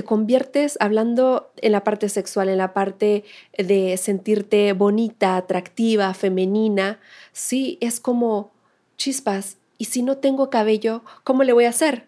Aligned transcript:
te 0.00 0.04
conviertes 0.04 0.78
hablando 0.80 1.50
en 1.58 1.72
la 1.72 1.84
parte 1.84 2.08
sexual, 2.08 2.48
en 2.48 2.56
la 2.56 2.72
parte 2.72 3.22
de 3.58 3.98
sentirte 3.98 4.72
bonita, 4.72 5.36
atractiva, 5.36 6.14
femenina, 6.14 6.98
sí, 7.34 7.76
es 7.82 8.00
como 8.00 8.50
chispas. 8.96 9.58
Y 9.76 9.84
si 9.84 10.00
no 10.00 10.16
tengo 10.16 10.48
cabello, 10.48 11.02
¿cómo 11.22 11.42
le 11.42 11.52
voy 11.52 11.66
a 11.66 11.68
hacer? 11.68 12.06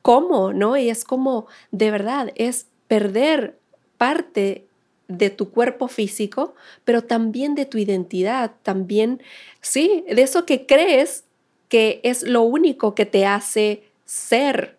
¿Cómo? 0.00 0.54
¿No? 0.54 0.78
Y 0.78 0.88
es 0.88 1.04
como, 1.04 1.48
de 1.70 1.90
verdad, 1.90 2.32
es 2.34 2.68
perder 2.88 3.58
parte 3.98 4.64
de 5.08 5.28
tu 5.28 5.50
cuerpo 5.50 5.88
físico, 5.88 6.54
pero 6.86 7.02
también 7.02 7.54
de 7.54 7.66
tu 7.66 7.76
identidad, 7.76 8.52
también, 8.62 9.20
sí, 9.60 10.02
de 10.08 10.22
eso 10.22 10.46
que 10.46 10.64
crees 10.64 11.24
que 11.68 12.00
es 12.04 12.22
lo 12.22 12.40
único 12.40 12.94
que 12.94 13.04
te 13.04 13.26
hace 13.26 13.82
ser. 14.06 14.78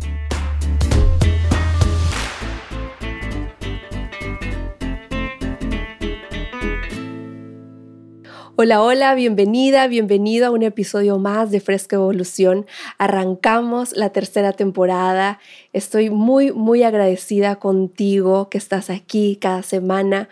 Hola, 8.63 8.83
hola, 8.83 9.15
bienvenida, 9.15 9.87
bienvenido 9.87 10.45
a 10.45 10.51
un 10.51 10.61
episodio 10.61 11.17
más 11.17 11.49
de 11.49 11.59
Fresca 11.61 11.95
Evolución. 11.95 12.67
Arrancamos 12.99 13.97
la 13.97 14.11
tercera 14.11 14.53
temporada. 14.53 15.39
Estoy 15.73 16.11
muy, 16.11 16.51
muy 16.51 16.83
agradecida 16.83 17.55
contigo 17.55 18.49
que 18.49 18.59
estás 18.59 18.91
aquí 18.91 19.39
cada 19.41 19.63
semana. 19.63 20.29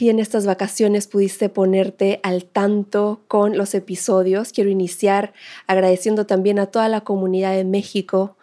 y 0.00 0.08
en 0.08 0.18
estas 0.18 0.46
vacaciones 0.46 1.06
pudiste 1.06 1.48
ponerte 1.48 2.18
al 2.24 2.44
tanto 2.44 3.20
con 3.28 3.56
los 3.56 3.72
episodios. 3.76 4.50
Quiero 4.50 4.68
iniciar 4.68 5.32
agradeciendo 5.68 6.26
también 6.26 6.58
a 6.58 6.66
toda 6.66 6.88
la 6.88 7.02
comunidad 7.02 7.54
de 7.54 7.64
México 7.64 8.36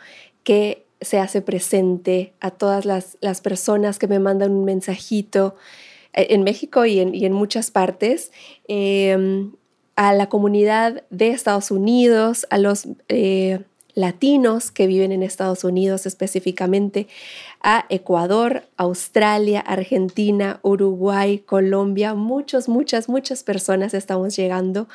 que 0.43 0.85
se 1.01 1.19
hace 1.19 1.41
presente, 1.41 2.31
a 2.39 2.51
todas 2.51 2.85
las, 2.85 3.41
personas 3.41 3.99
que 3.99 4.07
me 4.07 4.19
mandan 4.19 4.51
un 4.51 4.63
mensajito 4.63 5.57
en 6.17 6.43
México 6.43 6.85
y 6.85 6.99
en, 6.99 7.33
muchas 7.33 7.71
partes, 7.71 8.31
em, 8.67 9.51
a 9.95 10.13
la 10.13 10.29
comunidad 10.29 11.03
de 11.09 11.29
Estados 11.29 11.71
Unidos, 11.71 12.47
a 12.49 12.57
los 12.57 12.87
eh, 13.07 13.59
latinos 13.93 14.69
que 14.71 14.85
viven 14.85 15.11
en 15.11 15.23
Estados 15.23 15.63
Unidos 15.63 16.05
específicamente, 16.05 17.07
a 17.61 17.85
Ecuador, 17.89 18.63
Australia, 18.77 19.59
Argentina, 19.59 20.59
Uruguay, 20.61 21.39
Colombia, 21.39 22.13
muchas, 22.13 22.69
muchas, 22.69 23.09
muchas 23.09 23.43
personas 23.43 23.93
estamos 23.93 24.35
llegando 24.35 24.87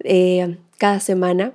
eh, 0.00 0.56
cada 0.78 1.00
semana. 1.00 1.52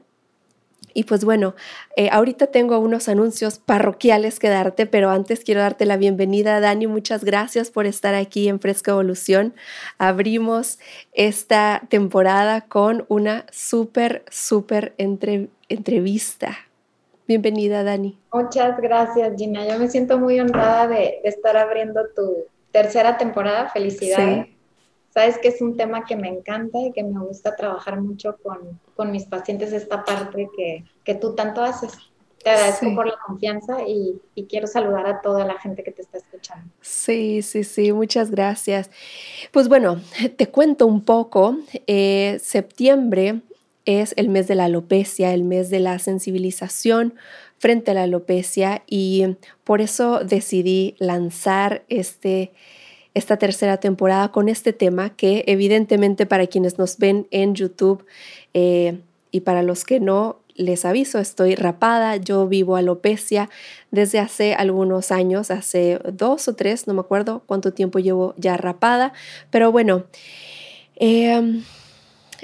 Y 0.93 1.03
pues 1.03 1.25
bueno, 1.25 1.55
eh, 1.95 2.09
ahorita 2.11 2.47
tengo 2.47 2.79
unos 2.79 3.09
anuncios 3.09 3.59
parroquiales 3.59 4.39
que 4.39 4.49
darte, 4.49 4.85
pero 4.85 5.09
antes 5.09 5.43
quiero 5.43 5.61
darte 5.61 5.85
la 5.85 5.97
bienvenida, 5.97 6.59
Dani. 6.59 6.87
Muchas 6.87 7.23
gracias 7.23 7.71
por 7.71 7.85
estar 7.85 8.15
aquí 8.15 8.47
en 8.47 8.59
Fresca 8.59 8.91
Evolución. 8.91 9.53
Abrimos 9.97 10.79
esta 11.13 11.81
temporada 11.89 12.61
con 12.61 13.05
una 13.07 13.45
súper, 13.51 14.23
súper 14.29 14.93
entrevista. 14.97 16.57
Bienvenida, 17.29 17.83
Dani. 17.83 18.17
Muchas 18.33 18.81
gracias, 18.81 19.35
Gina. 19.37 19.63
Yo 19.67 19.77
me 19.77 19.87
siento 19.87 20.17
muy 20.17 20.39
honrada 20.39 20.87
de, 20.87 21.21
estar 21.23 21.55
abriendo 21.57 22.01
tu 22.15 22.45
tercera 22.71 23.17
temporada. 23.17 23.69
Felicidades. 23.69 24.47
Sabes 25.11 25.37
que 25.37 25.49
es 25.49 25.61
un 25.61 25.77
tema 25.77 26.05
que 26.05 26.15
me 26.15 26.27
encanta 26.27 26.79
y 26.79 26.91
que 26.91 27.03
me 27.03 27.19
gusta 27.19 27.55
trabajar 27.55 28.01
mucho 28.01 28.35
con, 28.41 28.79
con 28.99 29.13
mis 29.13 29.23
pacientes, 29.23 29.71
esta 29.71 30.03
parte 30.03 30.49
que, 30.57 30.83
que, 31.05 31.15
tú 31.15 31.33
tanto 31.33 31.63
haces. 31.63 31.93
Te 32.43 32.49
agradezco 32.49 32.93
por 32.93 33.07
la 33.07 33.15
confianza 33.25 33.77
y, 33.87 34.19
y, 34.35 34.43
quiero 34.43 34.67
saludar 34.67 35.07
a 35.07 35.21
toda 35.21 35.45
la 35.45 35.57
gente 35.57 35.83
que 35.83 35.91
te 35.91 36.01
está 36.01 36.17
escuchando. 36.17 36.69
Sí, 36.81 37.41
sí, 37.41 37.63
sí, 37.63 37.93
muchas 37.93 38.29
gracias. 38.29 38.91
Pues 39.53 39.69
bueno, 39.69 40.01
te 40.35 40.49
cuento 40.49 40.85
un 40.85 41.01
poco. 41.05 41.55
Eh, 41.87 42.41
septiembre 42.43 43.39
es 43.85 44.13
el 44.17 44.27
mes 44.27 44.49
de 44.49 44.55
la 44.55 44.65
alopecia, 44.65 45.33
el 45.33 45.45
mes 45.45 45.69
de 45.69 45.79
la 45.79 45.97
sensibilización 45.97 47.13
frente 47.57 47.91
a 47.91 47.93
la 47.93 48.03
alopecia 48.03 48.83
y 48.85 49.37
por 49.63 49.79
eso 49.79 50.25
decidí 50.25 50.97
lanzar 50.99 51.85
este 51.87 52.51
esta 53.13 53.37
tercera 53.37 53.77
temporada 53.77 54.31
con 54.31 54.49
este 54.49 54.73
tema 54.73 55.15
que 55.15 55.43
evidentemente 55.47 56.25
para 56.25 56.47
quienes 56.47 56.77
nos 56.77 56.97
ven 56.97 57.27
en 57.31 57.55
YouTube 57.55 58.05
eh, 58.53 58.99
y 59.31 59.41
para 59.41 59.63
los 59.63 59.83
que 59.83 59.99
no, 59.99 60.39
les 60.59 60.83
aviso, 60.83 61.19
estoy 61.19 61.55
rapada, 61.55 62.17
yo 62.17 62.45
vivo 62.45 62.75
alopecia 62.75 63.49
desde 63.91 64.19
hace 64.19 64.55
algunos 64.55 65.09
años, 65.09 65.51
hace 65.51 65.99
dos 66.11 66.49
o 66.49 66.55
tres, 66.55 66.85
no 66.85 66.93
me 66.93 66.99
acuerdo 66.99 67.43
cuánto 67.45 67.71
tiempo 67.71 67.97
llevo 67.99 68.33
ya 68.35 68.57
rapada, 68.57 69.13
pero 69.51 69.71
bueno, 69.71 70.03
em, 70.97 71.63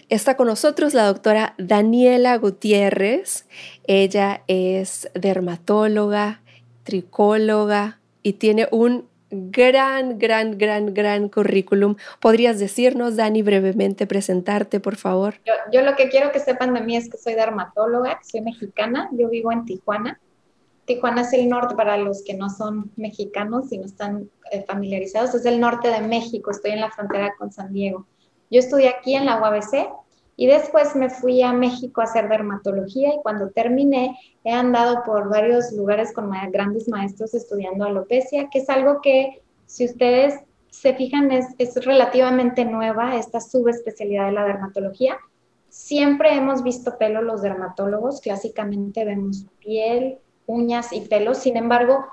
está 0.08 0.38
con 0.38 0.48
nosotros 0.48 0.94
la 0.94 1.06
doctora 1.06 1.56
Daniela 1.58 2.38
Gutiérrez, 2.38 3.48
ella 3.86 4.44
es 4.48 5.10
dermatóloga, 5.14 6.42
tricóloga 6.84 8.00
y 8.24 8.34
tiene 8.34 8.70
un 8.72 9.10
gran, 9.30 10.18
gran, 10.18 10.58
gran, 10.58 10.94
gran 10.94 11.30
currículum. 11.30 11.96
¿Podrías 12.20 12.60
decirnos, 12.60 13.16
Dani, 13.16 13.42
brevemente 13.42 14.08
presentarte, 14.08 14.80
por 14.80 14.96
favor? 14.96 15.36
Yo, 15.72 15.82
lo 15.82 15.96
que 15.96 16.10
quiero 16.10 16.32
que 16.32 16.40
sepan 16.40 16.74
de 16.74 16.82
mí 16.82 16.96
es 16.96 17.10
que 17.10 17.18
soy 17.18 17.34
dermatóloga, 17.34 18.20
soy 18.24 18.42
mexicana, 18.42 19.10
yo 19.12 19.30
vivo 19.30 19.52
en 19.52 19.66
Tijuana. 19.66 20.20
Tijuana 20.86 21.22
es 21.22 21.34
el 21.34 21.50
norte 21.50 21.76
para 21.76 21.98
los 21.98 22.24
que 22.24 22.36
no 22.36 22.50
son 22.50 22.92
mexicanos 22.96 23.72
y 23.72 23.80
no 23.80 23.86
están 23.86 24.30
eh, 24.52 24.64
familiarizados, 24.68 25.34
es 25.34 25.46
el 25.46 25.60
norte 25.60 25.90
de 25.90 26.02
México, 26.02 26.52
estoy 26.52 26.72
en 26.72 26.82
la 26.82 26.92
frontera 26.92 27.34
con 27.38 27.52
San 27.52 27.74
Diego. 27.74 28.06
Yo 28.52 28.60
estudié 28.60 28.90
aquí 28.90 29.16
en 29.16 29.26
la 29.26 29.42
UABC, 29.42 29.90
y 30.38 30.48
después 30.48 30.96
me 30.96 31.10
fui 31.10 31.42
a 31.42 31.54
México 31.54 32.02
a 32.02 32.06
hacer 32.06 32.28
dermatología 32.28 33.14
y 33.14 33.20
cuando 33.24 33.50
terminé 33.50 34.18
he 34.44 34.52
andado 34.52 35.04
por 35.04 35.30
varios 35.30 35.72
lugares 35.72 36.14
con 36.14 36.32
grandes 36.52 36.88
maestros 36.90 37.34
estudiando 37.34 37.86
alopecia, 37.86 38.50
que 38.50 38.60
es 38.60 38.70
algo 38.70 39.02
que 39.02 39.42
si 39.66 39.86
ustedes 39.86 40.42
se 40.70 40.94
fijan 40.94 41.32
es, 41.32 41.48
es 41.58 41.76
relativamente 41.86 42.66
nueva 42.66 43.16
esta 43.16 43.40
subespecialidad 43.40 44.26
de 44.26 44.34
la 44.34 44.46
dermatología. 44.46 45.18
Siempre 45.70 46.36
hemos 46.36 46.64
visto 46.64 46.98
pelo 46.98 47.22
los 47.22 47.42
dermatólogos, 47.42 48.20
clásicamente 48.20 49.06
vemos 49.06 49.46
piel, 49.60 50.20
uñas 50.48 50.92
y 50.92 51.02
pelo, 51.02 51.34
sin 51.34 51.56
embargo, 51.58 52.06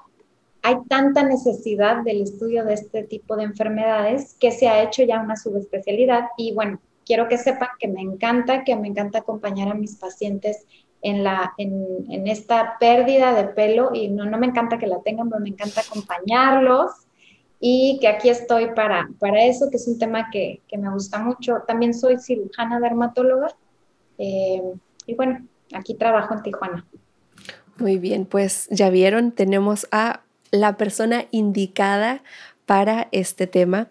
hay 0.62 0.76
tanta 0.88 1.24
necesidad 1.24 2.04
del 2.04 2.22
estudio 2.22 2.64
de 2.64 2.74
este 2.74 3.02
tipo 3.02 3.36
de 3.36 3.44
enfermedades 3.44 4.34
que 4.38 4.52
se 4.52 4.68
ha 4.68 4.82
hecho 4.82 5.02
ya 5.02 5.20
una 5.20 5.36
subespecialidad 5.36 6.28
y 6.36 6.54
bueno, 6.54 6.80
quiero 7.04 7.28
que 7.28 7.38
sepan 7.38 7.68
que 7.78 7.88
me 7.88 8.00
encanta, 8.00 8.64
que 8.64 8.76
me 8.76 8.88
encanta 8.88 9.18
acompañar 9.18 9.68
a 9.68 9.74
mis 9.74 9.96
pacientes 9.96 10.66
en, 11.02 11.24
la, 11.24 11.52
en, 11.58 12.26
esta 12.26 12.76
pérdida 12.78 13.34
de 13.34 13.44
pelo 13.44 13.90
y 13.92 14.08
no, 14.08 14.24
no 14.24 14.38
me 14.38 14.46
encanta 14.46 14.78
que 14.78 14.86
la 14.86 15.00
tengan, 15.00 15.28
pero 15.28 15.40
me 15.40 15.50
encanta 15.50 15.80
acompañarlos 15.80 16.90
y 17.60 17.98
que 18.00 18.08
aquí 18.08 18.28
estoy 18.28 18.70
para, 18.74 19.08
para 19.18 19.44
eso, 19.44 19.68
que 19.70 19.76
es 19.76 19.86
un 19.86 19.98
tema 19.98 20.30
que, 20.30 20.60
que 20.68 20.78
me 20.78 20.90
gusta 20.90 21.18
mucho. 21.18 21.62
También 21.66 21.94
soy 21.94 22.18
cirujana 22.18 22.80
dermatóloga 22.80 23.48
eh, 24.18 24.62
y 25.06 25.14
bueno, 25.14 25.46
aquí 25.74 25.94
trabajo 25.94 26.34
en 26.34 26.42
Tijuana. 26.42 26.86
Muy 27.78 27.98
bien, 27.98 28.26
pues 28.26 28.68
ya 28.70 28.90
vieron, 28.90 29.32
tenemos 29.32 29.88
a 29.90 30.22
la 30.50 30.76
persona 30.76 31.24
indicada 31.30 32.22
para 32.66 33.08
este 33.12 33.46
tema. 33.46 33.88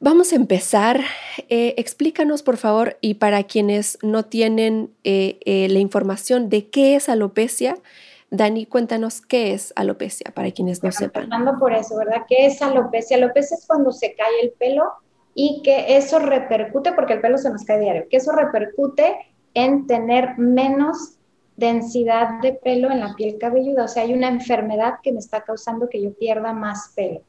Vamos 0.00 0.32
a 0.32 0.36
empezar. 0.36 1.00
Eh, 1.48 1.74
explícanos, 1.78 2.42
por 2.42 2.56
favor, 2.56 2.96
y 3.00 3.14
para 3.14 3.42
quienes 3.44 3.98
no 4.02 4.24
tienen 4.24 4.90
eh, 5.04 5.38
eh, 5.44 5.68
la 5.70 5.78
información 5.78 6.48
de 6.48 6.68
qué 6.68 6.96
es 6.96 7.08
alopecia, 7.08 7.76
Dani, 8.30 8.66
cuéntanos 8.66 9.20
qué 9.20 9.52
es 9.52 9.72
alopecia 9.76 10.32
para 10.34 10.50
quienes 10.50 10.82
no 10.82 10.90
sepan. 10.90 11.24
Empezando 11.24 11.58
por 11.58 11.72
eso, 11.72 11.96
¿verdad? 11.96 12.22
¿Qué 12.28 12.46
es 12.46 12.60
alopecia? 12.60 13.16
Alopecia 13.16 13.56
es 13.56 13.66
cuando 13.66 13.92
se 13.92 14.14
cae 14.14 14.40
el 14.42 14.50
pelo 14.52 14.84
y 15.34 15.62
que 15.62 15.96
eso 15.96 16.18
repercute, 16.18 16.92
porque 16.92 17.14
el 17.14 17.20
pelo 17.20 17.38
se 17.38 17.50
nos 17.50 17.64
cae 17.64 17.80
diario, 17.80 18.06
que 18.10 18.16
eso 18.16 18.32
repercute 18.32 19.16
en 19.54 19.86
tener 19.86 20.36
menos 20.36 21.16
densidad 21.56 22.40
de 22.40 22.52
pelo 22.54 22.90
en 22.90 23.00
la 23.00 23.14
piel 23.14 23.38
cabelluda. 23.38 23.84
O 23.84 23.88
sea, 23.88 24.02
hay 24.02 24.12
una 24.12 24.28
enfermedad 24.28 24.94
que 25.02 25.12
me 25.12 25.20
está 25.20 25.42
causando 25.42 25.88
que 25.88 26.02
yo 26.02 26.12
pierda 26.12 26.52
más 26.52 26.92
pelo. 26.96 27.22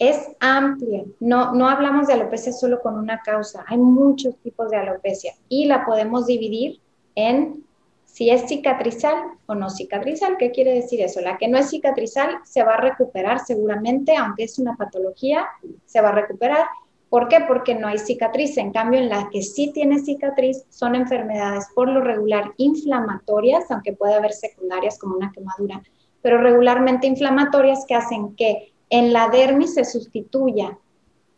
Es 0.00 0.30
amplia. 0.40 1.04
No, 1.20 1.52
no 1.52 1.68
hablamos 1.68 2.06
de 2.06 2.14
alopecia 2.14 2.52
solo 2.52 2.80
con 2.80 2.98
una 2.98 3.20
causa. 3.20 3.64
Hay 3.68 3.76
muchos 3.76 4.34
tipos 4.38 4.70
de 4.70 4.78
alopecia 4.78 5.34
y 5.48 5.66
la 5.66 5.84
podemos 5.84 6.26
dividir 6.26 6.80
en 7.14 7.62
si 8.06 8.30
es 8.30 8.48
cicatrizal 8.48 9.14
o 9.44 9.54
no 9.54 9.68
cicatrizal. 9.68 10.38
¿Qué 10.38 10.52
quiere 10.52 10.74
decir 10.74 11.02
eso? 11.02 11.20
La 11.20 11.36
que 11.36 11.48
no 11.48 11.58
es 11.58 11.68
cicatrizal 11.68 12.38
se 12.44 12.64
va 12.64 12.74
a 12.74 12.80
recuperar 12.80 13.40
seguramente, 13.40 14.16
aunque 14.16 14.44
es 14.44 14.58
una 14.58 14.74
patología, 14.74 15.46
se 15.84 16.00
va 16.00 16.08
a 16.08 16.12
recuperar. 16.12 16.66
¿Por 17.10 17.28
qué? 17.28 17.40
Porque 17.46 17.74
no 17.74 17.86
hay 17.86 17.98
cicatriz. 17.98 18.56
En 18.56 18.72
cambio, 18.72 19.00
en 19.00 19.10
la 19.10 19.28
que 19.30 19.42
sí 19.42 19.70
tiene 19.74 19.98
cicatriz 19.98 20.64
son 20.70 20.94
enfermedades 20.94 21.66
por 21.74 21.90
lo 21.90 22.00
regular 22.00 22.54
inflamatorias, 22.56 23.70
aunque 23.70 23.92
puede 23.92 24.14
haber 24.14 24.32
secundarias 24.32 24.98
como 24.98 25.16
una 25.16 25.30
quemadura, 25.30 25.82
pero 26.22 26.38
regularmente 26.38 27.06
inflamatorias 27.06 27.84
que 27.86 27.94
hacen 27.94 28.34
que 28.34 28.69
en 28.90 29.12
la 29.12 29.28
dermis 29.28 29.74
se 29.74 29.84
sustituya 29.84 30.78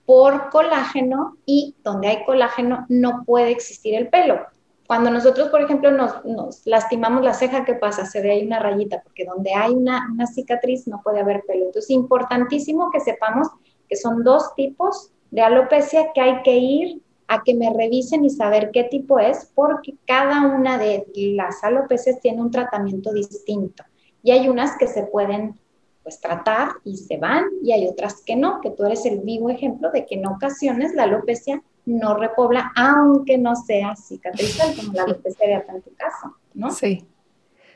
por 0.07 0.51
colágeno 0.51 1.37
y 1.47 1.77
donde 1.85 2.09
hay 2.09 2.25
colágeno 2.25 2.87
no 2.89 3.23
puede 3.25 3.51
existir 3.51 3.95
el 3.95 4.09
pelo. 4.09 4.41
Cuando 4.87 5.11
nosotros, 5.11 5.49
por 5.49 5.63
ejemplo, 5.63 5.91
nos, 5.91 6.67
lastimamos 6.67 7.23
la 7.23 7.35
ceja, 7.35 7.65
¿qué 7.65 7.75
pasa? 7.75 8.05
Se 8.05 8.21
ve 8.21 8.33
ahí 8.33 8.47
una 8.47 8.59
rayita, 8.59 9.01
porque 9.03 9.25
donde 9.25 9.55
hay 9.55 9.73
una, 9.73 10.09
una 10.13 10.27
cicatriz 10.27 10.87
no 10.87 11.01
puede 11.03 11.21
haber 11.21 11.45
pelo. 11.47 11.67
Entonces, 11.67 11.91
importantísimo 11.91 12.91
que 12.91 13.01
sepamos 13.01 13.49
que 13.89 13.97
son 13.97 14.25
dos 14.25 14.55
tipos 14.55 15.13
de 15.31 15.41
alopecia 15.41 16.13
que 16.13 16.21
hay 16.21 16.43
que 16.43 16.57
ir 16.57 17.03
a 17.29 17.43
que 17.43 17.55
me 17.55 17.73
revisen 17.73 18.25
y 18.25 18.31
saber 18.31 18.71
qué 18.71 18.85
tipo 18.85 19.19
es, 19.19 19.51
porque 19.55 19.95
cada 20.07 20.47
una 20.47 20.77
de 20.77 21.07
las 21.15 21.65
alopecias 21.65 22.21
tiene 22.21 22.43
un 22.43 22.51
tratamiento 22.51 23.13
distinto. 23.13 23.85
Y 24.23 24.33
hay 24.33 24.49
unas 24.49 24.77
que 24.77 24.87
se 24.87 25.05
pueden 25.05 25.59
pues 26.03 26.21
tratar 26.21 26.71
y 26.85 26.97
se 26.97 27.17
van 27.17 27.45
y 27.63 27.73
hay 27.73 27.87
otras 27.87 28.23
que 28.23 28.37
no, 28.37 28.61
que 28.61 28.71
tú 28.71 28.85
eres 28.85 29.07
el 29.07 29.21
vivo 29.21 29.51
ejemplo 29.51 29.91
de 29.91 30.05
que 30.05 30.17
en 30.17 30.27
ocasiones 30.27 30.95
la 30.95 31.05
alopecia 31.05 31.63
no 31.85 32.17
repobla, 32.17 32.73
aunque 32.77 33.39
no 33.39 33.57
sea 33.57 33.95
cicatrizal, 33.97 34.75
como 34.77 34.93
la 34.93 35.05
alopecia 35.05 35.47
de 35.47 35.55
en 35.55 35.83
tu 35.83 35.95
caso, 35.95 36.37
¿no? 36.55 36.71
Sí, 36.71 37.05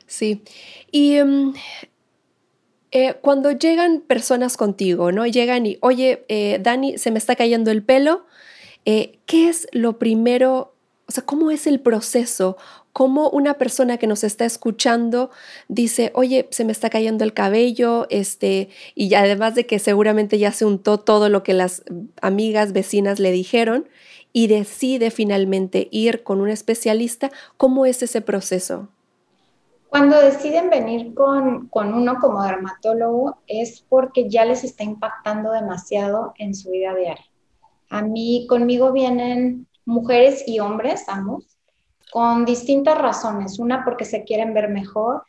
sí. 0.05 0.43
Y 0.91 1.15
em, 1.15 1.53
eh, 2.91 3.15
cuando 3.21 3.51
llegan 3.51 4.01
personas 4.01 4.55
contigo, 4.55 5.11
¿no? 5.11 5.25
Llegan 5.25 5.65
y, 5.65 5.77
oye, 5.81 6.25
eh, 6.29 6.59
Dani, 6.61 6.97
se 6.97 7.11
me 7.11 7.17
está 7.17 7.35
cayendo 7.35 7.69
el 7.71 7.83
pelo, 7.83 8.25
eh, 8.85 9.19
¿qué 9.25 9.49
es 9.49 9.67
lo 9.73 9.99
primero? 9.99 10.73
O 11.07 11.11
sea, 11.11 11.25
¿cómo 11.25 11.51
es 11.51 11.67
el 11.67 11.81
proceso? 11.81 12.57
Cómo 12.97 13.29
una 13.29 13.59
persona 13.59 13.97
que 13.97 14.07
nos 14.07 14.23
está 14.23 14.45
escuchando 14.45 15.29
dice, 15.67 16.11
oye, 16.15 16.47
se 16.49 16.65
me 16.65 16.71
está 16.71 16.89
cayendo 16.89 17.23
el 17.23 17.31
cabello, 17.31 18.07
este, 18.09 18.69
y 18.95 19.13
además 19.13 19.53
de 19.53 19.67
que 19.67 19.77
seguramente 19.77 20.39
ya 20.39 20.51
se 20.51 20.65
untó 20.65 20.99
todo 20.99 21.29
lo 21.29 21.43
que 21.43 21.53
las 21.53 21.83
amigas, 22.23 22.73
vecinas 22.73 23.19
le 23.19 23.31
dijeron, 23.31 23.87
y 24.33 24.47
decide 24.47 25.11
finalmente 25.11 25.89
ir 25.91 26.23
con 26.23 26.41
un 26.41 26.49
especialista, 26.49 27.29
¿cómo 27.55 27.85
es 27.85 28.01
ese 28.01 28.21
proceso? 28.21 28.87
Cuando 29.89 30.19
deciden 30.19 30.71
venir 30.71 31.13
con, 31.13 31.67
con, 31.67 31.93
uno 31.93 32.17
como 32.19 32.41
dermatólogo 32.41 33.37
es 33.45 33.85
porque 33.87 34.27
ya 34.27 34.43
les 34.43 34.63
está 34.63 34.83
impactando 34.83 35.51
demasiado 35.51 36.33
en 36.39 36.55
su 36.55 36.71
vida 36.71 36.95
diaria. 36.95 37.25
A 37.91 38.01
mí, 38.01 38.47
conmigo 38.49 38.91
vienen 38.91 39.67
mujeres 39.85 40.43
y 40.47 40.59
hombres, 40.61 41.07
ambos, 41.07 41.56
con 42.11 42.45
distintas 42.45 42.97
razones. 42.97 43.59
Una 43.59 43.83
porque 43.83 44.05
se 44.05 44.23
quieren 44.23 44.53
ver 44.53 44.69
mejor, 44.69 45.23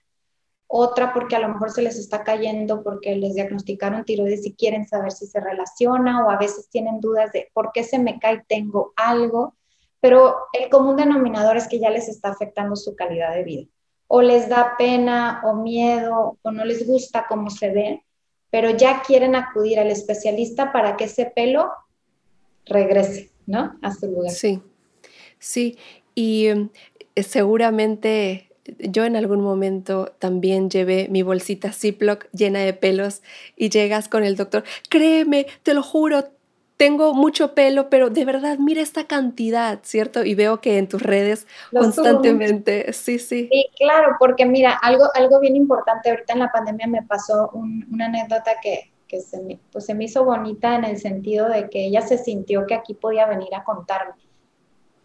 otra 0.67 1.15
porque 1.15 1.35
a 1.35 1.41
lo 1.41 1.49
mejor 1.49 1.71
se 1.71 1.83
les 1.83 1.99
está 1.99 2.23
cayendo 2.23 2.83
porque 2.83 3.17
les 3.17 3.35
diagnosticaron 3.35 4.05
tiroides 4.05 4.45
y 4.45 4.55
quieren 4.55 4.87
saber 4.87 5.13
si 5.13 5.27
se 5.27 5.41
relaciona 5.41 6.25
o 6.25 6.31
a 6.31 6.37
veces 6.37 6.69
tienen 6.69 7.01
dudas 7.01 7.33
de 7.33 7.51
por 7.55 7.73
qué 7.73 7.83
se 7.83 7.99
me 7.99 8.19
cae, 8.19 8.45
tengo 8.47 8.93
algo, 8.95 9.55
pero 10.01 10.37
el 10.53 10.69
común 10.69 10.97
denominador 10.97 11.57
es 11.57 11.69
que 11.69 11.81
ya 11.81 11.91
les 11.91 12.09
está 12.09 12.29
afectando 12.29 12.77
su 12.77 12.95
calidad 12.95 13.35
de 13.35 13.45
vida. 13.45 13.67
O 14.07 14.23
les 14.23 14.49
da 14.49 14.75
pena 14.79 15.41
o 15.45 15.55
miedo 15.55 16.39
o 16.43 16.51
no 16.51 16.65
les 16.65 16.87
gusta 16.87 17.27
cómo 17.29 17.51
se 17.51 17.71
ve, 17.71 18.05
pero 18.51 18.71
ya 18.71 19.03
quieren 19.03 19.35
acudir 19.35 19.81
al 19.81 19.91
especialista 19.91 20.71
para 20.71 20.97
que 20.97 21.05
ese 21.05 21.27
pelo 21.27 21.71
regrese, 22.67 23.31
¿no? 23.47 23.79
A 23.83 23.93
su 23.93 24.07
lugar. 24.07 24.33
Sí, 24.33 24.63
sí. 25.39 25.79
Y 26.19 26.49
eh, 26.49 27.23
seguramente 27.23 28.49
yo 28.81 29.05
en 29.05 29.15
algún 29.15 29.41
momento 29.41 30.17
también 30.19 30.69
llevé 30.69 31.06
mi 31.09 31.23
bolsita 31.23 31.70
Ziploc 31.73 32.29
llena 32.32 32.59
de 32.59 32.73
pelos 32.73 33.23
y 33.55 33.69
llegas 33.69 34.09
con 34.09 34.25
el 34.25 34.35
doctor, 34.35 34.65
créeme, 34.91 35.47
te 35.62 35.75
lo 35.75 35.82
juro, 35.85 36.25
tengo 36.76 37.15
mucho 37.15 37.55
pelo, 37.55 37.88
pero 37.88 38.11
de 38.11 38.25
verdad, 38.25 38.59
mira 38.59 38.82
esta 38.82 39.06
cantidad, 39.06 39.79
¿cierto? 39.85 40.25
Y 40.25 40.35
veo 40.35 40.61
que 40.61 40.79
en 40.79 40.88
tus 40.88 41.03
redes 41.03 41.47
constantemente, 41.70 42.93
sí, 42.94 43.20
sí. 43.20 43.49
Sí, 43.53 43.67
claro, 43.79 44.17
porque 44.19 44.44
mira, 44.44 44.73
algo, 44.73 45.05
algo 45.15 45.38
bien 45.38 45.55
importante, 45.55 46.11
ahorita 46.11 46.32
en 46.32 46.38
la 46.41 46.50
pandemia 46.50 46.88
me 46.88 47.03
pasó 47.03 47.53
una 47.53 48.06
anécdota 48.06 48.56
que, 48.61 49.20
se, 49.20 49.41
me, 49.41 49.61
pues 49.70 49.87
se 49.87 49.94
me 49.94 50.06
hizo 50.06 50.25
bonita 50.25 50.75
en 50.75 50.85
el 50.85 50.99
sentido 50.99 51.49
de 51.49 51.70
que 51.70 51.87
ella 51.87 52.00
se 52.00 52.19
sintió 52.19 52.67
que 52.67 52.75
aquí 52.75 52.94
podía 52.94 53.25
venir 53.26 53.55
a 53.55 53.62
contarme 53.62 54.28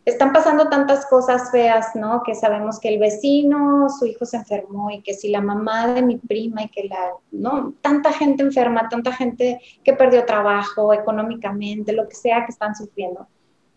están 0.05 0.33
pasando 0.33 0.69
tantas 0.69 1.05
cosas 1.05 1.49
feas, 1.51 1.95
¿no? 1.95 2.23
Que 2.23 2.35
sabemos 2.35 2.79
que 2.79 2.89
el 2.89 2.99
vecino, 2.99 3.87
su 3.89 4.05
hijo 4.05 4.25
se 4.25 4.37
enfermó 4.37 4.91
y 4.91 5.01
que 5.01 5.13
si 5.13 5.29
la 5.29 5.41
mamá 5.41 5.93
de 5.93 6.01
mi 6.01 6.17
prima 6.17 6.63
y 6.63 6.69
que 6.69 6.89
la, 6.89 7.11
¿no? 7.31 7.73
Tanta 7.81 8.11
gente 8.11 8.43
enferma, 8.43 8.89
tanta 8.89 9.13
gente 9.13 9.61
que 9.83 9.93
perdió 9.93 10.25
trabajo 10.25 10.93
económicamente, 10.93 11.93
lo 11.93 12.07
que 12.07 12.15
sea 12.15 12.45
que 12.45 12.51
están 12.51 12.75
sufriendo, 12.75 13.27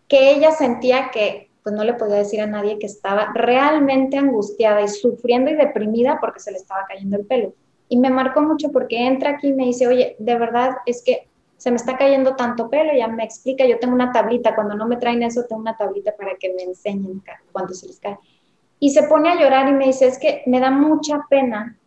que 0.07 0.31
ella 0.31 0.51
sentía 0.51 1.11
que 1.11 1.49
pues 1.63 1.75
no 1.75 1.83
le 1.83 1.95
podía 1.95 2.15
decir 2.15 2.39
a 2.39 2.47
nadie 2.47 2.79
que 2.79 2.85
estaba 2.85 3.33
realmente 3.33 4.17
angustiada 4.17 4.81
y 4.81 4.87
sufriendo 4.87 5.51
y 5.51 5.55
deprimida 5.55 6.17
porque 6.21 6.39
se 6.39 6.51
le 6.51 6.57
estaba 6.57 6.85
cayendo 6.87 7.17
el 7.17 7.25
pelo. 7.25 7.53
Y 7.89 7.97
me 7.97 8.09
marcó 8.09 8.41
mucho 8.41 8.71
porque 8.71 9.05
entra 9.05 9.31
aquí 9.31 9.47
y 9.49 9.53
me 9.53 9.65
dice, 9.65 9.87
oye, 9.87 10.15
de 10.19 10.37
verdad 10.37 10.77
es 10.85 11.03
que 11.03 11.27
se 11.57 11.71
me 11.71 11.77
está 11.77 11.97
cayendo 11.97 12.35
tanto 12.35 12.69
pelo, 12.69 12.93
ya 12.95 13.07
me 13.07 13.23
explica, 13.23 13.65
yo 13.65 13.79
tengo 13.79 13.95
una 13.95 14.11
tablita, 14.11 14.55
cuando 14.55 14.75
no 14.75 14.87
me 14.87 14.97
traen 14.97 15.23
eso, 15.23 15.43
tengo 15.45 15.61
una 15.61 15.75
tablita 15.75 16.15
para 16.15 16.35
que 16.35 16.53
me 16.53 16.63
enseñen 16.63 17.23
cuánto 17.51 17.73
se 17.73 17.87
les 17.87 17.99
cae. 17.99 18.17
Y 18.79 18.91
se 18.91 19.03
pone 19.03 19.29
a 19.29 19.39
llorar 19.39 19.67
y 19.67 19.73
me 19.73 19.87
dice, 19.87 20.05
es 20.05 20.19
que 20.19 20.43
me 20.45 20.59
da 20.59 20.69
mucha 20.69 21.25
pena 21.29 21.77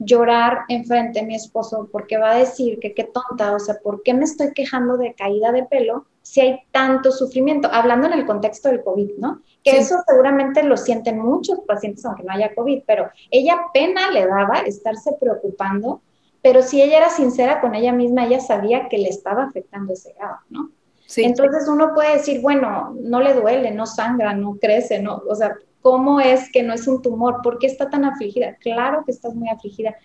llorar 0.00 0.62
enfrente 0.68 1.20
de 1.20 1.26
mi 1.26 1.36
esposo 1.36 1.88
porque 1.92 2.18
va 2.18 2.32
a 2.32 2.38
decir 2.38 2.80
que 2.80 2.92
qué 2.92 3.04
tonta, 3.04 3.54
o 3.54 3.60
sea, 3.60 3.76
¿por 3.82 4.02
qué 4.02 4.12
me 4.14 4.24
estoy 4.24 4.52
quejando 4.52 4.96
de 4.96 5.14
caída 5.14 5.52
de 5.52 5.62
pelo 5.62 6.06
si 6.22 6.40
hay 6.40 6.60
tanto 6.72 7.12
sufrimiento? 7.12 7.68
Hablando 7.72 8.08
en 8.08 8.14
el 8.14 8.26
contexto 8.26 8.68
del 8.68 8.82
COVID, 8.82 9.12
¿no? 9.18 9.40
Que 9.62 9.78
eso 9.78 9.96
seguramente 10.08 10.64
lo 10.64 10.76
sienten 10.76 11.20
muchos 11.20 11.60
pacientes 11.60 12.04
aunque 12.04 12.24
no 12.24 12.32
haya 12.32 12.54
COVID, 12.54 12.82
pero 12.84 13.08
ella 13.30 13.56
pena 13.72 14.10
le 14.10 14.26
daba 14.26 14.58
estarse 14.66 15.12
preocupando 15.20 16.02
pero 16.44 16.60
si 16.60 16.82
ella 16.82 16.98
era 16.98 17.08
sincera 17.08 17.62
con 17.62 17.74
ella 17.74 17.90
misma, 17.90 18.26
ella 18.26 18.38
sabía 18.38 18.90
que 18.90 18.98
le 18.98 19.08
estaba 19.08 19.44
afectando 19.44 19.94
ese 19.94 20.12
grado, 20.12 20.36
¿no? 20.50 20.72
Sí. 21.06 21.24
Entonces 21.24 21.66
uno 21.68 21.94
puede 21.94 22.18
decir, 22.18 22.42
bueno, 22.42 22.94
no 23.00 23.20
le 23.20 23.32
duele, 23.32 23.70
no 23.70 23.86
sangra, 23.86 24.34
no 24.34 24.58
crece, 24.60 25.00
no, 25.00 25.22
o 25.26 25.34
sea, 25.34 25.56
¿cómo 25.80 26.20
es 26.20 26.52
que 26.52 26.62
no 26.62 26.74
es 26.74 26.86
un 26.86 27.00
tumor? 27.00 27.40
¿Por 27.42 27.58
qué 27.58 27.66
está 27.66 27.88
tan 27.88 28.04
afligida? 28.04 28.56
Claro 28.56 29.04
que 29.06 29.12
estás 29.12 29.34
muy 29.34 29.48
afligida. 29.48 29.96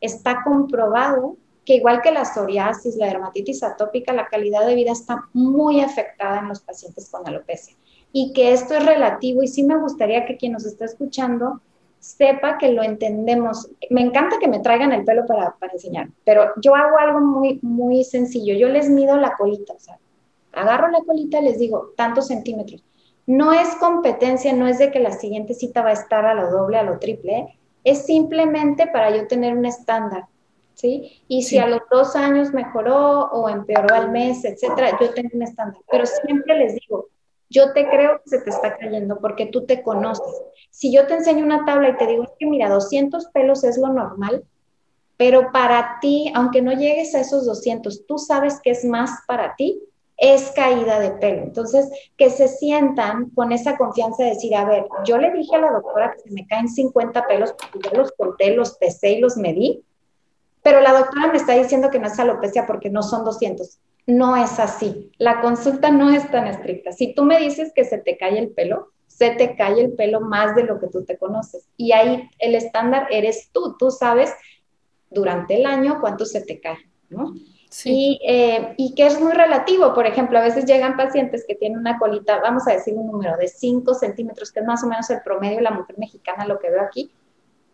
Está 0.00 0.44
comprobado 0.44 1.36
que 1.64 1.74
igual 1.74 2.00
que 2.00 2.12
la 2.12 2.24
psoriasis, 2.24 2.94
la 2.94 3.06
dermatitis 3.06 3.64
atópica, 3.64 4.12
la 4.12 4.28
calidad 4.28 4.64
de 4.66 4.76
vida 4.76 4.92
está 4.92 5.28
muy 5.32 5.80
afectada 5.80 6.38
en 6.38 6.46
los 6.46 6.60
pacientes 6.60 7.10
con 7.10 7.26
alopecia 7.26 7.74
y 8.12 8.32
que 8.32 8.52
esto 8.52 8.74
es 8.74 8.86
relativo 8.86 9.42
y 9.42 9.48
sí 9.48 9.64
me 9.64 9.76
gustaría 9.76 10.24
que 10.26 10.36
quien 10.36 10.52
nos 10.52 10.64
está 10.64 10.84
escuchando 10.84 11.60
sepa 11.98 12.58
que 12.58 12.72
lo 12.72 12.82
entendemos. 12.82 13.70
Me 13.90 14.00
encanta 14.00 14.38
que 14.38 14.48
me 14.48 14.60
traigan 14.60 14.92
el 14.92 15.04
pelo 15.04 15.26
para, 15.26 15.54
para 15.58 15.72
enseñar, 15.72 16.08
pero 16.24 16.52
yo 16.62 16.74
hago 16.74 16.98
algo 16.98 17.20
muy, 17.20 17.58
muy 17.62 18.04
sencillo. 18.04 18.54
Yo 18.54 18.68
les 18.68 18.88
mido 18.88 19.16
la 19.16 19.36
colita, 19.36 19.74
o 19.74 19.78
sea, 19.78 19.98
agarro 20.52 20.88
la 20.88 21.00
colita 21.00 21.40
y 21.40 21.44
les 21.44 21.58
digo 21.58 21.92
tantos 21.96 22.28
centímetros. 22.28 22.82
No 23.26 23.52
es 23.52 23.74
competencia, 23.76 24.52
no 24.54 24.66
es 24.66 24.78
de 24.78 24.90
que 24.90 25.00
la 25.00 25.12
siguiente 25.12 25.54
cita 25.54 25.82
va 25.82 25.90
a 25.90 25.94
estar 25.94 26.24
a 26.24 26.34
lo 26.34 26.50
doble, 26.50 26.78
a 26.78 26.82
lo 26.82 26.98
triple, 26.98 27.58
es 27.84 28.06
simplemente 28.06 28.86
para 28.86 29.14
yo 29.14 29.26
tener 29.26 29.56
un 29.56 29.66
estándar, 29.66 30.24
¿sí? 30.74 31.22
Y 31.28 31.42
si 31.42 31.58
a 31.58 31.66
los 31.66 31.82
dos 31.90 32.16
años 32.16 32.52
mejoró 32.52 33.26
o 33.30 33.48
empeoró 33.48 33.94
al 33.94 34.10
mes, 34.10 34.44
etcétera, 34.44 34.98
yo 35.00 35.12
tengo 35.12 35.30
un 35.34 35.42
estándar. 35.42 35.80
Pero 35.90 36.06
siempre 36.06 36.58
les 36.58 36.74
digo, 36.74 37.08
yo 37.50 37.72
te 37.72 37.88
creo 37.88 38.20
que 38.22 38.30
se 38.30 38.40
te 38.40 38.50
está 38.50 38.76
cayendo 38.76 39.18
porque 39.20 39.46
tú 39.46 39.64
te 39.64 39.82
conoces. 39.82 40.42
Si 40.70 40.92
yo 40.92 41.06
te 41.06 41.14
enseño 41.14 41.44
una 41.44 41.64
tabla 41.64 41.90
y 41.90 41.96
te 41.96 42.06
digo, 42.06 42.26
que 42.38 42.46
mira, 42.46 42.68
200 42.68 43.26
pelos 43.28 43.64
es 43.64 43.78
lo 43.78 43.88
normal, 43.88 44.44
pero 45.16 45.50
para 45.50 45.98
ti, 46.00 46.30
aunque 46.34 46.62
no 46.62 46.72
llegues 46.72 47.14
a 47.14 47.20
esos 47.20 47.46
200, 47.46 48.06
tú 48.06 48.18
sabes 48.18 48.60
que 48.62 48.70
es 48.70 48.84
más 48.84 49.10
para 49.26 49.56
ti, 49.56 49.82
es 50.16 50.50
caída 50.50 51.00
de 51.00 51.12
pelo. 51.12 51.42
Entonces, 51.42 51.88
que 52.16 52.28
se 52.28 52.48
sientan 52.48 53.30
con 53.30 53.52
esa 53.52 53.76
confianza 53.76 54.24
de 54.24 54.30
decir, 54.30 54.54
a 54.54 54.64
ver, 54.64 54.86
yo 55.04 55.16
le 55.16 55.32
dije 55.32 55.56
a 55.56 55.60
la 55.60 55.72
doctora 55.72 56.12
que 56.12 56.20
se 56.20 56.30
me 56.30 56.46
caen 56.46 56.68
50 56.68 57.26
pelos 57.26 57.52
porque 57.52 57.88
yo 57.88 57.96
los 57.96 58.12
conté, 58.12 58.54
los 58.54 58.76
pesé 58.76 59.12
y 59.12 59.20
los 59.20 59.36
medí, 59.36 59.82
pero 60.62 60.80
la 60.80 60.92
doctora 60.92 61.28
me 61.28 61.38
está 61.38 61.54
diciendo 61.54 61.88
que 61.88 62.00
no 62.00 62.08
es 62.08 62.18
alopecia 62.18 62.66
porque 62.66 62.90
no 62.90 63.02
son 63.02 63.24
200. 63.24 63.78
No 64.08 64.36
es 64.36 64.58
así. 64.58 65.12
La 65.18 65.42
consulta 65.42 65.90
no 65.90 66.08
es 66.08 66.30
tan 66.30 66.46
estricta. 66.46 66.92
Si 66.92 67.14
tú 67.14 67.24
me 67.24 67.38
dices 67.38 67.72
que 67.74 67.84
se 67.84 67.98
te 67.98 68.16
cae 68.16 68.38
el 68.38 68.48
pelo, 68.48 68.92
se 69.06 69.32
te 69.32 69.54
cae 69.54 69.82
el 69.82 69.92
pelo 69.92 70.22
más 70.22 70.56
de 70.56 70.64
lo 70.64 70.80
que 70.80 70.86
tú 70.86 71.04
te 71.04 71.18
conoces. 71.18 71.68
Y 71.76 71.92
ahí 71.92 72.26
el 72.38 72.54
estándar 72.54 73.06
eres 73.10 73.50
tú. 73.52 73.76
Tú 73.78 73.90
sabes 73.90 74.32
durante 75.10 75.56
el 75.56 75.66
año 75.66 75.98
cuánto 76.00 76.24
se 76.24 76.40
te 76.40 76.58
cae, 76.58 76.78
¿no? 77.10 77.34
Sí. 77.68 77.90
Y, 77.90 78.20
eh, 78.26 78.72
y, 78.78 78.94
que 78.94 79.06
es 79.06 79.20
muy 79.20 79.32
relativo. 79.32 79.92
Por 79.92 80.06
ejemplo, 80.06 80.38
a 80.38 80.42
veces 80.42 80.64
llegan 80.64 80.96
pacientes 80.96 81.44
que 81.46 81.54
tienen 81.54 81.78
una 81.78 81.98
colita, 81.98 82.40
vamos 82.40 82.66
a 82.66 82.72
decir 82.72 82.94
un 82.94 83.08
número 83.08 83.36
de 83.36 83.46
5 83.46 83.92
centímetros, 83.92 84.50
que 84.50 84.60
es 84.60 84.66
más 84.66 84.82
o 84.84 84.86
menos 84.86 85.10
el 85.10 85.20
promedio 85.20 85.56
de 85.56 85.64
la 85.64 85.72
mujer 85.72 85.98
mexicana, 85.98 86.46
lo 86.46 86.58
que 86.58 86.70
veo 86.70 86.80
aquí, 86.80 87.12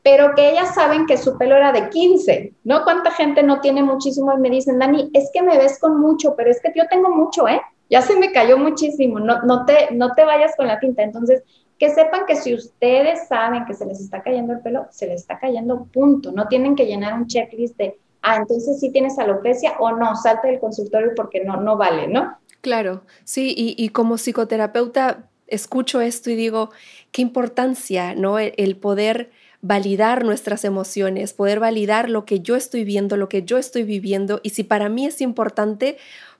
pero 0.04 0.34
que 0.34 0.50
ellas 0.50 0.74
saben 0.74 1.06
que 1.06 1.16
su 1.16 1.38
pelo 1.38 1.56
era 1.56 1.72
de 1.72 1.88
15, 1.88 2.52
¿no? 2.64 2.84
¿Cuánta 2.84 3.10
gente 3.10 3.42
no 3.42 3.62
tiene 3.62 3.82
muchísimo 3.82 4.34
y 4.34 4.38
me 4.38 4.50
dicen, 4.50 4.78
Dani, 4.78 5.10
es 5.14 5.30
que 5.32 5.40
me 5.40 5.56
ves 5.56 5.78
con 5.80 5.98
mucho, 5.98 6.34
pero 6.36 6.50
es 6.50 6.60
que 6.60 6.70
yo 6.76 6.86
tengo 6.90 7.08
mucho, 7.08 7.48
¿eh? 7.48 7.58
Ya 7.88 8.02
se 8.02 8.14
me 8.18 8.30
cayó 8.30 8.58
muchísimo, 8.58 9.18
no, 9.18 9.40
no, 9.44 9.64
te, 9.64 9.88
no 9.92 10.12
te 10.12 10.26
vayas 10.26 10.54
con 10.58 10.66
la 10.66 10.78
tinta. 10.78 11.02
Entonces, 11.02 11.42
que 11.78 11.88
sepan 11.88 12.26
que 12.26 12.36
si 12.36 12.52
ustedes 12.52 13.26
saben 13.28 13.64
que 13.64 13.72
se 13.72 13.86
les 13.86 13.98
está 13.98 14.22
cayendo 14.22 14.52
el 14.52 14.60
pelo, 14.60 14.86
se 14.90 15.06
les 15.06 15.22
está 15.22 15.38
cayendo, 15.38 15.86
punto. 15.86 16.32
No 16.32 16.48
tienen 16.48 16.76
que 16.76 16.84
llenar 16.84 17.14
un 17.14 17.26
checklist 17.26 17.78
de, 17.78 17.98
ah, 18.20 18.36
entonces 18.36 18.78
sí 18.80 18.92
tienes 18.92 19.18
alopecia 19.18 19.76
o 19.80 19.90
no, 19.92 20.16
salte 20.16 20.48
del 20.48 20.60
consultorio 20.60 21.12
porque 21.16 21.42
no, 21.42 21.62
no 21.62 21.78
vale, 21.78 22.08
¿no? 22.08 22.36
Claro, 22.60 23.04
sí, 23.24 23.54
y 23.56 23.88
como 23.88 24.16
psicoterapeuta 24.16 25.30
escucho 25.46 26.00
esto 26.00 26.30
y 26.30 26.36
digo, 26.36 26.70
qué 27.10 27.22
importancia, 27.22 28.14
¿no? 28.14 28.38
el 28.38 28.76
poder 28.76 29.30
validar 29.66 30.26
nuestras 30.26 30.62
emociones, 30.66 31.32
poder 31.32 31.58
validar 31.58 32.10
lo 32.10 32.26
que 32.26 32.40
yo 32.40 32.54
estoy 32.54 32.84
viendo, 32.84 33.16
lo 33.16 33.30
que 33.30 33.44
yo 33.44 33.56
estoy 33.56 33.82
viviendo 33.82 34.40
y 34.42 34.50
si 34.50 34.62
para 34.62 34.90
mí 34.90 35.06
es 35.06 35.22
importante, 35.22 35.96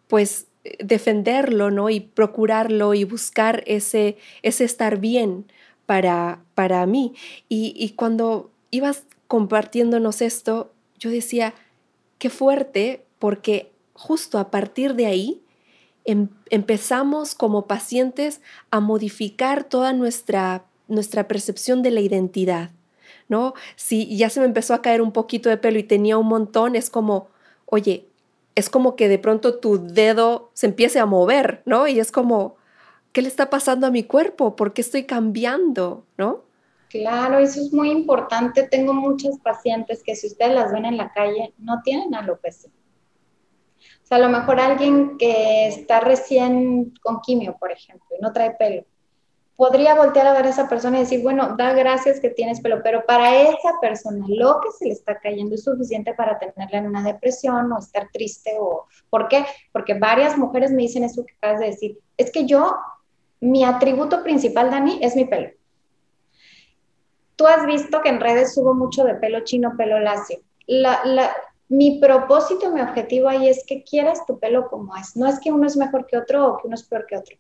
pues 0.09 0.47
eh, 0.65 0.77
defenderlo, 0.85 1.71
¿no? 1.71 1.89
Y 1.89 2.01
procurarlo 2.01 2.93
y 2.93 3.05
buscar 3.05 3.65
ese, 3.67 4.19
ese 4.43 4.65
estar 4.65 4.99
bien 4.99 5.47
para, 5.87 6.45
para 6.55 6.85
mí. 6.85 7.15
Y, 7.49 7.95
cuando 7.97 8.51
ibas 8.71 9.05
compartiéndonos 9.27 10.21
esto, 10.21 10.71
yo 10.99 11.09
decía, 11.09 11.55
qué 12.19 12.29
fuerte, 12.29 13.07
porque 13.19 13.73
justo 13.95 14.39
a 14.39 14.51
partir 14.51 14.97
de 14.97 15.07
ahí 15.07 15.41
em, 16.05 16.29
empezamos 16.51 17.35
como 17.35 17.67
pacientes 17.67 18.43
a 18.71 18.81
modificar 18.81 19.65
toda 19.65 19.95
nuestra, 19.95 20.67
nuestra 20.89 21.27
percepción 21.27 21.81
de 21.81 21.91
la 21.91 22.01
identidad. 22.03 22.71
¿No? 23.29 23.55
Si 23.77 24.17
ya 24.17 24.31
se 24.31 24.41
me 24.41 24.47
empezó 24.47 24.75
a 24.75 24.83
caer 24.83 25.03
un 25.03 25.13
poquito 25.13 25.49
de 25.49 25.57
pelo 25.57 25.79
y 25.79 25.85
tenía 25.85 26.19
un 26.19 26.27
montón, 26.27 26.77
es 26.77 26.91
como, 26.91 27.29
oye, 27.67 28.07
es 28.55 28.71
como 28.71 28.97
que 28.97 29.09
de 29.09 29.19
pronto 29.19 29.59
tu 29.59 29.87
dedo 29.87 30.51
se 30.55 30.67
empiece 30.67 30.99
a 31.01 31.07
mover, 31.07 31.63
¿no? 31.65 31.89
Y 31.89 31.99
es 31.99 32.13
como, 32.13 32.57
¿qué 33.13 33.23
le 33.23 33.29
está 33.29 33.51
pasando 33.51 33.87
a 33.87 33.91
mi 33.91 34.05
cuerpo? 34.05 34.57
¿Por 34.57 34.73
qué 34.73 34.81
estoy 34.81 35.05
cambiando, 35.05 36.05
¿no? 36.17 36.45
Claro, 36.89 37.39
eso 37.39 37.61
es 37.61 37.73
muy 37.73 37.91
importante. 37.91 38.69
Tengo 38.69 38.95
muchas 38.95 39.39
pacientes 39.41 40.03
que 40.05 40.15
si 40.15 40.29
ustedes 40.29 40.55
las 40.55 40.73
ven 40.73 40.85
en 40.85 40.97
la 40.97 41.13
calle, 41.13 41.53
no 41.59 41.81
tienen 41.83 42.15
alopecia. 42.15 42.71
O 44.05 44.07
sea, 44.07 44.19
a 44.19 44.21
lo 44.21 44.29
mejor 44.29 44.61
alguien 44.61 45.19
que 45.19 45.67
está 45.67 45.99
recién 45.99 46.95
con 47.03 47.21
quimio, 47.21 47.57
por 47.59 47.73
ejemplo, 47.73 48.07
y 48.17 48.23
no 48.23 48.33
trae 48.33 48.53
pelo, 48.53 48.85
podría 49.57 49.95
voltear 49.95 50.27
a 50.27 50.33
ver 50.33 50.47
a 50.47 50.51
esa 50.51 50.69
persona 50.69 50.97
y 50.97 51.01
decir, 51.01 51.23
bueno, 51.23 51.55
da 51.57 51.73
gracias 51.73 52.21
que 52.21 52.31
tienes 52.31 52.61
pelo, 52.61 52.83
pero 52.83 53.05
para 53.07 53.43
esa 53.43 53.79
persona 53.81 54.25
lo 54.29 54.61
que 54.61 54.71
se 54.73 54.87
le 54.87 54.93
está 54.93 55.19
cayendo 55.19 55.55
es 55.55 55.65
suficiente 55.65 56.15
para 56.15 56.39
tenerla 56.39 56.79
en 56.79 56.89
una 56.89 57.03
depresión 57.03 57.73
o 57.73 57.79
estar 57.79 58.09
triste 58.13 58.57
o 58.59 58.87
¿por 59.11 59.29
qué? 59.29 59.45
Porque 59.73 59.95
varias 59.95 60.37
mujeres 60.37 60.71
me 60.73 60.83
dicen 60.83 61.05
eso 61.05 61.25
que 61.25 61.35
acabas 61.35 61.61
de 61.61 61.67
decir, 61.67 61.99
es 62.17 62.33
que 62.33 62.47
yo 62.47 62.75
mi 63.41 63.65
atributo 63.65 64.23
principal 64.23 64.71
Dani 64.71 64.99
es 65.03 65.15
mi 65.15 65.25
pelo. 65.25 65.51
Tú 67.37 67.47
has 67.47 67.67
visto 67.67 68.01
que 68.01 68.09
en 68.09 68.21
redes 68.21 68.55
subo 68.55 68.75
mucho 68.75 69.05
de 69.05 69.15
pelo 69.15 69.41
chino, 69.41 69.77
pelo 69.77 69.99
lacio. 70.01 70.39
mi 71.69 72.01
propósito, 72.01 72.71
mi 72.71 72.81
objetivo 72.81 73.29
ahí 73.29 73.49
es 73.49 73.65
que 73.67 73.83
quieras 73.83 74.25
tu 74.27 74.39
pelo 74.39 74.69
como 74.69 74.97
es. 74.97 75.17
No 75.17 75.27
es 75.27 75.41
que 75.41 75.53
uno 75.53 75.67
es 75.67 75.77
mejor 75.77 76.07
que 76.07 76.17
otro 76.17 76.47
o 76.47 76.57
que 76.59 76.67
uno 76.67 76.75
es 76.75 76.85
peor 76.85 77.07
que 77.07 77.17
otro. 77.17 77.37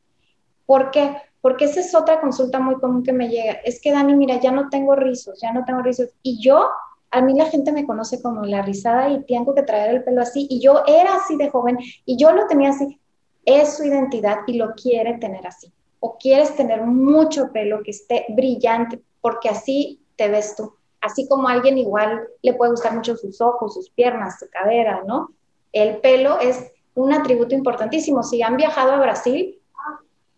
¿Por 0.66 0.90
qué? 0.90 1.16
Porque 1.44 1.66
esa 1.66 1.80
es 1.80 1.94
otra 1.94 2.22
consulta 2.22 2.58
muy 2.58 2.76
común 2.76 3.02
que 3.02 3.12
me 3.12 3.28
llega. 3.28 3.52
Es 3.66 3.78
que, 3.78 3.92
Dani, 3.92 4.14
mira, 4.14 4.40
ya 4.40 4.50
no 4.50 4.70
tengo 4.70 4.96
rizos, 4.96 5.38
ya 5.42 5.52
no 5.52 5.62
tengo 5.66 5.82
rizos. 5.82 6.08
Y 6.22 6.40
yo, 6.40 6.70
a 7.10 7.20
mí 7.20 7.34
la 7.34 7.44
gente 7.50 7.70
me 7.70 7.84
conoce 7.84 8.22
como 8.22 8.46
la 8.46 8.62
rizada 8.62 9.10
y 9.10 9.22
tengo 9.24 9.54
que 9.54 9.62
traer 9.62 9.94
el 9.94 10.04
pelo 10.04 10.22
así. 10.22 10.46
Y 10.48 10.60
yo 10.60 10.82
era 10.86 11.16
así 11.16 11.36
de 11.36 11.50
joven 11.50 11.76
y 12.06 12.16
yo 12.16 12.32
lo 12.32 12.46
tenía 12.46 12.70
así. 12.70 12.98
Es 13.44 13.76
su 13.76 13.84
identidad 13.84 14.38
y 14.46 14.54
lo 14.54 14.72
quiere 14.72 15.18
tener 15.18 15.46
así. 15.46 15.70
O 16.00 16.16
quieres 16.16 16.56
tener 16.56 16.80
mucho 16.80 17.52
pelo 17.52 17.82
que 17.82 17.90
esté 17.90 18.24
brillante, 18.30 19.02
porque 19.20 19.50
así 19.50 20.00
te 20.16 20.30
ves 20.30 20.56
tú. 20.56 20.72
Así 21.02 21.28
como 21.28 21.48
a 21.48 21.52
alguien 21.52 21.76
igual 21.76 22.26
le 22.40 22.54
puede 22.54 22.70
gustar 22.70 22.94
mucho 22.94 23.18
sus 23.18 23.42
ojos, 23.42 23.74
sus 23.74 23.90
piernas, 23.90 24.38
su 24.38 24.46
cadera, 24.48 25.04
¿no? 25.06 25.28
El 25.72 25.98
pelo 25.98 26.40
es 26.40 26.72
un 26.94 27.12
atributo 27.12 27.54
importantísimo. 27.54 28.22
Si 28.22 28.40
han 28.40 28.56
viajado 28.56 28.92
a 28.92 28.98
Brasil, 28.98 29.60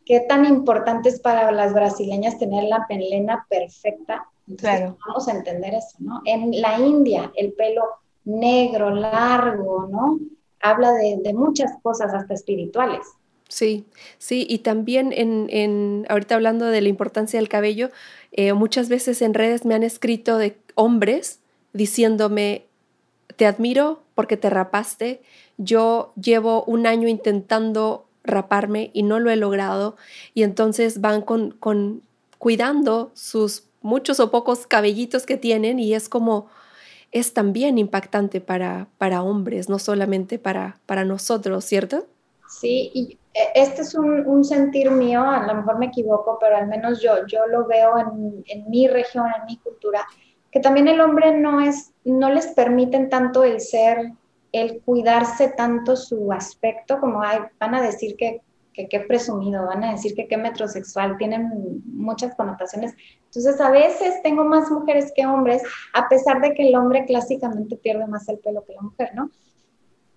qué 0.06 0.20
tan 0.20 0.46
importante 0.46 1.10
es 1.10 1.20
para 1.20 1.50
las 1.50 1.74
brasileñas 1.74 2.38
tener 2.38 2.64
la 2.64 2.86
melena 2.88 3.44
perfecta. 3.50 4.26
claro. 4.56 4.96
Vamos 5.06 5.28
a 5.28 5.32
entender 5.32 5.74
eso, 5.74 5.96
¿no? 5.98 6.22
En 6.24 6.58
la 6.60 6.78
India, 6.78 7.30
el 7.34 7.52
pelo 7.52 7.82
negro, 8.24 8.90
largo, 8.90 9.88
¿no? 9.90 10.18
Habla 10.60 10.92
de, 10.92 11.34
muchas 11.34 11.72
cosas, 11.82 12.14
hasta 12.14 12.32
espirituales. 12.34 13.06
Sí, 13.48 13.84
sí, 14.18 14.46
y 14.48 14.58
también 14.58 15.12
en, 15.12 16.06
ahorita 16.08 16.34
hablando 16.34 16.66
de 16.66 16.80
la 16.80 16.88
importancia 16.88 17.38
del 17.38 17.48
cabello, 17.48 17.90
eh, 18.32 18.52
muchas 18.52 18.88
veces 18.88 19.22
en 19.22 19.34
redes 19.34 19.64
me 19.64 19.74
han 19.74 19.82
escrito 19.82 20.38
de 20.38 20.56
hombres 20.74 21.40
diciéndome, 21.72 22.64
te 23.36 23.46
admiro 23.46 24.02
porque 24.14 24.36
te 24.36 24.50
rapaste, 24.50 25.20
yo 25.58 26.12
llevo 26.20 26.64
un 26.64 26.86
año 26.86 27.06
intentando 27.06 28.05
raparme 28.26 28.90
y 28.92 29.02
no 29.02 29.18
lo 29.18 29.30
he 29.30 29.36
logrado 29.36 29.96
y 30.34 30.42
entonces 30.42 31.00
van 31.00 31.22
con, 31.22 31.52
con 31.52 32.02
cuidando 32.38 33.10
sus 33.14 33.64
muchos 33.82 34.20
o 34.20 34.30
pocos 34.30 34.66
cabellitos 34.66 35.26
que 35.26 35.36
tienen 35.36 35.78
y 35.78 35.94
es 35.94 36.08
como 36.08 36.48
es 37.12 37.32
también 37.32 37.78
impactante 37.78 38.40
para, 38.40 38.88
para 38.98 39.22
hombres, 39.22 39.68
no 39.68 39.78
solamente 39.78 40.38
para, 40.38 40.78
para 40.86 41.04
nosotros, 41.04 41.64
¿cierto? 41.64 42.06
Sí, 42.48 42.90
y 42.92 43.18
e, 43.32 43.40
este 43.54 43.82
es 43.82 43.94
un, 43.94 44.26
un, 44.26 44.44
sentir 44.44 44.90
mío, 44.90 45.22
a 45.22 45.46
lo 45.46 45.54
mejor 45.54 45.78
me 45.78 45.86
equivoco, 45.86 46.36
pero 46.40 46.56
al 46.56 46.66
menos 46.66 47.00
yo, 47.00 47.26
yo 47.26 47.46
lo 47.46 47.66
veo 47.66 47.96
en, 47.98 48.44
en, 48.46 48.68
mi 48.68 48.88
región, 48.88 49.26
en 49.26 49.46
mi 49.46 49.56
cultura, 49.58 50.06
que 50.50 50.60
también 50.60 50.88
el 50.88 51.00
hombre 51.00 51.36
no 51.36 51.60
es, 51.60 51.92
no 52.04 52.30
les 52.30 52.48
permiten 52.48 53.08
tanto 53.08 53.44
el 53.44 53.60
ser 53.60 54.12
el 54.52 54.80
cuidarse 54.82 55.48
tanto 55.48 55.96
su 55.96 56.32
aspecto, 56.32 57.00
como 57.00 57.20
van 57.20 57.74
a 57.74 57.82
decir 57.82 58.16
que 58.16 58.42
qué 58.84 59.00
presumido, 59.00 59.64
van 59.66 59.84
a 59.84 59.92
decir 59.92 60.14
que 60.14 60.28
qué 60.28 60.36
metrosexual, 60.36 61.16
tienen 61.16 61.50
muchas 61.86 62.34
connotaciones. 62.34 62.94
Entonces, 63.24 63.58
a 63.60 63.70
veces 63.70 64.22
tengo 64.22 64.44
más 64.44 64.70
mujeres 64.70 65.12
que 65.16 65.26
hombres, 65.26 65.62
a 65.94 66.08
pesar 66.08 66.40
de 66.42 66.52
que 66.52 66.68
el 66.68 66.76
hombre 66.76 67.06
clásicamente 67.06 67.76
pierde 67.76 68.06
más 68.06 68.28
el 68.28 68.38
pelo 68.38 68.64
que 68.64 68.74
la 68.74 68.82
mujer, 68.82 69.12
¿no? 69.14 69.30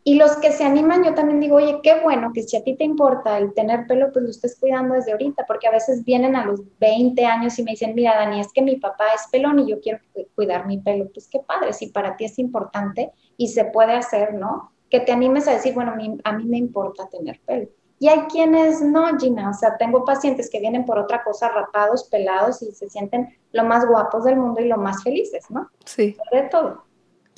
Y 0.10 0.16
los 0.16 0.38
que 0.38 0.52
se 0.52 0.64
animan, 0.64 1.04
yo 1.04 1.14
también 1.14 1.40
digo, 1.40 1.58
oye, 1.58 1.82
qué 1.84 2.02
bueno 2.02 2.32
que 2.34 2.42
si 2.42 2.58
a 2.58 2.64
ti 2.64 2.76
te 2.76 2.84
importa 2.84 3.38
el 3.38 3.54
tener 3.54 3.86
pelo, 3.86 4.12
pues 4.12 4.26
lo 4.26 4.32
estés 4.32 4.60
cuidando 4.60 4.96
desde 4.96 5.12
ahorita, 5.12 5.46
porque 5.46 5.68
a 5.68 5.72
veces 5.72 6.04
vienen 6.04 6.36
a 6.36 6.48
los 6.48 6.62
20 6.80 7.24
años 7.28 7.60
y 7.60 7.64
me 7.64 7.72
dicen, 7.74 7.94
mira, 7.94 8.16
Dani, 8.16 8.40
es 8.40 8.52
que 8.52 8.64
mi 8.64 8.78
papá 8.78 9.04
es 9.14 9.28
pelón 9.32 9.60
y 9.60 9.70
yo 9.70 9.80
quiero 9.80 10.00
cuidar 10.34 10.66
mi 10.66 10.80
pelo. 10.80 11.12
Pues 11.14 11.28
qué 11.28 11.42
padre, 11.42 11.74
si 11.74 11.90
para 11.90 12.18
ti 12.18 12.26
es 12.26 12.40
importante 12.40 13.12
y 13.38 13.50
se 13.50 13.66
puede 13.66 13.94
hacer, 13.94 14.34
¿no? 14.34 14.72
Que 14.90 15.00
te 15.00 15.12
animes 15.12 15.48
a 15.48 15.52
decir, 15.52 15.76
bueno, 15.76 15.94
a 16.24 16.32
mí 16.34 16.46
me 16.46 16.58
importa 16.58 17.08
tener 17.08 17.40
pelo. 17.46 17.68
Y 18.00 18.08
hay 18.08 18.22
quienes 18.32 18.82
no, 18.82 19.16
Gina, 19.20 19.52
o 19.52 19.54
sea, 19.54 19.78
tengo 19.78 20.06
pacientes 20.06 20.50
que 20.50 20.60
vienen 20.60 20.86
por 20.86 20.98
otra 20.98 21.24
cosa, 21.24 21.50
rapados, 21.50 22.06
pelados 22.06 22.64
y 22.64 22.72
se 22.72 22.90
sienten 22.90 23.30
lo 23.52 23.64
más 23.64 23.86
guapos 23.86 24.24
del 24.24 24.38
mundo 24.38 24.60
y 24.60 24.68
lo 24.70 24.78
más 24.78 25.04
felices, 25.04 25.52
¿no? 25.52 25.70
Sí. 25.86 26.18
De 26.32 26.42
todo. 26.50 26.89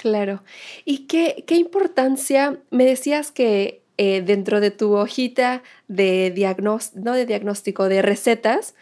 Claro. 0.02 0.42
¿Y 0.84 1.06
qué, 1.06 1.44
qué 1.46 1.58
importancia, 1.58 2.60
me 2.72 2.86
decías 2.86 3.32
que 3.32 3.84
eh, 3.98 4.24
dentro 4.24 4.60
de 4.60 4.72
tu 4.72 4.96
hojita 4.96 5.62
de 5.88 6.32
diagnóstico, 6.32 7.04
no 7.06 7.14
de 7.14 7.28
diagnóstico, 7.28 7.88
de 7.88 8.02
recetas, 8.02 8.74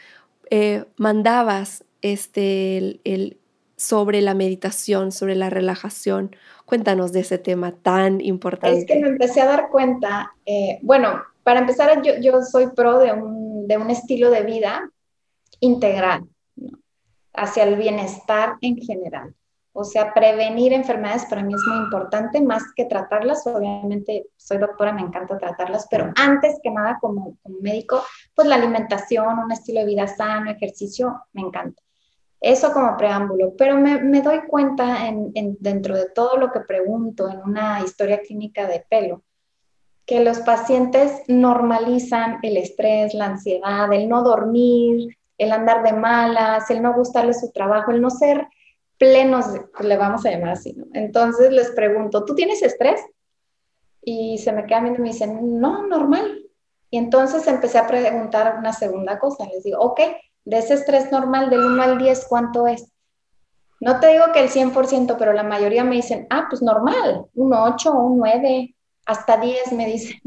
eh, 0.49 0.85
mandabas 0.95 1.83
este, 2.01 3.01
el, 3.03 3.38
sobre 3.75 4.21
la 4.21 4.33
meditación, 4.33 5.11
sobre 5.11 5.35
la 5.35 5.49
relajación. 5.49 6.38
Cuéntanos 6.63 7.11
de 7.11 7.19
ese 7.19 7.38
tema 7.38 7.73
tan 7.73 8.21
importante. 8.21 8.79
Es 8.79 8.85
que 8.85 9.01
me 9.01 9.09
empecé 9.09 9.41
a 9.41 9.45
dar 9.45 9.67
cuenta, 9.67 10.33
eh, 10.45 10.79
bueno, 10.83 11.21
para 11.43 11.59
empezar, 11.59 12.01
yo, 12.01 12.13
yo 12.21 12.41
soy 12.43 12.67
pro 12.67 12.99
de 12.99 13.11
un, 13.11 13.67
de 13.67 13.75
un, 13.75 13.89
estilo 13.89 14.31
de 14.31 14.43
vida 14.43 14.89
integral, 15.59 16.29
hacia 17.33 17.63
el 17.63 17.75
bienestar 17.75 18.55
en 18.61 18.77
general. 18.77 19.35
O 19.79 19.86
sea, 19.86 20.13
prevenir 20.13 20.74
enfermedades 20.74 21.25
para 21.27 21.41
mí 21.41 21.53
es 21.53 21.62
muy 21.65 21.77
importante, 21.86 22.41
más 22.41 22.63
que 22.75 22.83
tratarlas. 22.83 23.48
Obviamente, 23.48 24.27
soy 24.36 24.57
doctora, 24.57 24.91
me 24.91 25.00
encanta 25.00 25.38
tratarlas, 25.38 25.88
pero 25.89 26.12
antes 26.17 26.59
que 26.62 26.69
nada, 26.69 26.98
como, 27.00 27.38
médico, 27.62 28.03
pues 28.36 28.45
la 28.50 28.55
alimentación, 28.55 29.39
un 29.39 29.53
estilo 29.53 29.79
de 29.79 29.86
vida 29.86 30.05
sano, 30.05 30.51
ejercicio, 30.51 31.21
me 31.31 31.43
encanta. 31.43 31.81
Eso 32.41 32.74
como 32.74 32.98
preámbulo, 32.98 33.53
pero 33.57 33.77
me, 33.77 34.21
doy 34.21 34.41
cuenta 34.50 35.07
en, 35.07 35.31
dentro 35.62 35.95
de 35.95 36.09
todo 36.09 36.36
lo 36.36 36.51
que 36.51 36.59
pregunto 36.59 37.29
en 37.29 37.39
una 37.39 37.79
historia 37.79 38.19
clínica 38.19 38.67
de 38.67 38.86
pelo, 38.89 39.24
que 40.05 40.21
los 40.21 40.39
pacientes 40.39 41.21
normalizan 41.29 42.39
el 42.41 42.57
estrés, 42.57 43.13
la 43.13 43.27
ansiedad, 43.27 43.93
el 43.93 44.09
no 44.09 44.24
dormir, 44.24 45.17
el 45.38 45.53
andar 45.53 45.83
de 45.83 45.93
malas, 45.93 46.69
el 46.69 46.81
no 46.81 46.93
gustarle 46.93 47.33
su 47.33 47.50
trabajo, 47.53 47.91
el 47.91 48.01
no 48.01 48.09
ser 48.09 48.45
plenos, 48.99 49.45
le 49.79 49.97
vamos 49.97 50.25
a 50.25 50.29
llamar 50.29 50.49
así, 50.49 50.73
¿no? 50.73 50.85
Entonces 50.93 51.51
les 51.51 51.71
pregunto, 51.71 52.25
¿tú 52.25 52.35
tienes 52.35 52.61
estrés? 52.61 53.01
Y 54.03 54.37
se 54.37 54.51
me 54.51 54.65
quedan 54.65 54.83
viendo 54.83 54.99
y 54.99 55.03
me 55.03 55.09
dicen, 55.09 55.59
no, 55.59 55.87
normal. 55.87 56.45
Y 56.91 56.97
entonces 56.97 57.47
empecé 57.47 57.77
a 57.77 57.87
preguntar 57.87 58.57
una 58.59 58.73
segunda 58.73 59.17
cosa. 59.17 59.47
Les 59.47 59.63
digo, 59.63 59.79
ok, 59.79 60.01
de 60.45 60.57
ese 60.57 60.73
estrés 60.73 61.11
normal 61.11 61.49
del 61.49 61.61
1 61.61 61.81
al 61.81 61.97
10, 61.97 62.25
¿cuánto 62.27 62.67
es? 62.67 62.91
No 63.79 63.99
te 63.99 64.07
digo 64.07 64.25
que 64.33 64.41
el 64.41 64.49
100%, 64.49 65.15
pero 65.17 65.31
la 65.31 65.43
mayoría 65.43 65.83
me 65.83 65.95
dicen, 65.95 66.27
ah, 66.29 66.47
pues 66.49 66.61
normal, 66.61 67.25
un 67.33 67.53
8, 67.53 67.93
un 67.93 68.17
9, 68.17 68.75
hasta 69.05 69.37
10 69.37 69.71
me 69.71 69.85
dicen. 69.85 70.19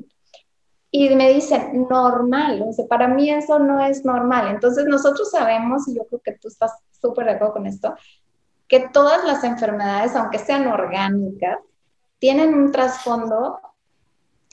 Y 0.90 1.14
me 1.14 1.32
dicen, 1.32 1.86
normal, 1.88 2.64
o 2.68 2.72
sea, 2.72 2.86
para 2.86 3.08
mí 3.08 3.30
eso 3.30 3.58
no 3.58 3.84
es 3.84 4.04
normal. 4.04 4.48
Entonces 4.48 4.86
nosotros 4.86 5.30
sabemos, 5.30 5.88
y 5.88 5.96
yo 5.96 6.06
creo 6.06 6.20
que 6.22 6.32
tú 6.32 6.48
estás 6.48 6.72
súper 7.00 7.26
de 7.26 7.32
acuerdo 7.32 7.54
con 7.54 7.66
esto, 7.66 7.94
que 8.72 8.88
todas 8.88 9.22
las 9.24 9.44
enfermedades, 9.44 10.16
aunque 10.16 10.38
sean 10.38 10.66
orgánicas, 10.66 11.58
tienen 12.18 12.54
un 12.54 12.72
trasfondo, 12.72 13.60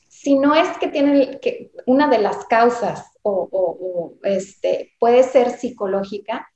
si 0.10 0.38
no 0.38 0.54
es 0.56 0.78
que 0.78 0.90
tienen 0.90 1.40
una 1.86 2.10
de 2.10 2.18
las 2.18 2.44
causas 2.48 3.14
o, 3.22 4.12
este, 4.24 4.92
puede 5.00 5.24
ser 5.24 5.52
psicológica, 5.52 6.52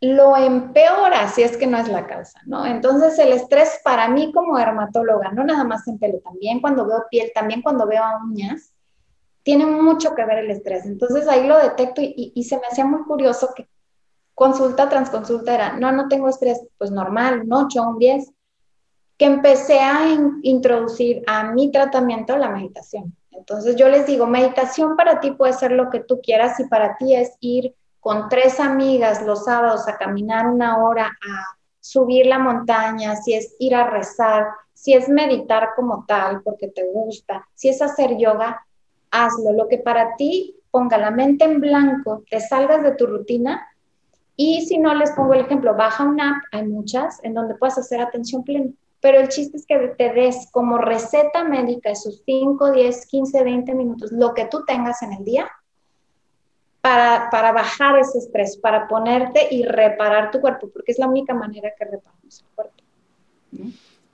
lo 0.00 0.36
empeora 0.36 1.28
si 1.28 1.44
es 1.44 1.56
que 1.56 1.68
no 1.68 1.78
es 1.78 1.86
la 1.86 2.08
causa, 2.08 2.40
¿no? 2.46 2.66
Entonces 2.66 3.16
el 3.20 3.32
estrés 3.32 3.80
para 3.84 4.08
mí 4.08 4.32
como 4.32 4.58
dermatóloga, 4.58 5.30
no 5.30 5.44
nada 5.44 5.62
más 5.62 5.86
en 5.86 6.00
pelo, 6.00 6.18
también 6.18 6.60
cuando 6.60 6.84
veo 6.84 7.04
piel, 7.08 7.30
también 7.32 7.62
cuando 7.62 7.86
veo 7.86 8.02
uñas, 8.24 8.72
tiene 9.44 9.66
mucho 9.66 10.16
que 10.16 10.24
ver 10.24 10.38
el 10.38 10.50
estrés. 10.50 10.84
Entonces 10.84 11.28
ahí 11.28 11.46
lo 11.46 11.58
detecto 11.58 12.00
y, 12.00 12.32
y 12.34 12.42
se 12.42 12.56
me 12.56 12.66
hacía 12.66 12.84
muy 12.84 13.04
curioso 13.04 13.52
que 13.54 13.68
consulta 14.34 14.88
tras 14.88 15.10
consulta 15.10 15.54
era, 15.54 15.72
no, 15.78 15.92
no 15.92 16.08
tengo 16.08 16.28
estrés, 16.28 16.60
pues 16.78 16.90
normal, 16.90 17.42
un 17.42 17.52
8, 17.52 17.82
un 17.82 17.98
10, 17.98 18.32
que 19.16 19.24
empecé 19.26 19.78
a 19.78 20.08
introducir 20.42 21.22
a 21.26 21.52
mi 21.52 21.70
tratamiento 21.70 22.36
la 22.36 22.50
meditación. 22.50 23.14
Entonces 23.30 23.76
yo 23.76 23.88
les 23.88 24.06
digo, 24.06 24.26
meditación 24.26 24.96
para 24.96 25.20
ti 25.20 25.32
puede 25.32 25.52
ser 25.52 25.72
lo 25.72 25.90
que 25.90 26.00
tú 26.00 26.20
quieras 26.22 26.58
y 26.60 26.64
para 26.64 26.96
ti 26.96 27.14
es 27.14 27.36
ir 27.40 27.74
con 28.00 28.28
tres 28.28 28.60
amigas 28.60 29.24
los 29.24 29.44
sábados 29.44 29.88
a 29.88 29.96
caminar 29.96 30.46
una 30.46 30.84
hora, 30.84 31.06
a 31.06 31.56
subir 31.80 32.26
la 32.26 32.38
montaña, 32.38 33.16
si 33.16 33.34
es 33.34 33.54
ir 33.58 33.74
a 33.74 33.88
rezar, 33.88 34.46
si 34.72 34.94
es 34.94 35.08
meditar 35.08 35.70
como 35.76 36.04
tal 36.06 36.42
porque 36.42 36.68
te 36.68 36.84
gusta, 36.92 37.46
si 37.54 37.68
es 37.68 37.80
hacer 37.80 38.16
yoga, 38.18 38.66
hazlo. 39.10 39.52
Lo 39.52 39.68
que 39.68 39.78
para 39.78 40.16
ti 40.16 40.56
ponga 40.70 40.98
la 40.98 41.10
mente 41.10 41.44
en 41.44 41.60
blanco, 41.60 42.24
te 42.28 42.40
salgas 42.40 42.82
de 42.82 42.92
tu 42.92 43.06
rutina, 43.06 43.66
y 44.36 44.66
si 44.66 44.78
no, 44.78 44.94
les 44.94 45.12
pongo 45.12 45.34
el 45.34 45.40
ejemplo, 45.40 45.74
baja 45.74 46.04
una 46.04 46.30
app, 46.30 46.42
hay 46.52 46.66
muchas, 46.66 47.22
en 47.22 47.34
donde 47.34 47.54
puedes 47.54 47.78
hacer 47.78 48.00
atención 48.00 48.42
plena. 48.42 48.70
Pero 49.00 49.20
el 49.20 49.28
chiste 49.28 49.56
es 49.56 49.66
que 49.66 49.78
te 49.98 50.12
des 50.12 50.48
como 50.50 50.78
receta 50.78 51.44
médica 51.44 51.90
esos 51.90 52.22
5, 52.24 52.72
10, 52.72 53.06
15, 53.06 53.44
20 53.44 53.74
minutos, 53.74 54.12
lo 54.12 54.34
que 54.34 54.46
tú 54.46 54.64
tengas 54.66 55.02
en 55.02 55.12
el 55.12 55.24
día, 55.24 55.48
para, 56.80 57.30
para 57.30 57.52
bajar 57.52 57.98
ese 57.98 58.18
estrés, 58.18 58.56
para 58.56 58.88
ponerte 58.88 59.48
y 59.50 59.64
reparar 59.64 60.30
tu 60.30 60.40
cuerpo, 60.40 60.68
porque 60.72 60.92
es 60.92 60.98
la 60.98 61.06
única 61.06 61.32
manera 61.32 61.70
que 61.78 61.84
reparamos 61.84 62.40
el 62.40 62.54
cuerpo. 62.54 62.74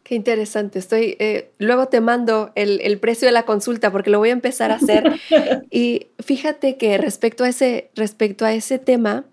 Qué 0.04 0.14
interesante. 0.16 0.78
Estoy, 0.78 1.16
eh, 1.18 1.52
luego 1.59 1.87
te 1.87 2.00
mando 2.00 2.52
el, 2.56 2.80
el, 2.83 2.98
precio 2.98 3.26
de 3.26 3.33
la 3.33 3.44
consulta 3.44 3.92
porque 3.92 4.11
lo 4.11 4.18
voy 4.18 4.30
a 4.30 4.33
empezar 4.33 4.70
a 4.72 4.74
hacer. 4.74 5.20
y 5.70 6.09
fíjate 6.18 6.76
que 6.76 6.98
respecto 6.98 7.44
a 7.44 7.48
ese, 7.48 7.90
respecto 7.94 8.44
a 8.44 8.52
ese 8.52 8.78
tema, 8.78 9.24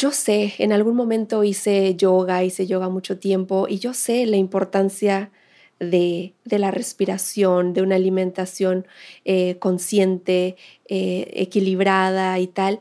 yo 0.00 0.12
sé, 0.12 0.54
en 0.56 0.72
algún 0.72 0.96
momento 0.96 1.44
hice 1.44 1.94
yoga, 1.94 2.42
hice 2.42 2.66
yoga 2.66 2.88
mucho 2.88 3.18
tiempo 3.18 3.66
y 3.68 3.80
yo 3.80 3.92
sé 3.92 4.24
la 4.24 4.38
importancia 4.38 5.30
de, 5.78 6.32
la 6.46 6.70
respiración, 6.70 7.74
de 7.74 7.82
una 7.82 7.96
alimentación 7.96 8.86
eh, 9.26 9.58
consciente, 9.58 10.56
eh, 10.88 11.30
equilibrada 11.34 12.38
y 12.38 12.46
tal. 12.46 12.80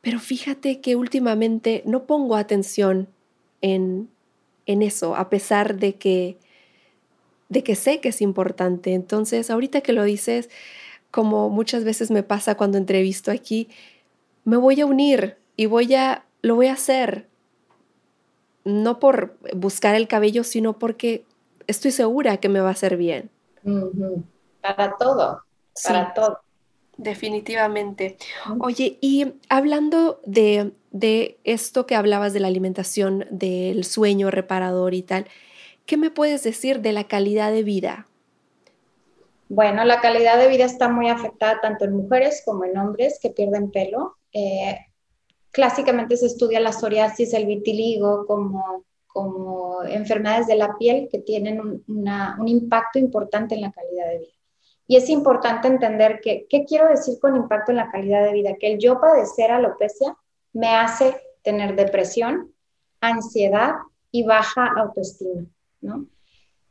Pero 0.00 0.18
fíjate 0.18 0.80
que 0.80 0.96
últimamente 0.96 1.84
no 1.86 2.06
pongo 2.06 2.34
atención 2.34 3.06
en, 3.60 4.08
en 4.66 4.82
eso, 4.82 5.14
a 5.14 5.30
pesar 5.30 5.78
de 5.78 5.94
que, 5.94 6.38
de 7.48 7.62
que 7.62 7.76
sé 7.76 8.00
que 8.00 8.08
es 8.08 8.20
importante. 8.20 8.94
Entonces, 8.94 9.48
ahorita 9.48 9.80
que 9.80 9.92
lo 9.92 10.02
dices, 10.02 10.50
como 11.12 11.50
muchas 11.50 11.84
veces 11.84 12.10
me 12.10 12.24
pasa 12.24 12.56
cuando 12.56 12.78
entrevisto 12.78 13.30
aquí, 13.30 13.68
me 14.42 14.56
voy 14.56 14.80
a 14.80 14.86
unir 14.86 15.36
y 15.56 15.66
voy 15.66 15.94
a, 15.94 16.24
lo 16.42 16.54
voy 16.54 16.66
a 16.66 16.74
hacer, 16.74 17.28
no 18.64 18.98
por 18.98 19.36
buscar 19.54 19.94
el 19.94 20.08
cabello, 20.08 20.44
sino 20.44 20.78
porque 20.78 21.24
estoy 21.66 21.90
segura 21.90 22.36
que 22.38 22.48
me 22.48 22.60
va 22.60 22.68
a 22.68 22.72
hacer 22.72 22.96
bien. 22.96 23.30
Para 24.60 24.96
todo, 24.98 25.42
para 25.84 26.14
todo. 26.14 26.40
Definitivamente. 26.96 28.16
Oye, 28.58 28.98
y 29.00 29.34
hablando 29.50 30.20
de, 30.24 30.72
de 30.92 31.38
esto 31.44 31.86
que 31.86 31.94
hablabas 31.94 32.32
de 32.32 32.40
la 32.40 32.48
alimentación, 32.48 33.26
del 33.30 33.84
sueño 33.84 34.30
reparador 34.30 34.94
y 34.94 35.02
tal, 35.02 35.26
¿qué 35.84 35.96
me 35.96 36.10
puedes 36.10 36.42
decir 36.42 36.80
de 36.80 36.92
la 36.92 37.04
calidad 37.04 37.52
de 37.52 37.62
vida? 37.62 38.06
Bueno, 39.48 39.84
la 39.84 40.00
calidad 40.00 40.38
de 40.38 40.48
vida 40.48 40.64
está 40.64 40.88
muy 40.88 41.08
afectada 41.08 41.60
tanto 41.60 41.84
en 41.84 41.96
mujeres 41.96 42.42
como 42.44 42.64
en 42.64 42.76
hombres 42.78 43.18
que 43.22 43.30
pierden 43.30 43.70
pelo. 43.70 44.16
Eh, 44.32 44.85
clásicamente 45.56 46.18
se 46.18 46.26
estudia 46.26 46.60
la 46.60 46.70
psoriasis, 46.70 47.32
el 47.32 47.46
vitiligo 47.46 48.26
como, 48.26 48.84
como 49.06 49.82
enfermedades 49.84 50.46
de 50.48 50.56
la 50.56 50.76
piel 50.76 51.08
que 51.10 51.20
tienen 51.20 51.62
un, 51.62 51.82
un 51.86 52.48
impacto 52.48 52.98
importante 52.98 53.54
en 53.54 53.62
la 53.62 53.72
calidad 53.72 54.06
de 54.06 54.18
vida. 54.18 54.32
Y 54.86 54.96
es 54.96 55.08
importante 55.08 55.66
entender 55.66 56.20
que, 56.20 56.46
¿qué 56.50 56.66
quiero 56.66 56.90
decir 56.90 57.18
con 57.18 57.36
impacto 57.36 57.70
en 57.70 57.78
la 57.78 57.90
calidad 57.90 58.22
de 58.22 58.34
vida? 58.34 58.56
Que 58.60 58.74
el 58.74 58.78
yo 58.78 59.00
padecer 59.00 59.50
alopecia 59.50 60.14
me 60.52 60.76
hace 60.76 61.18
tener 61.40 61.74
depresión, 61.74 62.52
ansiedad 63.00 63.76
y 64.10 64.24
baja 64.24 64.70
autoestima, 64.76 65.46
¿no? 65.80 66.06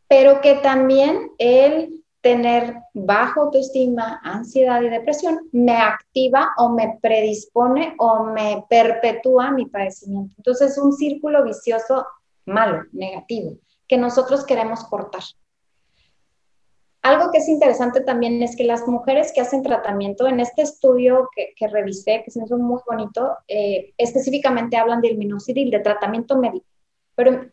Pero 0.07 0.41
que 0.41 0.57
también 0.57 1.31
el 1.39 2.04
tener 2.25 2.81
baja 2.95 3.39
autoestima, 3.39 4.19
ansiedad 4.23 4.81
y 4.81 4.89
depresión 4.89 5.47
me 5.51 5.77
activa 5.77 6.53
o 6.57 6.69
me 6.69 6.97
predispone 6.99 7.93
o 7.99 8.23
me 8.23 8.65
perpetúa 8.67 9.51
mi 9.51 9.67
padecimiento. 9.67 10.33
Entonces 10.35 10.71
es 10.71 10.79
un 10.79 10.91
círculo 10.91 11.43
vicioso 11.43 12.03
malo, 12.47 12.81
negativo, 12.93 13.57
que 13.87 13.99
nosotros 13.99 14.43
queremos 14.43 14.85
cortar. 14.85 15.21
Algo 17.03 17.29
que 17.31 17.37
es 17.37 17.47
interesante 17.47 18.01
también 18.01 18.41
es 18.41 18.55
que 18.55 18.63
las 18.63 18.87
mujeres 18.87 19.31
que 19.31 19.41
hacen 19.41 19.61
tratamiento, 19.61 20.25
en 20.25 20.39
este 20.39 20.63
estudio 20.63 21.29
que, 21.35 21.53
que 21.55 21.67
revisé, 21.67 22.23
que 22.25 22.31
se 22.31 22.39
me 22.39 22.45
hizo 22.45 22.57
muy 22.57 22.81
bonito, 22.87 23.37
eh, 23.47 23.93
específicamente 23.99 24.77
hablan 24.77 24.99
del 24.99 25.15
minoxidil, 25.15 25.69
de 25.69 25.81
tratamiento 25.81 26.39
médico. 26.39 26.65
Pero, 27.13 27.51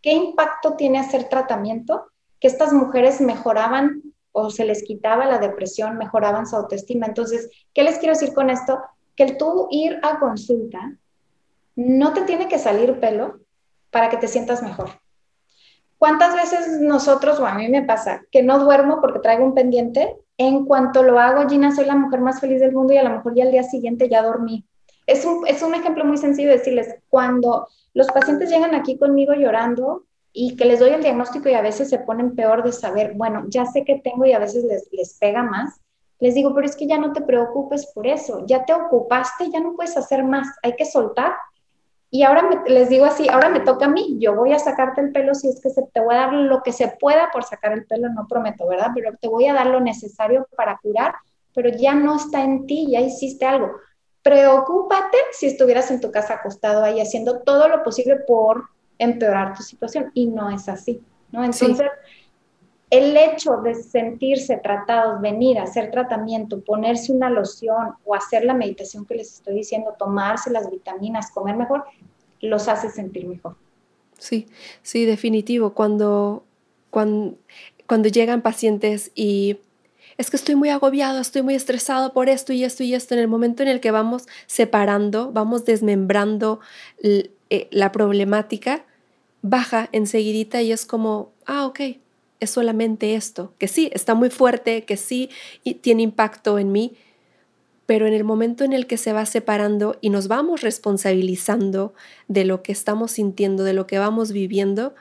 ¿qué 0.00 0.12
impacto 0.12 0.74
tiene 0.74 1.00
hacer 1.00 1.28
tratamiento? 1.28 2.12
Que 2.40 2.48
estas 2.48 2.72
mujeres 2.72 3.20
mejoraban 3.20 4.02
o 4.32 4.50
se 4.50 4.64
les 4.64 4.82
quitaba 4.82 5.26
la 5.26 5.38
depresión, 5.38 5.98
mejoraban 5.98 6.46
su 6.46 6.56
autoestima. 6.56 7.06
Entonces, 7.06 7.50
¿qué 7.74 7.82
les 7.82 7.98
quiero 7.98 8.14
decir 8.14 8.34
con 8.34 8.50
esto? 8.50 8.80
Que 9.16 9.24
el 9.24 9.36
tú 9.36 9.68
ir 9.70 9.98
a 10.02 10.18
consulta 10.20 10.96
no 11.74 12.12
te 12.12 12.22
tiene 12.22 12.48
que 12.48 12.58
salir 12.58 13.00
pelo 13.00 13.40
para 13.90 14.10
que 14.10 14.16
te 14.16 14.28
sientas 14.28 14.62
mejor. 14.62 14.90
¿Cuántas 15.98 16.34
veces 16.34 16.80
nosotros, 16.80 17.40
o 17.40 17.46
a 17.46 17.54
mí 17.54 17.68
me 17.68 17.82
pasa, 17.82 18.22
que 18.30 18.42
no 18.42 18.60
duermo 18.60 19.00
porque 19.00 19.18
traigo 19.18 19.44
un 19.44 19.54
pendiente? 19.54 20.16
En 20.36 20.64
cuanto 20.64 21.02
lo 21.02 21.18
hago, 21.18 21.48
Gina, 21.48 21.74
soy 21.74 21.86
la 21.86 21.96
mujer 21.96 22.20
más 22.20 22.40
feliz 22.40 22.60
del 22.60 22.72
mundo 22.72 22.92
y 22.92 22.98
a 22.98 23.02
lo 23.02 23.10
mejor 23.10 23.34
ya 23.34 23.44
al 23.44 23.50
día 23.50 23.64
siguiente 23.64 24.08
ya 24.08 24.22
dormí. 24.22 24.64
Es 25.06 25.24
un, 25.24 25.44
es 25.48 25.62
un 25.62 25.74
ejemplo 25.74 26.04
muy 26.04 26.16
sencillo 26.16 26.50
decirles, 26.50 26.94
cuando 27.08 27.66
los 27.94 28.06
pacientes 28.08 28.50
llegan 28.50 28.76
aquí 28.76 28.96
conmigo 28.96 29.34
llorando, 29.34 30.04
y 30.40 30.54
que 30.54 30.66
les 30.66 30.78
doy 30.78 30.90
el 30.90 31.02
diagnóstico 31.02 31.48
y 31.48 31.54
a 31.54 31.62
veces 31.62 31.90
se 31.90 31.98
ponen 31.98 32.36
peor 32.36 32.62
de 32.62 32.70
saber, 32.70 33.14
bueno, 33.14 33.46
ya 33.48 33.66
sé 33.66 33.82
que 33.84 33.98
tengo 33.98 34.24
y 34.24 34.32
a 34.32 34.38
veces 34.38 34.62
les, 34.62 34.88
les 34.92 35.18
pega 35.18 35.42
más, 35.42 35.80
les 36.20 36.32
digo, 36.36 36.54
pero 36.54 36.64
es 36.64 36.76
que 36.76 36.86
ya 36.86 36.96
no 36.96 37.12
te 37.12 37.22
preocupes 37.22 37.86
por 37.86 38.06
eso, 38.06 38.46
ya 38.46 38.64
te 38.64 38.72
ocupaste, 38.72 39.50
ya 39.50 39.58
no 39.58 39.74
puedes 39.74 39.96
hacer 39.96 40.22
más, 40.22 40.46
hay 40.62 40.76
que 40.76 40.84
soltar. 40.84 41.32
Y 42.08 42.22
ahora 42.22 42.62
les 42.68 42.88
digo 42.88 43.04
así, 43.04 43.28
ahora 43.28 43.48
me 43.48 43.60
toca 43.60 43.86
a 43.86 43.88
mí, 43.88 44.16
yo 44.20 44.36
voy 44.36 44.52
a 44.52 44.60
sacarte 44.60 45.00
el 45.00 45.10
pelo 45.10 45.34
si 45.34 45.48
es 45.48 45.60
que 45.60 45.70
se, 45.70 45.82
te 45.92 46.00
voy 46.00 46.14
a 46.14 46.18
dar 46.18 46.32
lo 46.32 46.62
que 46.62 46.70
se 46.70 46.86
pueda 46.86 47.30
por 47.32 47.42
sacar 47.42 47.72
el 47.72 47.84
pelo, 47.84 48.08
no 48.08 48.28
prometo, 48.28 48.68
¿verdad? 48.68 48.92
Pero 48.94 49.16
te 49.20 49.26
voy 49.26 49.48
a 49.48 49.54
dar 49.54 49.66
lo 49.66 49.80
necesario 49.80 50.46
para 50.56 50.78
curar, 50.80 51.14
pero 51.52 51.68
ya 51.68 51.94
no 51.94 52.14
está 52.14 52.44
en 52.44 52.64
ti, 52.64 52.86
ya 52.92 53.00
hiciste 53.00 53.44
algo. 53.44 53.72
Preocúpate 54.22 55.18
si 55.32 55.46
estuvieras 55.46 55.90
en 55.90 56.00
tu 56.00 56.12
casa 56.12 56.34
acostado 56.34 56.84
ahí 56.84 57.00
haciendo 57.00 57.40
todo 57.40 57.66
lo 57.66 57.82
posible 57.82 58.18
por 58.24 58.77
empeorar 58.98 59.56
tu 59.56 59.62
situación 59.62 60.10
y 60.14 60.26
no 60.26 60.50
es 60.50 60.68
así, 60.68 61.00
¿no? 61.30 61.44
Entonces, 61.44 61.88
el 62.90 63.16
hecho 63.16 63.58
de 63.58 63.74
sentirse 63.74 64.56
tratados, 64.56 65.20
venir 65.20 65.58
a 65.58 65.64
hacer 65.64 65.90
tratamiento, 65.90 66.60
ponerse 66.60 67.12
una 67.12 67.28
loción 67.28 67.94
o 68.04 68.14
hacer 68.14 68.44
la 68.44 68.54
meditación 68.54 69.04
que 69.04 69.14
les 69.14 69.34
estoy 69.34 69.54
diciendo, 69.56 69.94
tomarse 69.98 70.50
las 70.50 70.70
vitaminas, 70.70 71.30
comer 71.30 71.56
mejor, 71.56 71.84
los 72.40 72.68
hace 72.68 72.88
sentir 72.88 73.26
mejor. 73.26 73.56
Sí, 74.18 74.46
sí, 74.82 75.04
definitivo. 75.04 75.74
Cuando, 75.74 76.44
cuando, 76.90 77.36
cuando 77.86 78.08
llegan 78.08 78.42
pacientes 78.42 79.12
y 79.14 79.58
es 80.16 80.30
que 80.30 80.36
estoy 80.36 80.56
muy 80.56 80.70
agobiado, 80.70 81.20
estoy 81.20 81.42
muy 81.42 81.54
estresado 81.54 82.12
por 82.12 82.28
esto 82.28 82.52
y 82.52 82.64
esto 82.64 82.82
y 82.82 82.94
esto, 82.94 83.14
en 83.14 83.20
el 83.20 83.28
momento 83.28 83.62
en 83.62 83.68
el 83.68 83.80
que 83.80 83.90
vamos 83.90 84.26
separando, 84.46 85.30
vamos 85.30 85.64
desmembrando 85.64 86.58
eh, 87.50 87.68
la 87.70 87.92
problemática, 87.92 88.84
baja 89.42 89.88
enseguidita 89.92 90.62
y 90.62 90.72
es 90.72 90.84
como, 90.86 91.32
ah, 91.46 91.66
ok, 91.66 91.80
es 92.40 92.50
solamente 92.50 93.14
esto, 93.14 93.52
que 93.58 93.68
sí, 93.68 93.90
está 93.92 94.14
muy 94.14 94.30
fuerte, 94.30 94.84
que 94.84 94.96
sí 94.96 95.30
y 95.64 95.74
tiene 95.74 96.02
impacto 96.02 96.58
en 96.58 96.72
mí, 96.72 96.94
pero 97.86 98.06
en 98.06 98.12
el 98.12 98.22
momento 98.22 98.64
en 98.64 98.72
el 98.72 98.86
que 98.86 98.98
se 98.98 99.12
va 99.12 99.24
separando 99.26 99.96
y 100.00 100.10
nos 100.10 100.28
vamos 100.28 100.60
responsabilizando 100.60 101.94
de 102.28 102.44
lo 102.44 102.62
que 102.62 102.72
estamos 102.72 103.12
sintiendo, 103.12 103.64
de 103.64 103.72
lo 103.72 103.86
que 103.86 103.98
vamos 103.98 104.30
viviendo, 104.30 104.94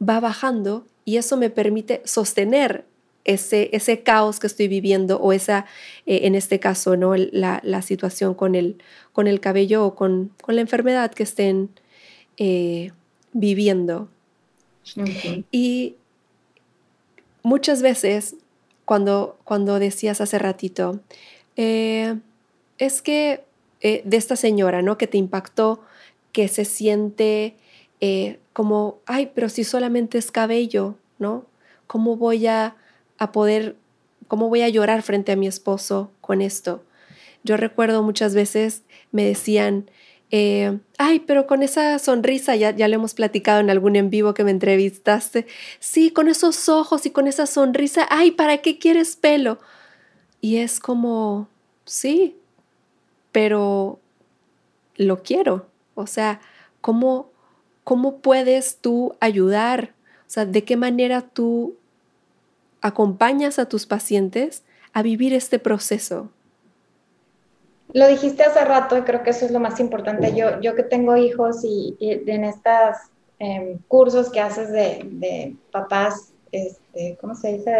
va 0.00 0.20
bajando 0.20 0.86
y 1.04 1.18
eso 1.18 1.36
me 1.36 1.50
permite 1.50 2.00
sostener 2.04 2.86
ese, 3.24 3.70
ese 3.72 4.02
caos 4.02 4.40
que 4.40 4.46
estoy 4.46 4.68
viviendo 4.68 5.18
o 5.18 5.32
esa, 5.32 5.66
eh, 6.06 6.20
en 6.24 6.34
este 6.34 6.60
caso, 6.60 6.96
¿no? 6.96 7.14
la, 7.16 7.82
situación 7.82 8.34
con 8.34 8.54
el, 8.54 8.78
con 9.14 9.28
el 9.28 9.40
cabello 9.40 9.86
o 9.86 9.94
con, 9.94 10.32
con 10.42 10.56
la 10.56 10.60
enfermedad 10.60 11.12
que 11.12 11.22
estén 11.22 11.70
eh, 12.36 12.90
viviendo. 13.32 14.08
Y 15.50 15.94
muchas 17.42 17.80
veces, 17.80 18.34
cuando, 18.84 19.38
cuando 19.44 19.78
decías 19.78 20.20
hace 20.20 20.38
ratito, 20.38 21.00
eh, 21.56 22.18
es 22.78 23.00
que 23.02 23.44
eh, 23.80 24.02
de 24.04 24.16
esta 24.16 24.34
señora, 24.34 24.82
¿no? 24.82 24.98
Que 24.98 25.06
te 25.06 25.16
impactó, 25.16 25.80
que 26.32 26.48
se 26.48 26.64
siente 26.64 27.54
eh, 28.00 28.40
como, 28.52 28.98
ay, 29.06 29.30
pero 29.32 29.48
si 29.48 29.62
solamente 29.62 30.18
es 30.18 30.32
cabello, 30.32 30.96
¿no? 31.20 31.46
¿Cómo 31.86 32.16
voy 32.16 32.48
a, 32.48 32.74
a 33.18 33.30
poder, 33.30 33.76
cómo 34.26 34.48
voy 34.48 34.62
a 34.62 34.68
llorar 34.68 35.02
frente 35.02 35.30
a 35.30 35.36
mi 35.36 35.46
esposo 35.46 36.10
con 36.20 36.42
esto? 36.42 36.82
Yo 37.44 37.56
recuerdo 37.56 38.02
muchas 38.02 38.34
veces 38.34 38.82
me 39.12 39.24
decían, 39.24 39.90
eh, 40.30 40.80
ay, 40.98 41.20
pero 41.20 41.46
con 41.46 41.62
esa 41.62 41.98
sonrisa, 41.98 42.56
ya, 42.56 42.70
ya 42.72 42.88
lo 42.88 42.94
hemos 42.96 43.14
platicado 43.14 43.60
en 43.60 43.70
algún 43.70 43.94
en 43.96 44.10
vivo 44.10 44.34
que 44.34 44.44
me 44.44 44.50
entrevistaste, 44.50 45.46
sí, 45.78 46.10
con 46.10 46.28
esos 46.28 46.68
ojos 46.68 47.06
y 47.06 47.10
con 47.10 47.28
esa 47.28 47.46
sonrisa, 47.46 48.06
ay, 48.10 48.32
¿para 48.32 48.58
qué 48.58 48.78
quieres 48.78 49.14
pelo? 49.14 49.58
Y 50.40 50.56
es 50.56 50.80
como, 50.80 51.48
sí, 51.84 52.36
pero 53.30 54.00
lo 54.96 55.22
quiero. 55.22 55.68
O 55.94 56.06
sea, 56.06 56.40
¿cómo, 56.80 57.30
cómo 57.84 58.18
puedes 58.18 58.78
tú 58.78 59.14
ayudar? 59.20 59.94
O 60.26 60.30
sea, 60.30 60.46
¿de 60.46 60.64
qué 60.64 60.76
manera 60.76 61.20
tú 61.20 61.76
acompañas 62.80 63.58
a 63.58 63.68
tus 63.68 63.86
pacientes 63.86 64.64
a 64.92 65.02
vivir 65.02 65.32
este 65.34 65.58
proceso? 65.58 66.30
Lo 67.94 68.08
dijiste 68.08 68.42
hace 68.42 68.64
rato 68.64 68.98
y 68.98 69.02
creo 69.02 69.22
que 69.22 69.30
eso 69.30 69.46
es 69.46 69.52
lo 69.52 69.60
más 69.60 69.78
importante. 69.78 70.34
Yo, 70.34 70.60
yo 70.60 70.74
que 70.74 70.82
tengo 70.82 71.16
hijos 71.16 71.62
y, 71.62 71.96
en 72.00 72.42
estos 72.42 72.96
em, 73.38 73.78
cursos 73.86 74.32
que 74.32 74.40
haces 74.40 74.72
de, 74.72 75.54
papás, 75.70 76.32
este, 76.50 77.16
¿cómo 77.20 77.36
se 77.36 77.52
dice? 77.52 77.70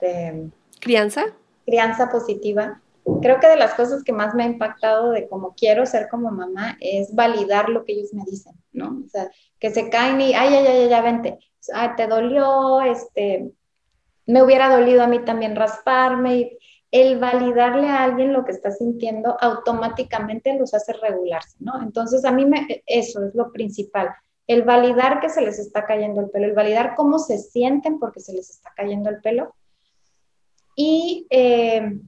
De, 0.00 0.50
crianza. 0.80 1.26
Crianza 1.64 2.10
positiva. 2.10 2.82
Creo 3.22 3.38
que 3.38 3.46
de 3.46 3.56
las 3.56 3.74
cosas 3.74 4.02
que 4.02 4.12
más 4.12 4.34
me 4.34 4.42
ha 4.42 4.46
impactado 4.46 5.12
de 5.12 5.28
cómo 5.28 5.54
quiero 5.56 5.86
ser 5.86 6.08
como 6.08 6.32
mamá 6.32 6.76
es 6.80 7.14
validar 7.14 7.68
lo 7.68 7.84
que 7.84 7.92
ellos 7.92 8.12
me 8.14 8.24
dicen, 8.24 8.54
¿no? 8.72 9.00
O 9.06 9.08
sea, 9.08 9.30
que 9.60 9.70
se 9.70 9.88
caen 9.90 10.20
y, 10.20 10.34
ay, 10.34 10.54
ay, 10.54 10.66
ay, 10.66 10.88
ya, 10.88 11.02
vente. 11.02 11.38
Ay, 11.72 11.90
te 11.96 12.08
dolió, 12.08 12.80
este, 12.80 13.52
me 14.26 14.42
hubiera 14.42 14.76
dolido 14.76 15.04
a 15.04 15.06
mí 15.06 15.20
también 15.20 15.54
rasparme. 15.54 16.34
Y, 16.34 16.58
el 16.90 17.18
validarle 17.18 17.88
a 17.88 18.04
alguien 18.04 18.32
lo 18.32 18.44
que 18.44 18.52
está 18.52 18.70
sintiendo 18.70 19.36
automáticamente 19.40 20.56
los 20.58 20.72
hace 20.74 20.92
regularse, 20.92 21.56
¿no? 21.60 21.82
Entonces, 21.82 22.24
a 22.24 22.32
mí 22.32 22.46
me, 22.46 22.82
eso 22.86 23.24
es 23.24 23.34
lo 23.34 23.50
principal, 23.52 24.10
el 24.46 24.62
validar 24.62 25.20
que 25.20 25.28
se 25.28 25.40
les 25.40 25.58
está 25.58 25.84
cayendo 25.84 26.20
el 26.20 26.30
pelo, 26.30 26.46
el 26.46 26.52
validar 26.52 26.94
cómo 26.94 27.18
se 27.18 27.38
sienten 27.38 27.98
porque 27.98 28.20
se 28.20 28.32
les 28.32 28.50
está 28.50 28.72
cayendo 28.76 29.10
el 29.10 29.20
pelo. 29.20 29.54
Y 30.76 31.26
eh, 31.30 31.98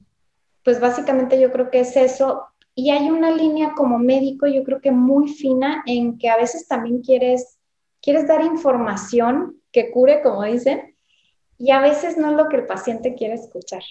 pues 0.63 0.79
básicamente 0.79 1.39
yo 1.39 1.51
creo 1.51 1.69
que 1.69 1.81
es 1.81 1.97
eso. 1.97 2.45
Y 2.75 2.91
hay 2.91 3.09
una 3.09 3.31
línea 3.31 3.73
como 3.75 3.99
médico, 3.99 4.47
yo 4.47 4.63
creo 4.63 4.79
que 4.79 4.91
muy 4.91 5.27
fina, 5.27 5.83
en 5.85 6.17
que 6.17 6.29
a 6.29 6.37
veces 6.37 6.67
también 6.67 7.01
quieres, 7.01 7.59
quieres 8.01 8.25
dar 8.25 8.41
información 8.41 9.61
que 9.73 9.91
cure, 9.91 10.21
como 10.21 10.43
dicen, 10.43 10.95
y 11.57 11.71
a 11.71 11.81
veces 11.81 12.17
no 12.17 12.31
es 12.31 12.37
lo 12.37 12.47
que 12.47 12.55
el 12.55 12.65
paciente 12.65 13.15
quiere 13.15 13.33
escuchar 13.33 13.83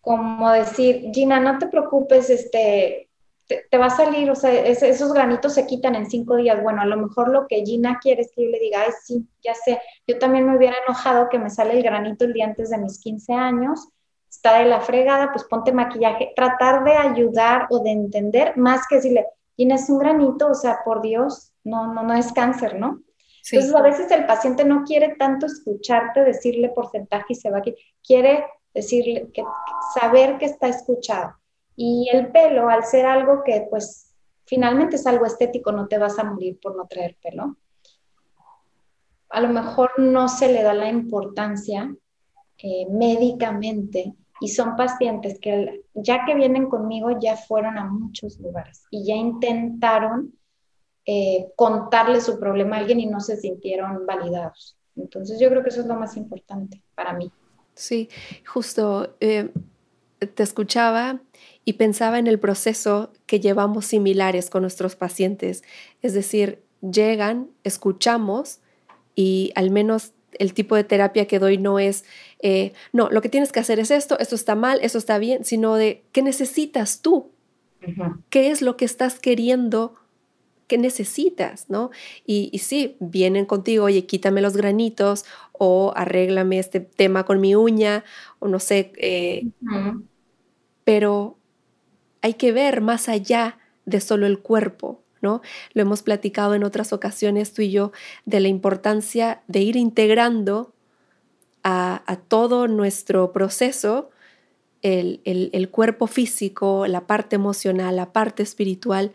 como 0.00 0.50
decir, 0.50 1.10
Gina, 1.12 1.40
no 1.40 1.58
te 1.58 1.66
preocupes, 1.66 2.30
este, 2.30 3.10
te, 3.46 3.78
va 3.78 3.86
a 3.86 3.90
salir, 3.90 4.30
o 4.30 4.34
sea, 4.34 4.52
esos 4.52 5.12
granitos 5.12 5.54
se 5.54 5.66
quitan 5.66 5.94
en 5.94 6.08
cinco 6.08 6.36
días. 6.36 6.62
Bueno, 6.62 6.82
a 6.82 6.86
lo 6.86 6.96
mejor 6.96 7.28
lo 7.28 7.46
que 7.46 7.64
Gina 7.64 7.98
quiere 8.00 8.22
es 8.22 8.32
que 8.34 8.44
yo 8.44 8.50
le 8.50 8.60
diga, 8.60 8.82
ay, 8.82 8.92
sí, 9.02 9.26
ya 9.42 9.54
sé, 9.54 9.80
yo 10.06 10.18
también 10.18 10.46
me 10.46 10.56
hubiera 10.56 10.76
enojado 10.86 11.28
que 11.28 11.38
me 11.38 11.50
sale 11.50 11.76
el 11.76 11.82
granito 11.82 12.24
el 12.24 12.32
día 12.32 12.46
antes 12.46 12.70
de 12.70 12.78
mis 12.78 12.98
15 13.00 13.32
años, 13.32 13.88
está 14.28 14.58
de 14.58 14.66
la 14.66 14.80
fregada, 14.80 15.32
pues 15.32 15.44
ponte 15.44 15.72
maquillaje. 15.72 16.32
Tratar 16.36 16.84
de 16.84 16.92
ayudar 16.92 17.66
o 17.70 17.80
de 17.80 17.90
entender 17.90 18.56
más 18.56 18.86
que 18.88 18.96
decirle, 18.96 19.26
Gina, 19.56 19.74
es 19.74 19.90
un 19.90 19.98
granito, 19.98 20.48
o 20.48 20.54
sea, 20.54 20.78
por 20.84 21.02
Dios, 21.02 21.52
no, 21.64 21.92
no, 21.92 22.02
no 22.02 22.14
es 22.14 22.32
cáncer, 22.32 22.78
¿no? 22.78 23.02
Entonces, 23.50 23.74
a 23.74 23.82
veces 23.82 24.10
el 24.12 24.26
paciente 24.26 24.64
no 24.64 24.84
quiere 24.84 25.16
tanto 25.18 25.46
escucharte, 25.46 26.22
decirle 26.22 26.68
porcentaje 26.68 27.26
y 27.30 27.34
se 27.34 27.50
va 27.50 27.58
aquí, 27.58 27.74
quiere 28.06 28.44
decirle, 28.74 29.30
que, 29.32 29.42
saber 29.98 30.38
que 30.38 30.46
está 30.46 30.68
escuchado. 30.68 31.34
Y 31.76 32.08
el 32.12 32.30
pelo, 32.30 32.68
al 32.68 32.84
ser 32.84 33.06
algo 33.06 33.42
que 33.44 33.66
pues 33.70 34.14
finalmente 34.44 34.96
es 34.96 35.06
algo 35.06 35.26
estético, 35.26 35.72
no 35.72 35.88
te 35.88 35.98
vas 35.98 36.18
a 36.18 36.24
morir 36.24 36.58
por 36.60 36.76
no 36.76 36.86
traer 36.86 37.16
pelo, 37.22 37.56
a 39.30 39.40
lo 39.40 39.48
mejor 39.48 39.92
no 39.98 40.28
se 40.28 40.52
le 40.52 40.62
da 40.62 40.74
la 40.74 40.88
importancia 40.88 41.94
eh, 42.58 42.86
médicamente 42.90 44.14
y 44.40 44.48
son 44.48 44.74
pacientes 44.76 45.38
que 45.38 45.84
ya 45.94 46.24
que 46.24 46.34
vienen 46.34 46.68
conmigo 46.68 47.18
ya 47.20 47.36
fueron 47.36 47.78
a 47.78 47.84
muchos 47.84 48.38
lugares 48.40 48.82
y 48.90 49.06
ya 49.06 49.14
intentaron 49.14 50.34
eh, 51.06 51.52
contarle 51.56 52.20
su 52.20 52.38
problema 52.38 52.76
a 52.76 52.78
alguien 52.80 53.00
y 53.00 53.06
no 53.06 53.20
se 53.20 53.36
sintieron 53.36 54.04
validados. 54.04 54.76
Entonces 54.96 55.38
yo 55.38 55.48
creo 55.48 55.62
que 55.62 55.70
eso 55.70 55.80
es 55.80 55.86
lo 55.86 55.94
más 55.94 56.16
importante 56.16 56.82
para 56.94 57.12
mí. 57.12 57.30
Sí, 57.74 58.08
justo 58.46 59.16
eh, 59.20 59.50
te 60.34 60.42
escuchaba 60.42 61.20
y 61.64 61.74
pensaba 61.74 62.18
en 62.18 62.26
el 62.26 62.38
proceso 62.38 63.12
que 63.26 63.40
llevamos 63.40 63.86
similares 63.86 64.50
con 64.50 64.62
nuestros 64.62 64.96
pacientes. 64.96 65.62
Es 66.02 66.14
decir, 66.14 66.62
llegan, 66.80 67.48
escuchamos 67.64 68.60
y 69.14 69.52
al 69.54 69.70
menos 69.70 70.12
el 70.38 70.54
tipo 70.54 70.76
de 70.76 70.84
terapia 70.84 71.26
que 71.26 71.38
doy 71.38 71.58
no 71.58 71.78
es, 71.78 72.04
eh, 72.40 72.72
no, 72.92 73.10
lo 73.10 73.20
que 73.20 73.28
tienes 73.28 73.52
que 73.52 73.60
hacer 73.60 73.78
es 73.78 73.90
esto, 73.90 74.18
esto 74.18 74.34
está 74.34 74.54
mal, 74.54 74.78
esto 74.82 74.98
está 74.98 75.18
bien, 75.18 75.44
sino 75.44 75.74
de 75.74 76.02
qué 76.12 76.22
necesitas 76.22 77.02
tú, 77.02 77.30
qué 78.30 78.50
es 78.50 78.62
lo 78.62 78.76
que 78.76 78.84
estás 78.84 79.18
queriendo 79.18 79.94
que 80.70 80.78
necesitas, 80.78 81.68
¿no? 81.68 81.90
Y, 82.24 82.56
sí, 82.60 82.96
vienen 83.00 83.44
contigo, 83.44 83.86
oye, 83.86 84.06
quítame 84.06 84.40
los 84.40 84.56
granitos 84.56 85.24
o 85.50 85.92
arréglame 85.96 86.60
este 86.60 86.78
tema 86.78 87.24
con 87.24 87.40
mi 87.40 87.56
uña 87.56 88.04
o 88.38 88.46
no 88.46 88.60
sé, 88.60 88.92
eh, 88.98 89.48
pero 90.84 91.36
hay 92.22 92.34
que 92.34 92.52
ver 92.52 92.82
más 92.82 93.08
allá 93.08 93.58
de 93.84 94.00
solo 94.00 94.26
el 94.26 94.38
cuerpo, 94.38 95.02
¿no? 95.22 95.42
Lo 95.74 95.82
hemos 95.82 96.02
platicado 96.02 96.54
en 96.54 96.62
otras 96.62 96.92
ocasiones 96.92 97.52
tú 97.52 97.62
y 97.62 97.72
yo 97.72 97.90
de 98.26 98.38
la 98.38 98.46
importancia 98.46 99.42
de 99.48 99.58
ir 99.58 99.74
integrando 99.74 100.72
a, 101.64 102.20
todo 102.28 102.68
nuestro 102.68 103.32
proceso 103.32 104.10
el, 104.82 105.68
cuerpo 105.72 106.06
físico, 106.06 106.86
la 106.86 107.08
parte 107.08 107.34
emocional, 107.34 107.96
la 107.96 108.12
parte 108.12 108.44
espiritual, 108.44 109.12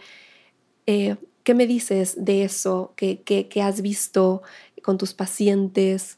eh, 0.85 1.15
¿Qué 1.45 1.53
me 1.53 1.67
dices 1.67 2.25
de 2.25 2.43
eso? 2.43 2.93
¿Qué, 2.95 3.21
qué, 3.21 3.62
has 3.62 3.84
visto 3.84 4.41
con 4.81 4.97
tus 4.97 5.13
pacientes? 5.13 6.17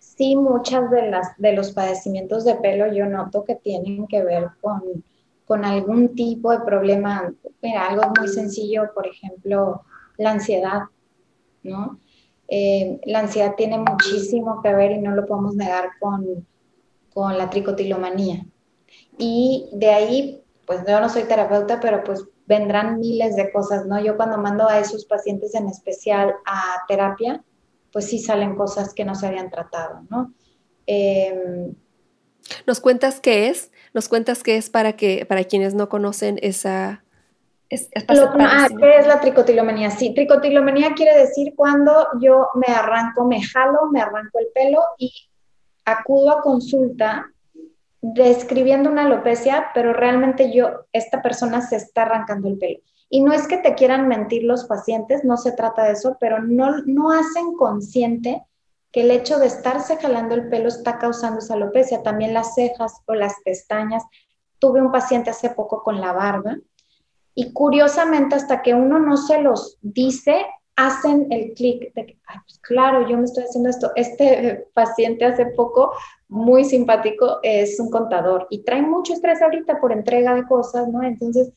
Sí, 0.00 0.34
muchas 0.34 0.90
de, 0.90 1.08
las, 1.08 1.38
de 1.38 1.52
los 1.52 1.70
padecimientos 1.70 2.44
de 2.44 2.56
pelo 2.56 2.92
yo 2.92 3.06
noto 3.06 3.44
que 3.44 3.54
tienen 3.54 4.08
que 4.08 4.24
ver 4.24 4.48
con, 4.60 4.82
con 5.44 5.64
algún 5.64 6.16
tipo 6.16 6.50
de 6.50 6.58
problema. 6.64 7.32
Mira, 7.62 7.86
algo 7.86 8.12
muy 8.18 8.26
sencillo, 8.26 8.90
por 8.92 9.06
ejemplo, 9.06 9.82
la 10.16 10.32
ansiedad, 10.32 10.80
¿no? 11.62 12.00
Eh, 12.48 12.98
la 13.04 13.20
ansiedad 13.20 13.54
tiene 13.56 13.78
muchísimo 13.78 14.60
que 14.62 14.74
ver 14.74 14.90
y 14.90 14.98
no 14.98 15.12
lo 15.12 15.24
podemos 15.26 15.54
negar 15.54 15.90
con, 16.00 16.44
con 17.14 17.38
la 17.38 17.48
tricotilomanía. 17.48 18.44
Y 19.16 19.70
de 19.74 19.90
ahí, 19.90 20.42
pues 20.66 20.80
yo 20.88 21.00
no 21.00 21.08
soy 21.08 21.22
terapeuta, 21.22 21.78
pero 21.78 22.02
pues 22.02 22.26
vendrán 22.48 22.98
miles 22.98 23.36
de 23.36 23.52
cosas, 23.52 23.86
¿no? 23.86 24.02
Yo 24.02 24.16
cuando 24.16 24.38
mando 24.38 24.66
a 24.66 24.78
esos 24.78 25.04
pacientes 25.04 25.54
en 25.54 25.68
especial 25.68 26.34
a 26.46 26.82
terapia, 26.88 27.44
pues 27.92 28.06
sí 28.06 28.18
salen 28.18 28.56
cosas 28.56 28.94
que 28.94 29.04
no 29.04 29.14
se 29.14 29.26
habían 29.26 29.50
tratado, 29.50 30.00
¿no? 30.08 30.32
Em, 30.86 31.74
¿Nos 32.66 32.80
cuentas 32.80 33.20
qué 33.20 33.48
es? 33.48 33.70
¿Nos 33.92 34.08
cuentas 34.08 34.42
qué 34.42 34.56
es 34.56 34.70
para 34.70 34.94
que 34.94 35.26
para 35.26 35.44
quienes 35.44 35.74
no 35.74 35.90
conocen 35.90 36.38
esa 36.42 37.04
es, 37.68 37.90
ah, 37.94 38.68
¿Qué 38.80 38.96
es 38.96 39.06
la 39.06 39.20
tricotilomanía? 39.20 39.90
Sí, 39.90 40.14
tricotilomanía 40.14 40.94
quiere 40.94 41.18
decir 41.18 41.52
cuando 41.54 42.08
yo 42.18 42.48
me 42.54 42.72
arranco, 42.72 43.26
me 43.26 43.42
jalo, 43.42 43.90
me 43.92 44.00
arranco 44.00 44.38
el 44.38 44.46
pelo 44.54 44.80
y 44.96 45.12
acudo 45.84 46.30
a 46.30 46.40
consulta 46.40 47.30
describiendo 48.00 48.90
una 48.90 49.02
alopecia, 49.02 49.68
pero 49.74 49.92
realmente 49.92 50.52
yo, 50.52 50.86
esta 50.92 51.22
persona 51.22 51.60
se 51.60 51.76
está 51.76 52.02
arrancando 52.02 52.48
el 52.48 52.58
pelo. 52.58 52.80
Y 53.10 53.22
no 53.22 53.32
es 53.32 53.48
que 53.48 53.58
te 53.58 53.74
quieran 53.74 54.06
mentir 54.06 54.44
los 54.44 54.64
pacientes, 54.66 55.24
no 55.24 55.36
se 55.36 55.52
trata 55.52 55.84
de 55.84 55.92
eso, 55.92 56.16
pero 56.20 56.42
no, 56.42 56.78
no 56.86 57.10
hacen 57.10 57.54
consciente 57.56 58.44
que 58.92 59.02
el 59.02 59.10
hecho 59.10 59.38
de 59.38 59.46
estarse 59.46 59.96
jalando 59.96 60.34
el 60.34 60.48
pelo 60.48 60.68
está 60.68 60.98
causando 60.98 61.38
esa 61.38 61.54
alopecia. 61.54 62.02
También 62.02 62.34
las 62.34 62.54
cejas 62.54 63.02
o 63.06 63.14
las 63.14 63.34
pestañas. 63.44 64.04
Tuve 64.58 64.80
un 64.80 64.92
paciente 64.92 65.30
hace 65.30 65.50
poco 65.50 65.82
con 65.82 66.00
la 66.00 66.12
barba 66.12 66.56
y 67.40 67.52
curiosamente, 67.52 68.34
hasta 68.34 68.62
que 68.62 68.74
uno 68.74 68.98
no 68.98 69.16
se 69.16 69.40
los 69.40 69.78
dice, 69.80 70.44
hacen 70.74 71.28
el 71.30 71.54
clic 71.54 71.94
de 71.94 72.06
que, 72.06 72.18
pues 72.24 72.58
claro, 72.58 73.08
yo 73.08 73.16
me 73.16 73.26
estoy 73.26 73.44
haciendo 73.44 73.70
esto. 73.70 73.92
Este 73.94 74.66
paciente 74.74 75.24
hace 75.24 75.46
poco, 75.46 75.92
muy 76.28 76.64
simpático, 76.64 77.38
es 77.42 77.80
un 77.80 77.90
contador 77.90 78.46
y 78.50 78.62
trae 78.62 78.82
mucho 78.82 79.14
estrés 79.14 79.40
ahorita 79.40 79.80
por 79.80 79.92
entrega 79.92 80.34
de 80.34 80.46
cosas, 80.46 80.88
¿no? 80.88 81.02
Entonces, 81.02 81.52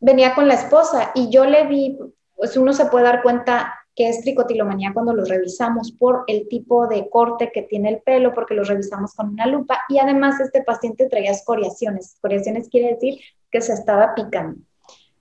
venía 0.00 0.34
con 0.34 0.46
la 0.46 0.54
esposa 0.54 1.10
y 1.14 1.30
yo 1.30 1.46
le 1.46 1.66
vi, 1.66 1.98
pues 2.36 2.56
uno 2.56 2.72
se 2.72 2.86
puede 2.86 3.04
dar 3.04 3.22
cuenta 3.22 3.74
que 3.96 4.08
es 4.08 4.20
tricotilomanía 4.22 4.92
cuando 4.92 5.14
los 5.14 5.28
revisamos 5.28 5.92
por 5.92 6.24
el 6.26 6.48
tipo 6.48 6.86
de 6.88 7.08
corte 7.08 7.50
que 7.52 7.62
tiene 7.62 7.90
el 7.90 8.02
pelo, 8.02 8.34
porque 8.34 8.54
los 8.54 8.68
revisamos 8.68 9.14
con 9.14 9.30
una 9.30 9.46
lupa 9.46 9.80
y 9.88 9.98
además 9.98 10.40
este 10.40 10.62
paciente 10.62 11.08
traía 11.08 11.30
escoriaciones. 11.30 12.14
Escoriaciones 12.14 12.68
quiere 12.68 12.94
decir 12.94 13.20
que 13.50 13.60
se 13.60 13.72
estaba 13.72 14.14
picando. 14.14 14.60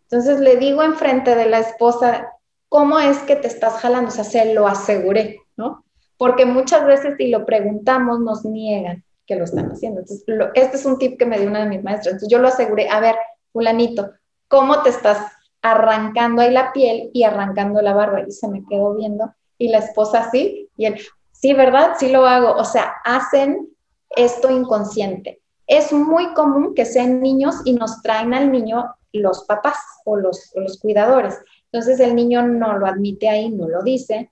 Entonces 0.03 0.39
le 0.39 0.57
digo 0.57 0.83
enfrente 0.83 1.35
de 1.35 1.45
la 1.45 1.59
esposa, 1.59 2.33
¿cómo 2.67 2.99
es 2.99 3.19
que 3.19 3.35
te 3.35 3.47
estás 3.47 3.75
jalando? 3.75 4.09
O 4.09 4.11
sea, 4.11 4.23
se 4.23 4.53
lo 4.53 4.67
aseguré, 4.67 5.39
¿no? 5.55 5.85
Porque 6.23 6.45
muchas 6.45 6.85
veces 6.85 7.15
si 7.17 7.27
lo 7.27 7.45
preguntamos 7.45 8.21
nos 8.21 8.45
niegan 8.45 9.03
que 9.27 9.35
lo 9.35 9.43
están 9.43 9.73
haciendo. 9.73 9.99
Entonces, 9.99 10.25
este 10.53 10.77
es 10.77 10.85
un 10.85 10.97
tip 10.97 11.19
que 11.19 11.25
me 11.25 11.37
dio 11.37 11.49
una 11.49 11.59
de 11.59 11.67
mis 11.67 11.83
maestras. 11.83 12.25
Yo 12.29 12.39
lo 12.39 12.47
aseguré, 12.47 12.87
a 12.87 13.01
ver, 13.01 13.17
fulanito, 13.51 14.09
¿cómo 14.47 14.81
te 14.83 14.89
estás 14.89 15.19
arrancando 15.61 16.41
ahí 16.41 16.51
la 16.51 16.71
piel 16.71 17.09
y 17.11 17.23
arrancando 17.23 17.81
la 17.81 17.93
barba? 17.93 18.21
Y 18.25 18.31
se 18.31 18.47
me 18.47 18.63
quedó 18.69 18.95
viendo 18.95 19.33
y 19.57 19.67
la 19.67 19.79
esposa 19.79 20.29
sí, 20.31 20.69
y 20.77 20.85
él, 20.85 20.97
sí, 21.33 21.53
¿verdad? 21.53 21.95
Sí 21.99 22.09
lo 22.09 22.25
hago. 22.25 22.53
O 22.53 22.63
sea, 22.63 22.93
hacen 23.03 23.67
esto 24.15 24.49
inconsciente. 24.49 25.41
Es 25.67 25.91
muy 25.91 26.33
común 26.35 26.73
que 26.73 26.85
sean 26.85 27.21
niños 27.21 27.55
y 27.65 27.73
nos 27.73 28.01
traen 28.01 28.33
al 28.33 28.49
niño 28.49 28.95
los 29.11 29.43
papás 29.43 29.75
o 30.05 30.15
los, 30.15 30.53
los 30.55 30.79
cuidadores. 30.79 31.37
Entonces 31.69 31.99
el 31.99 32.15
niño 32.15 32.47
no 32.47 32.77
lo 32.77 32.85
admite 32.85 33.27
ahí, 33.27 33.49
no 33.49 33.67
lo 33.67 33.83
dice, 33.83 34.31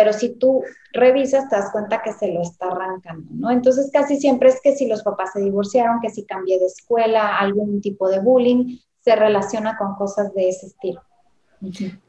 pero 0.00 0.14
si 0.14 0.30
tú 0.30 0.64
revisas 0.94 1.46
te 1.50 1.56
das 1.56 1.70
cuenta 1.72 2.00
que 2.00 2.14
se 2.14 2.32
lo 2.32 2.40
está 2.40 2.68
arrancando, 2.68 3.28
¿no? 3.34 3.50
Entonces 3.50 3.90
casi 3.92 4.16
siempre 4.16 4.48
es 4.48 4.58
que 4.62 4.74
si 4.74 4.86
los 4.86 5.02
papás 5.02 5.32
se 5.34 5.42
divorciaron, 5.42 6.00
que 6.00 6.08
si 6.08 6.24
cambié 6.24 6.58
de 6.58 6.64
escuela, 6.64 7.36
algún 7.36 7.82
tipo 7.82 8.08
de 8.08 8.18
bullying, 8.18 8.78
se 9.04 9.14
relaciona 9.14 9.76
con 9.76 9.96
cosas 9.96 10.32
de 10.32 10.48
ese 10.48 10.68
estilo. 10.68 11.02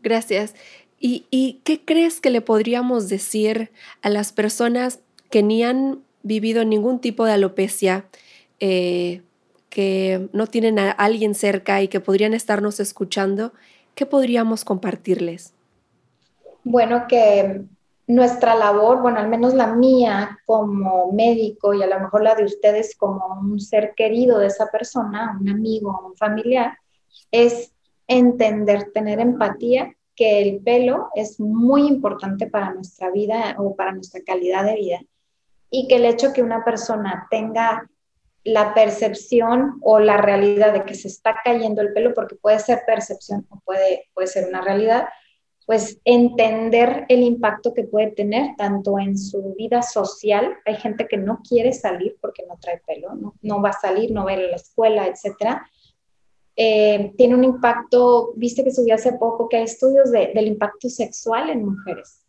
Gracias. 0.01 0.55
¿Y, 1.01 1.25
¿Y, 1.31 1.59
qué 1.65 1.83
crees 1.83 2.21
que 2.21 2.29
le 2.29 2.39
podríamos 2.39 3.09
decir 3.09 3.71
a 4.01 4.09
las 4.09 4.31
personas 4.31 4.99
que 5.29 5.43
ni 5.43 5.61
han 5.61 5.99
vivido 6.23 6.63
ningún 6.63 6.99
tipo 6.99 7.25
de 7.25 7.33
alopecia, 7.33 8.05
eh, 8.61 9.21
que 9.69 10.29
no 10.31 10.47
tienen 10.47 10.79
a 10.79 10.91
alguien 10.91 11.35
cerca 11.35 11.81
y 11.81 11.89
que 11.89 11.99
podrían 11.99 12.33
estarnos 12.33 12.79
escuchando, 12.79 13.51
¿qué 13.95 14.05
podríamos 14.05 14.63
compartirles? 14.63 15.53
Bueno, 16.63 17.05
que 17.09 17.65
nuestra 18.11 18.55
labor, 18.55 19.01
bueno, 19.01 19.19
al 19.19 19.29
menos 19.29 19.53
la 19.53 19.67
mía 19.67 20.37
como 20.45 21.11
médico 21.13 21.73
y 21.73 21.81
a 21.81 21.87
lo 21.87 21.99
mejor 21.99 22.23
la 22.23 22.35
de 22.35 22.43
ustedes 22.43 22.95
como 22.97 23.39
un 23.39 23.59
ser 23.59 23.93
querido 23.95 24.37
de 24.37 24.47
esa 24.47 24.67
persona, 24.67 25.37
un 25.39 25.47
amigo, 25.47 26.07
un 26.07 26.17
familiar, 26.17 26.77
es 27.31 27.73
entender, 28.07 28.91
tener 28.91 29.21
empatía, 29.21 29.95
que 30.13 30.41
el 30.41 30.61
pelo 30.61 31.09
es 31.15 31.39
muy 31.39 31.87
importante 31.87 32.47
para 32.47 32.73
nuestra 32.73 33.09
vida 33.11 33.55
o 33.57 33.75
para 33.75 33.93
nuestra 33.93 34.21
calidad 34.25 34.65
de 34.65 34.75
vida. 34.75 34.99
Y 35.69 35.87
que 35.87 35.95
el 35.95 36.05
hecho 36.05 36.33
que 36.33 36.43
una 36.43 36.65
persona 36.65 37.27
tenga 37.31 37.89
la 38.43 38.73
percepción 38.73 39.79
o 39.81 39.99
la 39.99 40.17
realidad 40.17 40.73
de 40.73 40.83
que 40.83 40.95
se 40.95 41.07
está 41.07 41.35
cayendo 41.43 41.81
el 41.81 41.93
pelo, 41.93 42.13
porque 42.13 42.35
puede 42.35 42.59
ser 42.59 42.81
percepción 42.85 43.47
o 43.49 43.61
puede, 43.61 44.09
puede 44.13 44.27
ser 44.27 44.49
una 44.49 44.59
realidad, 44.59 45.07
pues 45.65 45.99
entender 46.03 47.05
el 47.07 47.21
impacto 47.21 47.73
que 47.73 47.83
puede 47.83 48.11
tener 48.11 48.55
tanto 48.57 48.99
en 48.99 49.17
su 49.17 49.53
vida 49.55 49.81
social, 49.81 50.53
hay 50.65 50.75
gente 50.75 51.07
que 51.07 51.17
no 51.17 51.41
quiere 51.47 51.71
salir 51.71 52.17
porque 52.19 52.43
no 52.47 52.57
trae 52.59 52.81
pelo, 52.85 53.09
no, 53.41 53.61
va 53.61 53.69
a 53.69 53.79
salir, 53.79 54.11
no 54.11 54.25
va 54.25 54.31
a 54.31 54.33
ir 54.33 54.45
a 54.45 54.49
la 54.49 54.55
escuela, 54.55 55.07
etcétera. 55.07 55.65
Eh, 56.55 57.13
tiene 57.17 57.35
un 57.35 57.43
impacto, 57.43 58.33
viste 58.35 58.63
que 58.63 58.71
subió 58.71 58.95
hace 58.95 59.13
poco 59.13 59.47
que 59.47 59.57
hay 59.57 59.63
estudios 59.63 60.11
del 60.11 60.47
impacto 60.47 60.89
sexual 60.89 61.49
en 61.49 61.65
mujeres 61.65 62.21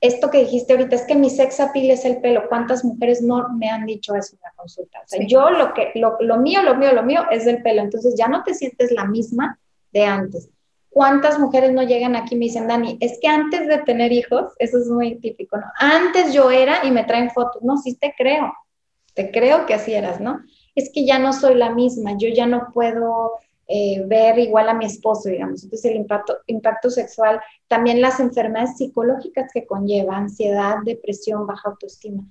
esto 0.00 0.30
que 0.30 0.38
dijiste 0.38 0.72
ahorita 0.72 0.96
es 0.96 1.02
que 1.02 1.14
mi 1.14 1.30
sex 1.30 1.60
appeal 1.60 1.90
es 1.90 2.04
el 2.04 2.20
pelo. 2.20 2.48
¿Cuántas 2.48 2.84
mujeres 2.84 3.22
no 3.22 3.48
me 3.56 3.68
han 3.68 3.86
dicho 3.86 4.14
eso 4.14 4.36
en 4.36 4.40
la 4.42 4.52
consulta? 4.54 5.00
O 5.00 5.08
sea, 5.08 5.26
yo 5.26 5.50
lo 5.50 5.72
que, 5.72 5.92
lo, 5.94 6.16
lo, 6.20 6.38
mío, 6.38 6.62
lo 6.62 6.76
mío, 6.76 6.92
lo 6.92 7.02
mío 7.02 7.22
es 7.30 7.46
el 7.46 7.62
pelo. 7.62 7.82
Entonces 7.82 8.14
ya 8.16 8.28
no 8.28 8.42
te 8.42 8.54
sientes 8.54 8.90
la 8.92 9.06
misma 9.06 9.58
de 9.92 10.04
antes. 10.04 10.50
¿Cuántas 10.96 11.38
mujeres 11.38 11.74
no 11.74 11.82
llegan 11.82 12.16
aquí 12.16 12.36
y 12.36 12.38
me 12.38 12.44
dicen, 12.46 12.68
Dani, 12.68 12.96
es 13.02 13.18
que 13.20 13.28
antes 13.28 13.68
de 13.68 13.76
tener 13.80 14.12
hijos, 14.12 14.54
eso 14.58 14.78
es 14.78 14.86
muy 14.86 15.16
típico, 15.16 15.58
¿no? 15.58 15.66
Antes 15.78 16.32
yo 16.32 16.50
era 16.50 16.86
y 16.86 16.90
me 16.90 17.04
traen 17.04 17.30
fotos. 17.30 17.62
No, 17.62 17.76
sí 17.76 17.96
te 17.96 18.14
creo. 18.16 18.50
Te 19.12 19.30
creo 19.30 19.66
que 19.66 19.74
así 19.74 19.92
eras, 19.92 20.22
¿no? 20.22 20.40
Es 20.74 20.90
que 20.90 21.04
ya 21.04 21.18
no 21.18 21.34
soy 21.34 21.54
la 21.56 21.68
misma. 21.68 22.16
Yo 22.16 22.30
ya 22.30 22.46
no 22.46 22.68
puedo 22.72 23.32
eh, 23.68 24.04
ver 24.06 24.38
igual 24.38 24.70
a 24.70 24.72
mi 24.72 24.86
esposo, 24.86 25.28
digamos. 25.28 25.64
Entonces 25.64 25.90
el 25.90 25.98
impacto, 25.98 26.38
impacto 26.46 26.88
sexual, 26.88 27.42
también 27.68 28.00
las 28.00 28.18
enfermedades 28.18 28.78
psicológicas 28.78 29.50
que 29.52 29.66
conlleva, 29.66 30.16
ansiedad, 30.16 30.76
depresión, 30.82 31.46
baja 31.46 31.68
autoestima. 31.68 32.24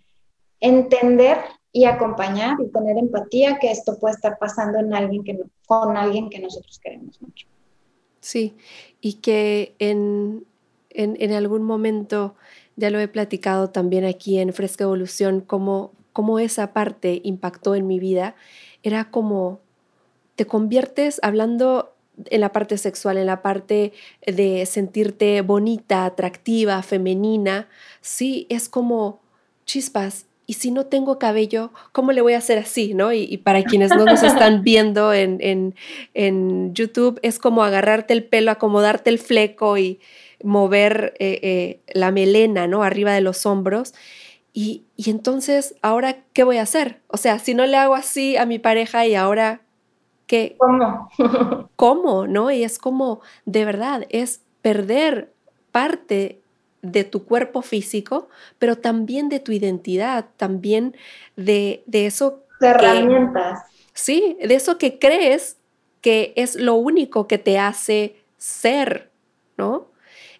Entender 0.59 1.37
y 1.71 1.85
acompañar 1.85 2.57
y 2.59 2.71
tener 2.71 2.97
empatía 2.97 3.59
que 3.59 3.69
esto 3.69 3.99
puede 3.99 4.15
estar 4.15 4.39
pasando 4.39 4.79
en 4.79 4.91
alguien 4.91 5.23
que 5.23 5.39
con 5.67 5.95
alguien 5.95 6.31
que 6.31 6.39
nosotros 6.39 6.79
queremos 6.79 7.21
mucho. 7.21 7.45
Sí, 8.25 8.55
y 9.01 9.13
que 9.21 9.75
en, 9.77 10.47
en, 10.89 11.15
en 11.19 11.31
algún 11.31 11.61
momento, 11.61 12.33
ya 12.75 12.89
lo 12.89 12.99
he 12.99 13.07
platicado 13.07 13.69
también 13.69 14.03
aquí 14.03 14.39
en 14.39 14.51
Fresca 14.51 14.85
Evolución, 14.85 15.41
cómo, 15.41 15.91
cómo 16.11 16.39
esa 16.39 16.73
parte 16.73 17.21
impactó 17.23 17.75
en 17.75 17.85
mi 17.85 17.99
vida, 17.99 18.35
era 18.81 19.11
como 19.11 19.59
te 20.35 20.47
conviertes 20.47 21.19
hablando 21.21 21.93
en 22.31 22.41
la 22.41 22.51
parte 22.51 22.79
sexual, 22.79 23.17
en 23.17 23.27
la 23.27 23.43
parte 23.43 23.93
de 24.25 24.65
sentirte 24.65 25.41
bonita, 25.41 26.05
atractiva, 26.05 26.81
femenina, 26.81 27.69
sí, 28.01 28.47
es 28.49 28.69
como 28.69 29.19
chispas. 29.67 30.25
Y 30.47 30.53
si 30.53 30.71
no 30.71 30.85
tengo 30.85 31.17
cabello, 31.17 31.71
¿cómo 31.91 32.11
le 32.11 32.21
voy 32.21 32.33
a 32.33 32.37
hacer 32.37 32.59
así? 32.59 32.93
¿no? 32.93 33.11
Y, 33.11 33.37
para 33.37 33.63
quienes 33.63 33.89
no 33.89 34.05
nos 34.05 34.23
están 34.23 34.61
viendo 34.63 35.13
en, 35.13 35.73
en, 36.13 36.73
YouTube, 36.73 37.19
es 37.23 37.39
como 37.39 37.63
agarrarte 37.63 38.13
el 38.13 38.23
pelo, 38.23 38.51
acomodarte 38.51 39.09
el 39.09 39.19
fleco 39.19 39.77
y 39.77 39.99
mover 40.43 41.15
eh, 41.19 41.39
eh, 41.41 41.79
la 41.93 42.11
melena 42.11 42.67
¿no? 42.67 42.83
arriba 42.83 43.13
de 43.13 43.21
los 43.21 43.45
hombros. 43.45 43.93
Y, 44.53 44.83
y 44.95 45.09
entonces, 45.09 45.75
¿ahora 45.81 46.17
qué 46.33 46.43
voy 46.43 46.57
a 46.57 46.61
hacer? 46.61 47.01
O 47.07 47.17
sea, 47.17 47.39
si 47.39 47.53
no 47.53 47.65
le 47.65 47.77
hago 47.77 47.95
así 47.95 48.37
a 48.37 48.45
mi 48.45 48.59
pareja 48.59 49.05
y 49.05 49.15
ahora 49.15 49.61
que... 50.27 50.55
¿Cómo? 50.57 51.09
¿Cómo? 51.75 52.27
¿No? 52.27 52.51
Y 52.51 52.63
es 52.63 52.77
como, 52.77 53.21
de 53.45 53.65
verdad, 53.65 54.05
es 54.09 54.41
perder 54.61 55.33
parte 55.71 56.41
de 56.91 57.03
tu 57.03 57.25
cuerpo 57.25 57.61
físico, 57.61 58.29
pero 58.59 58.77
también 58.77 59.29
de 59.29 59.39
tu 59.39 59.51
identidad, 59.51 60.25
también 60.37 60.95
de, 61.35 61.83
de 61.85 62.05
eso... 62.05 62.43
De 62.59 62.67
herramientas. 62.67 63.59
Sí, 63.93 64.37
de 64.41 64.55
eso 64.55 64.77
que 64.77 64.99
crees 64.99 65.57
que 66.01 66.33
es 66.35 66.55
lo 66.55 66.75
único 66.75 67.27
que 67.27 67.37
te 67.37 67.57
hace 67.57 68.17
ser, 68.37 69.09
¿no? 69.57 69.87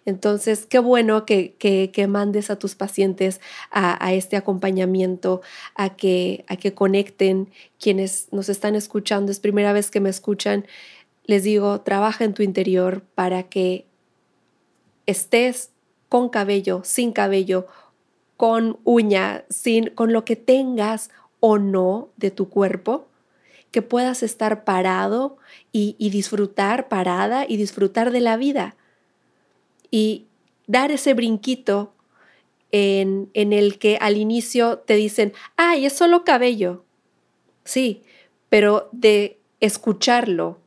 Entonces, 0.04 0.64
qué 0.66 0.78
bueno 0.78 1.26
que, 1.26 1.56
que, 1.56 2.06
mandes 2.06 2.48
a 2.50 2.58
tus 2.60 2.76
pacientes 2.76 3.40
a, 3.72 4.14
este 4.14 4.36
acompañamiento, 4.36 5.42
a 5.74 5.96
que, 5.96 6.44
a 6.46 6.56
que 6.56 6.72
conecten. 6.74 7.50
Quienes 7.80 8.28
nos 8.32 8.48
están 8.48 8.76
escuchando, 8.76 9.32
es 9.32 9.40
primera 9.40 9.72
vez 9.72 9.90
que 9.90 9.98
me 9.98 10.08
escuchan, 10.08 10.64
les 11.24 11.42
digo, 11.42 11.80
trabaja 11.80 12.24
en 12.24 12.34
tu 12.34 12.44
interior 12.44 13.02
para 13.16 13.42
que 13.42 13.84
estés 15.06 15.70
con 16.08 16.28
cabello, 16.28 16.82
sin 16.84 17.12
cabello, 17.12 17.66
con 18.36 18.78
uña, 18.84 19.44
sin, 19.48 19.90
con 19.90 20.12
lo 20.12 20.24
que 20.24 20.36
tengas 20.36 21.10
o 21.40 21.58
no 21.58 22.10
de 22.16 22.30
tu 22.30 22.48
cuerpo, 22.48 23.08
que 23.70 23.82
puedas 23.82 24.22
estar 24.22 24.64
parado 24.64 25.36
y, 25.72 25.96
disfrutar 26.10 26.88
parada 26.88 27.44
y 27.46 27.56
disfrutar 27.56 28.10
de 28.10 28.20
la 28.20 28.36
vida 28.36 28.76
y 29.90 30.26
dar 30.66 30.90
ese 30.90 31.14
brinquito 31.14 31.92
en, 32.72 33.30
en 33.34 33.52
el 33.52 33.78
que 33.78 33.98
al 34.00 34.16
inicio 34.16 34.78
te 34.78 34.94
dicen, 34.94 35.32
ay, 35.56 35.86
es 35.86 35.92
solo 35.92 36.24
cabello. 36.24 36.84
Sí, 37.64 38.02
pero 38.48 38.88
de 38.92 39.38
escucharlo, 39.60 40.58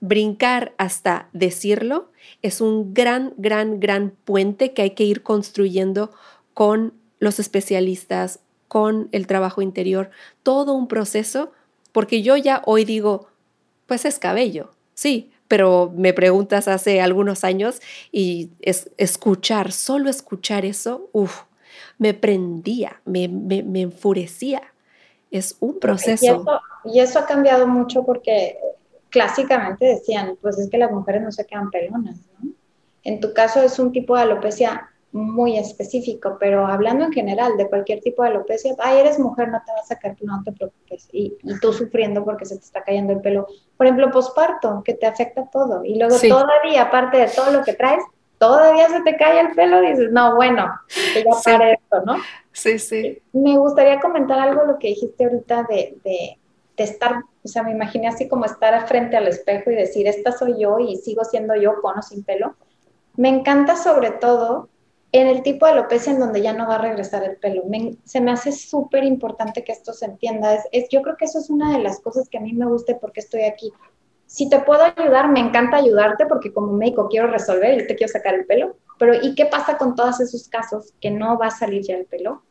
brincar 0.00 0.72
hasta 0.78 1.28
decirlo, 1.32 2.10
es 2.42 2.60
un 2.60 2.94
gran, 2.94 3.34
gran, 3.36 3.80
gran 3.80 4.10
puente 4.24 4.72
que 4.72 4.82
hay 4.82 4.90
que 4.90 5.04
ir 5.04 5.22
construyendo 5.22 6.10
con 6.54 6.94
los 7.18 7.38
especialistas, 7.38 8.40
con 8.68 9.08
el 9.12 9.26
trabajo 9.26 9.62
interior, 9.62 10.10
todo 10.42 10.74
un 10.74 10.88
proceso, 10.88 11.52
porque 11.92 12.22
yo 12.22 12.36
ya 12.36 12.62
hoy 12.66 12.84
digo, 12.84 13.28
pues 13.86 14.04
es 14.04 14.18
cabello, 14.18 14.70
sí, 14.94 15.30
pero 15.48 15.92
me 15.96 16.12
preguntas 16.12 16.68
hace 16.68 17.00
algunos 17.00 17.42
años 17.42 17.80
y 18.12 18.50
es, 18.60 18.90
escuchar, 18.98 19.72
solo 19.72 20.10
escuchar 20.10 20.64
eso, 20.64 21.08
uff, 21.12 21.42
me 21.98 22.14
prendía, 22.14 23.00
me, 23.04 23.28
me, 23.28 23.80
enfurecía. 23.80 24.62
Es 25.30 25.56
un 25.60 25.78
proceso. 25.78 26.44
Y 26.84 27.00
eso, 27.00 27.18
ha 27.18 27.26
cambiado 27.26 27.66
mucho 27.66 28.04
porque 28.04 28.58
clásicamente 29.10 29.86
decían, 29.86 30.36
pues 30.40 30.58
es 30.58 30.70
que 30.70 30.78
las 30.78 30.90
mujeres 30.90 31.22
no 31.22 31.32
se 31.32 31.46
quedan 31.46 31.70
pelonas, 31.70 32.16
¿no? 32.38 32.50
En 33.04 33.20
tu 33.20 33.32
caso 33.32 33.62
es 33.62 33.78
un 33.78 33.92
tipo 33.92 34.16
de 34.16 34.22
alopecia 34.22 34.90
muy 35.12 35.56
específico, 35.56 36.36
pero 36.38 36.66
hablando 36.66 37.04
en 37.04 37.12
general 37.12 37.56
de 37.56 37.68
cualquier 37.68 38.00
tipo 38.00 38.22
de 38.22 38.28
alopecia, 38.28 38.74
ay, 38.78 38.98
eres 38.98 39.18
mujer, 39.18 39.48
no 39.48 39.62
te 39.64 39.72
vas 39.72 39.82
a 39.82 39.94
sacar, 39.94 40.16
no 40.20 40.42
te 40.44 40.52
preocupes, 40.52 41.08
y, 41.12 41.34
y, 41.42 41.58
tú 41.60 41.72
sufriendo 41.72 42.24
porque 42.24 42.44
se 42.44 42.58
te 42.58 42.64
está 42.64 42.82
cayendo 42.82 43.14
el 43.14 43.20
pelo. 43.20 43.46
Por 43.76 43.86
ejemplo, 43.86 44.10
posparto, 44.10 44.82
que 44.84 44.94
te 44.94 45.06
afecta 45.06 45.48
todo, 45.50 45.82
y 45.84 45.98
luego 45.98 46.16
todavía, 46.18 46.82
aparte 46.82 47.16
de 47.16 47.28
todo 47.28 47.50
lo 47.52 47.64
que 47.64 47.72
traes, 47.72 48.04
todavía 48.38 48.88
se 48.88 49.00
te 49.00 49.16
cae 49.16 49.40
el 49.40 49.52
pelo, 49.52 49.80
dices, 49.80 50.10
no, 50.12 50.36
bueno, 50.36 50.70
que 51.14 51.24
ya 51.24 51.32
sí. 51.32 51.50
esto, 51.50 52.02
¿no? 52.04 52.16
Sí, 52.52 52.78
sí. 52.78 53.22
Me 53.32 53.56
gustaría 53.56 54.00
comentar 54.00 54.38
algo 54.38 54.64
lo 54.64 54.78
que 54.78 54.88
dijiste 54.88 55.24
ahorita 55.24 55.64
de, 55.68 55.96
de, 56.04 56.38
de 56.78 56.84
estar, 56.84 57.24
o 57.44 57.48
sea, 57.48 57.64
me 57.64 57.72
imaginé 57.72 58.08
así 58.08 58.28
como 58.28 58.44
estar 58.44 58.86
frente 58.86 59.16
al 59.16 59.26
espejo 59.26 59.70
y 59.70 59.74
decir, 59.74 60.06
esta 60.06 60.32
soy 60.32 60.60
yo 60.60 60.78
y 60.78 60.96
sigo 60.96 61.24
siendo 61.24 61.56
yo 61.56 61.82
con 61.82 61.98
o 61.98 62.02
sin 62.02 62.22
pelo. 62.22 62.54
Me 63.16 63.28
encanta 63.28 63.76
sobre 63.76 64.12
todo 64.12 64.68
en 65.10 65.26
el 65.26 65.42
tipo 65.42 65.66
de 65.66 65.72
alopecia 65.72 66.12
en 66.12 66.20
donde 66.20 66.40
ya 66.40 66.52
no 66.52 66.68
va 66.68 66.76
a 66.76 66.82
regresar 66.82 67.24
el 67.24 67.36
pelo. 67.36 67.64
se 68.04 68.20
me 68.20 68.30
hace 68.30 68.52
súper 68.52 69.04
importante 69.04 69.64
que 69.64 69.72
esto 69.72 69.92
se 69.92 70.04
entienda. 70.04 70.56
Es, 70.70 70.88
yo 70.88 71.02
creo 71.02 71.16
que 71.16 71.24
eso 71.24 71.40
es 71.40 71.50
una 71.50 71.76
de 71.76 71.82
las 71.82 72.00
cosas 72.00 72.28
que 72.28 72.38
a 72.38 72.40
mí 72.40 72.52
me 72.52 72.66
gusta 72.66 72.96
porque 72.98 73.20
estoy 73.20 73.42
aquí. 73.42 73.72
Si 74.26 74.48
te 74.48 74.60
puedo 74.60 74.82
ayudar, 74.84 75.30
me 75.30 75.40
encanta 75.40 75.78
ayudarte 75.78 76.26
porque 76.26 76.52
como 76.52 76.72
médico 76.74 77.08
quiero 77.08 77.28
resolver 77.28 77.80
y 77.80 77.86
te 77.86 77.96
quiero 77.96 78.12
sacar 78.12 78.34
el 78.34 78.46
pelo. 78.46 78.76
Pero 78.98 79.14
¿y 79.14 79.34
qué 79.34 79.46
pasa 79.46 79.78
con 79.78 79.96
todos 79.96 80.20
esos 80.20 80.48
casos 80.48 80.92
que 81.00 81.10
no 81.10 81.38
va 81.38 81.46
a 81.46 81.50
salir 81.50 81.82
ya 81.82 81.96
el 81.96 82.04
pelo? 82.04 82.42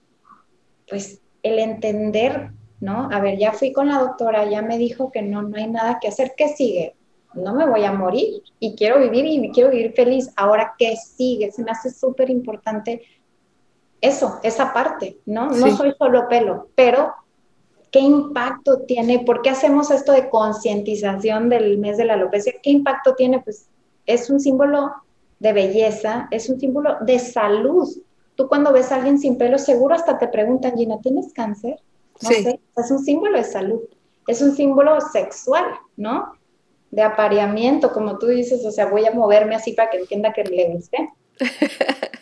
Pues 0.90 1.22
el 1.44 1.60
entender, 1.60 2.52
¿no? 2.80 3.10
A 3.12 3.20
ver, 3.20 3.38
ya 3.38 3.52
fui 3.54 3.72
con 3.72 3.88
la 3.88 4.00
doctora, 4.00 4.50
ya 4.50 4.62
me 4.62 4.78
dijo 4.78 5.12
que 5.12 5.22
no, 5.22 5.42
no 5.42 5.58
hay 5.58 5.68
nada 5.68 6.00
que 6.00 6.08
hacer. 6.08 6.34
¿Qué 6.36 6.50
sigue? 6.50 6.96
no 7.38 7.54
me 7.54 7.68
voy 7.68 7.84
a 7.84 7.92
morir 7.92 8.42
y 8.60 8.76
quiero 8.76 9.00
vivir 9.00 9.26
y 9.26 9.52
quiero 9.52 9.70
vivir 9.70 9.94
feliz. 9.94 10.32
Ahora, 10.36 10.74
¿qué 10.78 10.96
sigue? 10.96 11.52
Se 11.52 11.64
me 11.64 11.72
hace 11.72 11.92
súper 11.92 12.30
importante 12.30 13.02
eso, 14.02 14.40
esa 14.44 14.74
parte, 14.74 15.18
¿no? 15.26 15.48
No 15.48 15.76
soy 15.76 15.94
solo 15.98 16.28
pelo, 16.28 16.70
pero 16.76 17.14
¿qué 17.92 18.00
impacto 18.00 18.82
tiene? 18.82 19.20
¿Por 19.20 19.42
qué 19.42 19.50
hacemos 19.50 19.92
esto 19.92 20.12
de 20.12 20.30
concientización 20.30 21.50
del 21.50 21.78
mes 21.78 21.98
de 21.98 22.06
la 22.06 22.14
alopecia? 22.14 22.54
¿Qué 22.62 22.70
impacto 22.70 23.16
tiene? 23.16 23.40
Pues 23.40 23.70
es 24.06 24.30
un 24.30 24.40
símbolo 24.40 24.92
de 25.40 25.54
belleza, 25.54 26.28
es 26.32 26.50
un 26.50 26.60
símbolo 26.60 26.98
de 27.02 27.20
salud. 27.20 27.88
Tú 28.36 28.48
cuando 28.48 28.72
ves 28.72 28.92
a 28.92 28.96
alguien 28.96 29.20
sin 29.20 29.38
pelo, 29.38 29.58
seguro 29.58 29.96
hasta 29.96 30.18
te 30.20 30.28
preguntan, 30.28 30.78
Gina, 30.78 31.00
¿tienes 31.02 31.34
cáncer? 31.34 31.80
No 32.22 32.30
sé, 32.30 32.60
es 32.78 32.92
un 32.92 33.00
símbolo 33.00 33.38
de 33.38 33.44
salud, 33.44 33.82
es 34.28 34.42
un 34.42 34.56
símbolo 34.56 35.00
sexual, 35.02 35.66
¿no? 35.96 36.38
de 36.92 37.02
apareamiento, 37.02 37.92
como 37.92 38.18
tú 38.18 38.28
dices, 38.28 38.66
o 38.66 38.72
sea, 38.72 38.86
voy 38.88 39.06
a 39.06 39.12
moverme 39.12 39.56
así 39.56 39.74
para 39.74 39.90
que 39.90 39.98
entienda 39.98 40.34
que 40.34 40.44
le 40.44 40.74
guste. 40.74 41.10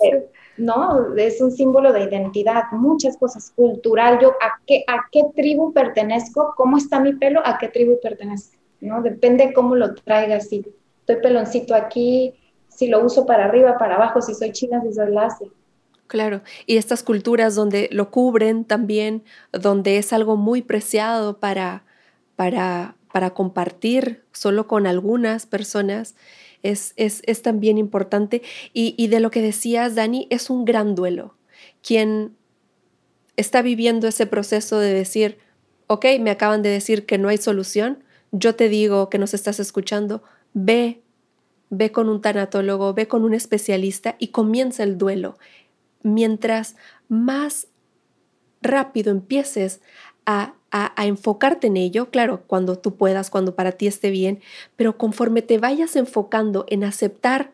Eh, 0.00 0.28
no, 0.58 1.14
es 1.16 1.40
un 1.40 1.52
símbolo 1.52 1.92
de 1.92 2.02
identidad, 2.02 2.64
muchas 2.72 3.16
cosas, 3.16 3.52
cultural, 3.52 4.18
yo 4.20 4.30
a 4.32 4.60
qué, 4.66 4.84
a 4.88 5.04
qué 5.10 5.22
tribu 5.34 5.72
pertenezco, 5.72 6.52
cómo 6.56 6.76
está 6.76 6.98
mi 6.98 7.14
pelo, 7.14 7.40
a 7.42 7.56
qué 7.58 7.68
tribu 7.68 7.98
pertenezco, 8.02 8.56
¿no? 8.80 9.00
Depende 9.00 9.52
cómo 9.54 9.76
lo 9.76 9.94
traiga, 9.94 10.40
si 10.40 10.66
estoy 10.98 11.22
peloncito 11.22 11.76
aquí, 11.76 12.34
si 12.68 12.88
lo 12.88 13.04
uso 13.04 13.24
para 13.24 13.44
arriba, 13.44 13.78
para 13.78 13.94
abajo, 13.94 14.20
si 14.20 14.34
soy 14.34 14.50
china, 14.50 14.82
si 14.82 14.92
soy 14.92 15.12
lacia. 15.12 15.48
Claro, 16.06 16.42
y 16.66 16.76
estas 16.76 17.02
culturas 17.02 17.54
donde 17.54 17.88
lo 17.90 18.10
cubren 18.10 18.64
también, 18.64 19.24
donde 19.52 19.98
es 19.98 20.12
algo 20.12 20.36
muy 20.36 20.62
preciado 20.62 21.38
para, 21.40 21.84
para 22.36 22.96
para 23.14 23.30
compartir 23.30 24.24
solo 24.32 24.66
con 24.66 24.88
algunas 24.88 25.46
personas 25.46 26.16
es, 26.64 26.94
es, 26.96 27.42
también 27.42 27.78
importante. 27.78 28.42
Y, 28.72 29.06
de 29.06 29.20
lo 29.20 29.30
que 29.30 29.40
decías, 29.40 29.94
Dani, 29.94 30.26
es 30.30 30.50
un 30.50 30.64
gran 30.64 30.96
duelo. 30.96 31.36
Quien 31.80 32.34
está 33.36 33.62
viviendo 33.62 34.08
ese 34.08 34.26
proceso 34.26 34.80
de 34.80 34.92
decir, 34.92 35.38
ok, 35.86 36.06
me 36.18 36.32
acaban 36.32 36.62
de 36.62 36.70
decir 36.70 37.06
que 37.06 37.16
no 37.16 37.28
hay 37.28 37.36
solución, 37.36 38.02
yo 38.32 38.56
te 38.56 38.68
digo 38.68 39.10
que 39.10 39.18
nos 39.18 39.32
estás 39.32 39.60
escuchando, 39.60 40.24
ve, 40.52 41.00
ve 41.70 41.92
con 41.92 42.08
un 42.08 42.20
tanatólogo, 42.20 42.94
ve 42.94 43.06
con 43.06 43.22
un 43.22 43.34
especialista 43.34 44.16
y 44.18 44.28
comienza 44.28 44.82
el 44.82 44.98
duelo. 44.98 45.38
Mientras 46.04 46.76
más 47.08 47.66
rápido 48.62 49.10
empieces 49.10 49.80
a 50.24 50.54
a, 50.76 51.06
enfocarte 51.06 51.68
en 51.68 51.76
ello, 51.76 52.10
claro, 52.10 52.42
cuando 52.48 52.76
tú 52.76 52.96
puedas, 52.96 53.30
cuando 53.30 53.54
para 53.54 53.70
ti 53.70 53.86
esté 53.86 54.10
bien, 54.10 54.40
pero 54.74 54.98
conforme 54.98 55.40
te 55.40 55.58
vayas 55.58 55.94
enfocando 55.94 56.66
en 56.68 56.82
aceptar 56.82 57.52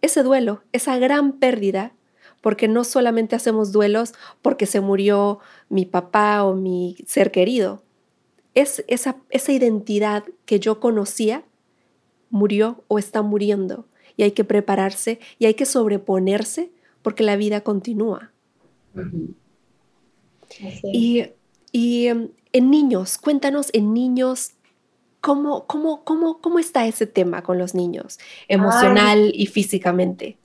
ese 0.00 0.22
duelo, 0.22 0.62
esa 0.70 0.96
gran 0.96 1.32
pérdida, 1.32 1.92
porque 2.40 2.68
no 2.68 2.84
solamente 2.84 3.34
hacemos 3.34 3.72
duelos 3.72 4.14
porque 4.42 4.66
se 4.66 4.80
murió 4.80 5.40
mi 5.68 5.86
papá 5.86 6.44
o 6.44 6.54
mi 6.54 6.96
ser 7.04 7.32
querido, 7.32 7.82
es 8.54 8.84
esa, 8.86 9.16
esa 9.30 9.50
identidad 9.50 10.22
que 10.44 10.60
yo 10.60 10.78
conocía 10.78 11.42
murió 12.30 12.84
o 12.86 13.00
está 13.00 13.22
muriendo 13.22 13.86
y 14.16 14.22
hay 14.22 14.30
que 14.30 14.44
prepararse 14.44 15.18
y 15.40 15.46
hay 15.46 15.54
que 15.54 15.66
sobreponerse 15.66 16.70
porque 17.06 17.22
la 17.22 17.36
vida 17.36 17.60
continúa. 17.60 18.32
Y 20.82 21.30
y 21.70 22.06
em, 22.06 22.30
en 22.52 22.70
niños, 22.70 23.16
cuéntanos 23.16 23.68
en 23.74 23.92
niños, 23.92 24.54
¿cómo, 25.20 25.66
cómo, 25.66 26.02
cómo, 26.02 26.40
cómo 26.40 26.58
está 26.58 26.84
ese 26.84 27.06
tema 27.06 27.44
con 27.44 27.58
los 27.58 27.76
niños, 27.76 28.18
emocional 28.48 29.30
y 29.32 29.46
físicamente? 29.46 30.36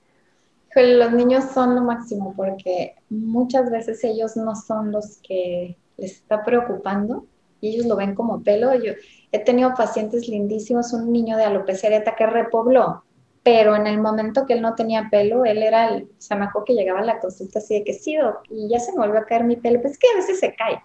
Los 0.76 1.12
niños 1.12 1.44
son 1.52 1.74
lo 1.74 1.82
máximo 1.82 2.34
porque 2.36 2.94
muchas 3.10 3.72
veces 3.72 4.04
ellos 4.04 4.36
no 4.36 4.54
son 4.54 4.92
los 4.92 5.16
que 5.26 5.76
les 5.96 6.12
está 6.12 6.44
preocupando 6.44 7.24
y 7.60 7.70
ellos 7.70 7.86
lo 7.86 7.96
ven 7.96 8.14
como 8.14 8.42
pelo. 8.42 8.74
Yo 8.74 8.92
he 9.32 9.38
tenido 9.40 9.74
pacientes 9.74 10.28
lindísimos, 10.28 10.92
un 10.92 11.10
niño 11.10 11.38
de 11.38 11.44
alopecia 11.44 12.04
que 12.14 12.26
repobló, 12.26 13.02
pero 13.42 13.74
en 13.74 13.86
el 13.86 14.00
momento 14.00 14.46
que 14.46 14.54
él 14.54 14.62
no 14.62 14.74
tenía 14.74 15.08
pelo, 15.10 15.44
él 15.44 15.62
era 15.62 15.88
el, 15.88 16.04
o 16.04 16.08
sea, 16.18 16.36
acuerdo 16.36 16.64
que 16.64 16.74
llegaba 16.74 17.00
a 17.00 17.04
la 17.04 17.20
consulta 17.20 17.58
así 17.58 17.74
de 17.74 17.84
que 17.84 17.92
sí, 17.92 18.16
y 18.50 18.68
ya 18.68 18.78
se 18.78 18.92
me 18.92 18.98
volvió 18.98 19.20
a 19.20 19.26
caer 19.26 19.44
mi 19.44 19.56
pelo, 19.56 19.80
pues 19.80 19.94
es 19.94 19.98
que 19.98 20.08
a 20.12 20.16
veces 20.16 20.40
se 20.40 20.54
cae 20.54 20.80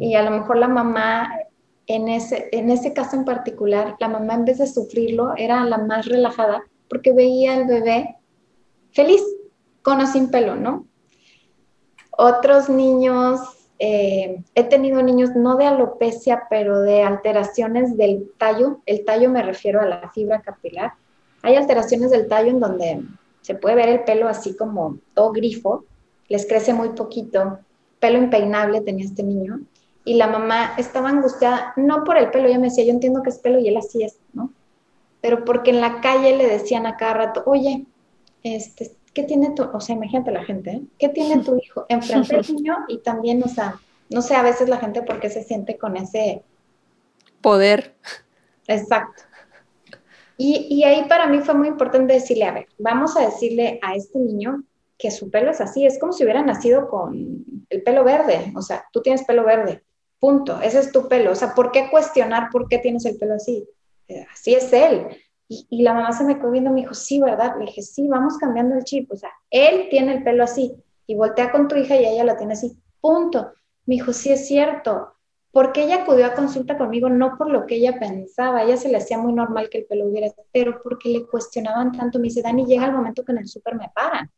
y 0.00 0.14
a 0.14 0.22
lo 0.22 0.30
mejor 0.30 0.56
la 0.56 0.68
mamá 0.68 1.30
en 1.86 2.08
ese, 2.08 2.48
en 2.52 2.70
ese 2.70 2.94
caso 2.94 3.16
en 3.16 3.26
particular, 3.26 3.96
la 4.00 4.08
mamá 4.08 4.34
en 4.34 4.46
vez 4.46 4.58
de 4.58 4.66
sufrirlo 4.66 5.34
era 5.36 5.62
la 5.64 5.76
más 5.76 6.06
relajada 6.06 6.62
porque 6.88 7.12
veía 7.12 7.54
al 7.54 7.66
bebé 7.66 8.16
feliz, 8.92 9.22
con 9.82 10.00
o 10.00 10.06
sin 10.06 10.30
pelo, 10.30 10.56
¿no? 10.56 10.86
Otros 12.12 12.70
niños, 12.70 13.40
eh, 13.78 14.42
he 14.54 14.64
tenido 14.64 15.02
niños 15.02 15.30
no 15.34 15.56
de 15.56 15.66
alopecia, 15.66 16.44
pero 16.48 16.80
de 16.80 17.02
alteraciones 17.02 17.96
del 17.96 18.30
tallo. 18.38 18.80
El 18.86 19.04
tallo 19.04 19.30
me 19.30 19.42
refiero 19.42 19.80
a 19.80 19.86
la 19.86 20.10
fibra 20.10 20.42
capilar. 20.42 20.94
Hay 21.42 21.56
alteraciones 21.56 22.10
del 22.10 22.28
tallo 22.28 22.50
en 22.50 22.60
donde 22.60 23.02
se 23.40 23.54
puede 23.54 23.76
ver 23.76 23.88
el 23.88 24.04
pelo 24.04 24.28
así 24.28 24.56
como 24.56 24.98
todo 25.14 25.32
grifo, 25.32 25.84
les 26.28 26.46
crece 26.46 26.72
muy 26.72 26.90
poquito, 26.90 27.58
pelo 27.98 28.18
impeinable 28.18 28.80
tenía 28.80 29.04
este 29.04 29.22
niño, 29.22 29.60
y 30.04 30.14
la 30.14 30.26
mamá 30.26 30.74
estaba 30.78 31.10
angustiada, 31.10 31.72
no 31.76 32.04
por 32.04 32.16
el 32.16 32.30
pelo, 32.30 32.48
ella 32.48 32.58
me 32.58 32.68
decía, 32.68 32.84
yo 32.84 32.90
entiendo 32.90 33.22
que 33.22 33.30
es 33.30 33.38
pelo 33.38 33.58
y 33.58 33.68
él 33.68 33.76
así 33.76 34.02
es, 34.02 34.18
¿no? 34.32 34.52
Pero 35.20 35.44
porque 35.44 35.70
en 35.70 35.80
la 35.80 36.00
calle 36.00 36.36
le 36.36 36.46
decían 36.46 36.86
a 36.86 36.96
cada 36.96 37.14
rato, 37.14 37.42
oye, 37.46 37.84
este, 38.42 38.92
¿qué 39.12 39.24
tiene 39.24 39.50
tu, 39.50 39.64
o 39.64 39.80
sea, 39.80 39.96
imagínate 39.96 40.30
la 40.30 40.44
gente, 40.44 40.70
¿eh? 40.70 40.82
¿qué 40.98 41.10
tiene 41.10 41.42
tu 41.42 41.56
hijo? 41.56 41.84
Enfrente 41.88 42.36
del 42.36 42.56
niño 42.56 42.76
y 42.88 42.98
también, 42.98 43.42
o 43.42 43.48
sea, 43.48 43.78
no 44.08 44.22
sé 44.22 44.34
a 44.34 44.42
veces 44.42 44.68
la 44.68 44.78
gente 44.78 45.02
por 45.02 45.20
qué 45.20 45.28
se 45.28 45.44
siente 45.44 45.76
con 45.76 45.96
ese 45.96 46.42
poder. 47.40 47.94
Exacto. 48.66 49.22
Y, 50.42 50.84
ahí 50.84 51.04
para 51.04 51.26
mí 51.26 51.40
fue 51.40 51.52
muy 51.52 51.68
importante 51.68 52.14
decirle, 52.14 52.46
a 52.46 52.52
ver, 52.52 52.66
vamos 52.78 53.14
a 53.14 53.26
decirle 53.26 53.78
a 53.82 53.94
este 53.94 54.18
niño 54.18 54.64
que 54.96 55.10
su 55.10 55.30
pelo 55.30 55.50
es 55.50 55.60
así, 55.60 55.84
es 55.84 56.00
como 56.00 56.14
si 56.14 56.24
hubiera 56.24 56.42
nacido 56.42 56.88
con 56.88 57.44
el 57.68 57.82
pelo 57.82 58.04
verde, 58.04 58.50
o 58.56 58.62
sea, 58.62 58.86
tú 58.90 59.02
tienes 59.02 59.22
pelo 59.24 59.44
verde, 59.44 59.82
punto, 60.18 60.58
ese 60.62 60.78
es 60.78 60.92
tu 60.92 61.08
pelo, 61.08 61.32
o 61.32 61.34
sea, 61.34 61.54
¿por 61.54 61.72
qué 61.72 61.90
cuestionar 61.90 62.48
por 62.50 62.68
qué 62.68 62.78
tienes 62.78 63.04
el 63.04 63.18
pelo 63.18 63.34
así? 63.34 63.68
Eh, 64.08 64.26
así 64.32 64.54
es 64.54 64.72
él. 64.72 65.08
Y, 65.46 65.82
la 65.82 65.92
mamá 65.92 66.12
se 66.12 66.24
me 66.24 66.38
quedó 66.38 66.50
viendo, 66.50 66.70
me 66.70 66.80
dijo, 66.80 66.94
sí, 66.94 67.20
¿verdad? 67.20 67.56
Le 67.58 67.66
dije, 67.66 67.82
sí, 67.82 68.08
vamos 68.08 68.38
cambiando 68.38 68.76
el 68.76 68.84
chip, 68.84 69.12
o 69.12 69.16
sea, 69.16 69.30
él 69.50 69.88
tiene 69.90 70.14
el 70.14 70.24
pelo 70.24 70.44
así, 70.44 70.74
y 71.06 71.16
voltea 71.16 71.52
con 71.52 71.68
tu 71.68 71.76
hija 71.76 71.96
y 71.96 72.06
ella 72.06 72.24
lo 72.24 72.36
tiene 72.38 72.54
así, 72.54 72.78
punto. 73.02 73.52
Me 73.84 73.96
dijo, 73.96 74.14
sí 74.14 74.32
es 74.32 74.46
cierto, 74.46 75.16
porque 75.52 75.84
ella 75.84 76.02
acudió 76.02 76.26
a 76.26 76.34
consulta 76.34 76.78
conmigo 76.78 77.08
no 77.08 77.36
por 77.36 77.50
lo 77.50 77.66
que 77.66 77.76
ella 77.76 77.98
pensaba, 77.98 78.62
ella 78.62 78.76
se 78.76 78.88
le 78.88 78.98
hacía 78.98 79.18
muy 79.18 79.32
normal 79.32 79.68
que 79.68 79.78
el 79.78 79.84
pelo 79.86 80.06
hubiera, 80.06 80.28
pero 80.52 80.80
porque 80.82 81.08
le 81.08 81.26
cuestionaban 81.26 81.92
tanto. 81.92 82.18
Me 82.18 82.24
dice, 82.24 82.42
Dani, 82.42 82.64
llega 82.66 82.86
el 82.86 82.92
momento 82.92 83.24
que 83.24 83.32
en 83.32 83.38
el 83.38 83.48
súper 83.48 83.74
me 83.74 83.90
paran. 83.94 84.30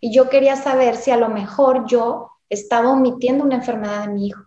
Y 0.00 0.12
yo 0.12 0.28
quería 0.28 0.56
saber 0.56 0.96
si 0.96 1.10
a 1.10 1.16
lo 1.16 1.28
mejor 1.28 1.86
yo 1.86 2.30
estaba 2.48 2.90
omitiendo 2.90 3.44
una 3.44 3.56
enfermedad 3.56 4.06
de 4.06 4.12
mi 4.12 4.26
hijo. 4.28 4.44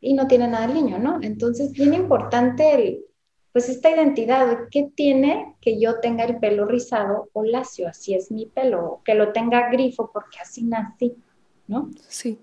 Y 0.00 0.14
no 0.14 0.26
tiene 0.26 0.48
nada 0.48 0.66
el 0.66 0.74
niño, 0.74 0.98
¿no? 0.98 1.18
Entonces, 1.22 1.72
bien 1.72 1.94
importante 1.94 3.04
pues 3.52 3.68
esta 3.68 3.90
identidad, 3.90 4.68
¿qué 4.70 4.90
tiene 4.94 5.56
que 5.60 5.80
yo 5.80 6.00
tenga 6.00 6.24
el 6.24 6.38
pelo 6.38 6.64
rizado 6.66 7.28
o 7.32 7.42
lacio? 7.42 7.88
Así 7.88 8.14
es 8.14 8.30
mi 8.30 8.46
pelo, 8.46 9.00
que 9.04 9.14
lo 9.14 9.32
tenga 9.32 9.70
grifo 9.70 10.10
porque 10.12 10.38
así 10.40 10.62
nací, 10.62 11.16
¿no? 11.66 11.90
Sí. 12.06 12.38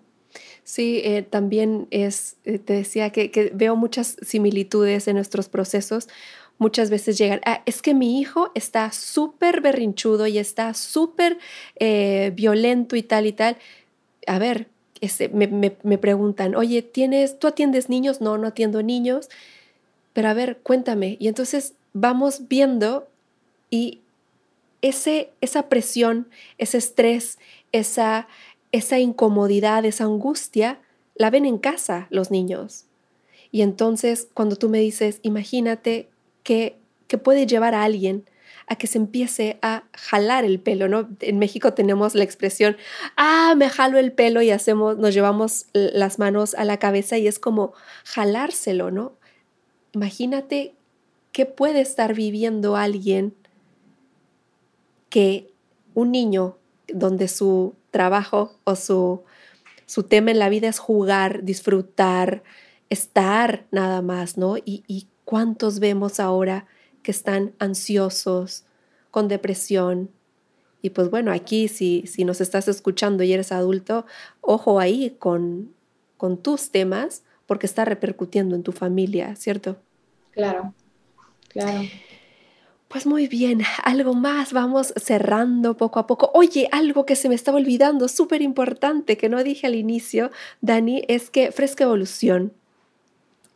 Sí, 0.66 1.00
eh, 1.06 1.22
también 1.22 1.88
es, 1.92 2.38
eh, 2.44 2.58
te 2.58 2.74
decía 2.74 3.12
que, 3.12 3.52
veo 3.54 3.76
muchas 3.76 4.18
similitudes 4.22 5.08
en 5.08 5.16
nuestros 5.16 5.48
procesos 5.48 6.10
muchas 6.58 6.90
veces 6.90 7.18
llegan, 7.18 7.42
ah, 7.46 7.62
es 7.66 7.82
que 7.82 7.94
mi 7.94 8.20
hijo 8.20 8.52
está 8.56 8.92
súper 8.92 9.62
berrinchudo 9.62 10.26
y 10.26 10.38
está 10.38 10.74
súper 10.74 11.38
eh, 11.76 12.32
violento 12.34 12.96
y 12.96 13.04
tal 13.04 13.26
y 13.26 13.34
tal. 13.34 13.58
A 14.26 14.40
ver, 14.40 14.68
este, 15.02 15.30
me, 15.30 15.48
me, 15.48 15.98
preguntan, 15.98 16.56
oye, 16.56 16.82
¿tienes, 16.82 17.38
¿tú 17.40 17.48
atiendes 17.48 17.90
niños? 17.90 18.22
No, 18.22 18.38
no 18.38 18.48
atiendo 18.48 18.82
niños. 18.82 19.30
Pero 20.14 20.30
a 20.30 20.34
ver, 20.34 20.60
cuéntame. 20.64 21.18
Y 21.20 21.28
entonces 21.28 21.74
vamos 21.94 22.48
viendo 22.48 23.08
y 23.70 24.00
ese, 24.82 25.32
esa 25.42 25.68
presión, 25.68 26.28
ese 26.58 26.78
estrés, 26.78 27.38
esa, 27.72 28.28
esa 28.76 29.00
incomodidad, 29.00 29.86
esa 29.86 30.04
angustia, 30.04 30.80
la 31.16 31.30
ven 31.30 31.46
en 31.46 31.58
casa 31.58 32.08
los 32.10 32.30
niños. 32.30 32.86
Y 33.52 33.62
entonces 33.62 34.28
cuando 34.34 34.58
tú 34.58 34.70
me 34.70 34.80
dices, 34.80 35.20
imagínate 35.24 36.10
que, 36.44 36.78
puede 37.24 37.48
llevar 37.48 37.76
a 37.76 37.86
alguien 37.86 38.26
a 38.68 38.76
que 38.76 38.88
se 38.88 38.98
empiece 38.98 39.58
a 39.62 39.86
jalar 39.94 40.44
el 40.44 40.60
pelo, 40.60 40.90
¿no? 40.90 41.08
En 41.22 41.40
México 41.40 41.74
tenemos 41.74 42.14
la 42.14 42.26
expresión, 42.26 42.76
ah, 43.16 43.54
me 43.56 43.70
jalo 43.70 43.98
el 43.98 44.12
pelo 44.12 44.42
y 44.42 44.52
hacemos, 44.52 44.98
nos 44.98 45.14
llevamos 45.14 45.68
las 45.72 46.20
manos 46.20 46.54
a 46.56 46.66
la 46.66 46.78
cabeza 46.78 47.18
y 47.18 47.28
es 47.28 47.40
como 47.40 47.72
jalárselo, 48.04 48.92
¿no? 48.92 49.14
Imagínate 49.94 50.74
qué 51.32 51.46
puede 51.46 51.80
estar 51.80 52.14
viviendo 52.14 52.76
alguien 52.76 53.34
que 55.10 55.54
un 55.94 56.12
niño 56.12 56.58
donde 56.94 57.28
su 57.28 57.76
trabajo 57.92 58.58
o 58.64 58.76
su, 58.76 59.24
su 59.86 60.04
tema 60.04 60.32
en 60.32 60.40
la 60.40 60.50
vida 60.50 60.68
es 60.68 60.80
jugar, 60.80 61.44
disfrutar, 61.44 62.44
estar 62.90 63.66
nada 63.72 64.02
más, 64.02 64.38
¿no? 64.38 64.58
Y, 64.58 64.84
y 64.88 65.08
¿Cuántos 65.26 65.80
vemos 65.80 66.20
ahora 66.20 66.68
que 67.02 67.10
están 67.10 67.54
ansiosos, 67.58 68.64
con 69.10 69.28
depresión? 69.28 70.12
Y 70.84 70.92
pues 70.92 71.10
bueno, 71.10 71.32
aquí 71.32 71.68
si, 71.68 72.06
si 72.06 72.24
nos 72.26 72.42
estás 72.42 72.68
escuchando 72.68 73.24
y 73.24 73.34
eres 73.34 73.52
adulto, 73.52 74.06
ojo 74.42 74.80
ahí 74.80 75.16
con, 75.18 75.74
con 76.18 76.38
tus 76.38 76.70
temas 76.70 77.24
porque 77.48 77.66
está 77.66 77.86
repercutiendo 77.86 78.56
en 78.56 78.62
tu 78.62 78.72
familia, 78.72 79.36
¿cierto? 79.36 79.78
Claro, 80.32 80.74
claro. 81.50 81.82
Pues 82.88 83.08
muy 83.08 83.28
bien, 83.28 83.62
algo 83.84 84.14
más, 84.14 84.54
vamos 84.54 84.94
cerrando 84.96 85.76
poco 85.76 86.00
a 86.00 86.08
poco. 86.08 86.32
Oye, 86.34 86.70
algo 86.72 87.06
que 87.06 87.16
se 87.16 87.30
me 87.30 87.36
estaba 87.36 87.58
olvidando, 87.58 88.08
súper 88.08 88.42
importante, 88.42 89.18
que 89.18 89.28
no 89.28 89.44
dije 89.44 89.68
al 89.68 89.76
inicio, 89.76 90.32
Dani, 90.62 91.04
es 91.08 91.30
que 91.30 91.52
Fresca 91.52 91.86
Evolución 91.86 92.54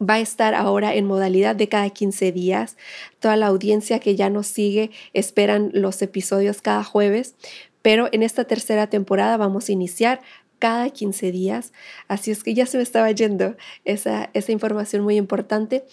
va 0.02 0.16
a 0.16 0.20
estar 0.20 0.56
ahora 0.56 0.94
en 0.96 1.06
modalidad 1.06 1.56
de 1.56 1.70
cada 1.70 1.90
15 1.90 2.32
días. 2.32 2.78
Toda 3.20 3.36
la 3.36 3.48
audiencia 3.48 4.00
que 4.00 4.16
ya 4.16 4.30
nos 4.30 4.48
sigue 4.48 4.92
esperan 5.14 5.72
los 5.74 6.02
episodios 6.02 6.62
cada 6.62 6.84
jueves, 6.84 7.36
pero 7.82 8.10
en 8.12 8.24
esta 8.24 8.46
tercera 8.46 8.88
temporada 8.88 9.38
vamos 9.38 9.70
a 9.70 9.72
iniciar 9.72 10.22
cada 10.58 10.90
15 10.90 11.32
días. 11.32 11.72
Así 12.08 12.32
es 12.32 12.44
que 12.44 12.54
ya 12.54 12.66
se 12.66 12.78
me 12.78 12.84
estaba 12.84 13.12
yendo 13.12 13.56
esa, 13.86 14.30
esa 14.34 14.52
información 14.52 15.04
muy 15.04 15.18
importante. 15.18 15.86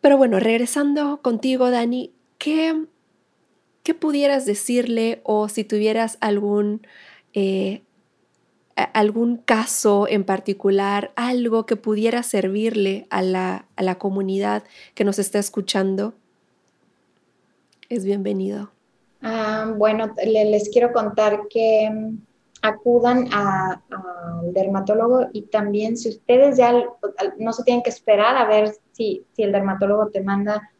Pero 0.00 0.16
bueno, 0.16 0.38
regresando 0.40 1.20
contigo, 1.22 1.70
Dani, 1.70 2.12
¿qué, 2.38 2.86
qué 3.82 3.94
pudieras 3.94 4.46
decirle 4.46 5.20
o 5.24 5.48
si 5.48 5.64
tuvieras 5.64 6.18
algún 6.20 6.86
eh, 7.34 7.82
algún 8.92 9.38
caso 9.38 10.06
en 10.08 10.24
particular, 10.24 11.10
algo 11.16 11.66
que 11.66 11.76
pudiera 11.76 12.22
servirle 12.22 13.06
a 13.10 13.22
la, 13.22 13.66
a 13.76 13.82
la 13.82 13.96
comunidad 13.96 14.62
que 14.94 15.04
nos 15.04 15.18
está 15.18 15.38
escuchando, 15.38 16.14
es 17.88 18.04
bienvenido. 18.04 18.70
Ah, 19.22 19.72
bueno, 19.76 20.14
les 20.24 20.68
quiero 20.68 20.92
contar 20.92 21.48
que 21.50 21.90
mm, 21.90 22.18
acudan 22.62 23.32
al 23.32 23.82
dermatólogo 24.52 25.26
y 25.32 25.42
también 25.42 25.96
si 25.96 26.10
ustedes 26.10 26.56
ya 26.56 26.72
no 27.38 27.52
se 27.52 27.64
tienen 27.64 27.82
que 27.82 27.90
esperar 27.90 28.36
a 28.36 28.46
ver 28.46 28.72
si, 28.92 29.24
si 29.32 29.42
el 29.42 29.52
dermatólogo 29.52 30.08
te 30.08 30.22
manda, 30.22 30.70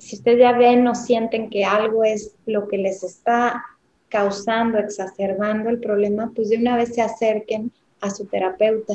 si 0.00 0.16
ustedes 0.16 0.38
ya 0.38 0.52
ven 0.52 0.86
o 0.88 0.94
sienten 0.94 1.50
que 1.50 1.64
algo 1.64 2.04
es 2.04 2.34
lo 2.46 2.66
que 2.68 2.78
les 2.78 3.04
está 3.04 3.62
causando, 4.08 4.78
exacerbando 4.78 5.68
el 5.68 5.78
problema, 5.78 6.32
pues 6.34 6.48
de 6.48 6.56
una 6.56 6.76
vez 6.76 6.94
se 6.94 7.02
acerquen 7.02 7.70
a 8.00 8.10
su 8.10 8.24
terapeuta. 8.24 8.94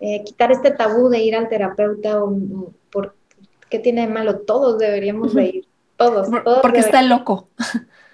Eh, 0.00 0.24
quitar 0.24 0.50
este 0.50 0.72
tabú 0.72 1.08
de 1.08 1.22
ir 1.22 1.36
al 1.36 1.48
terapeuta 1.48 2.22
o, 2.22 2.72
por 2.90 3.14
qué 3.70 3.78
tiene 3.78 4.02
de 4.02 4.12
malo, 4.12 4.40
todos 4.40 4.78
deberíamos 4.78 5.32
de 5.32 5.46
ir, 5.46 5.66
todos. 5.96 6.28
porque 6.60 6.80
está 6.80 7.02
loco. 7.02 7.48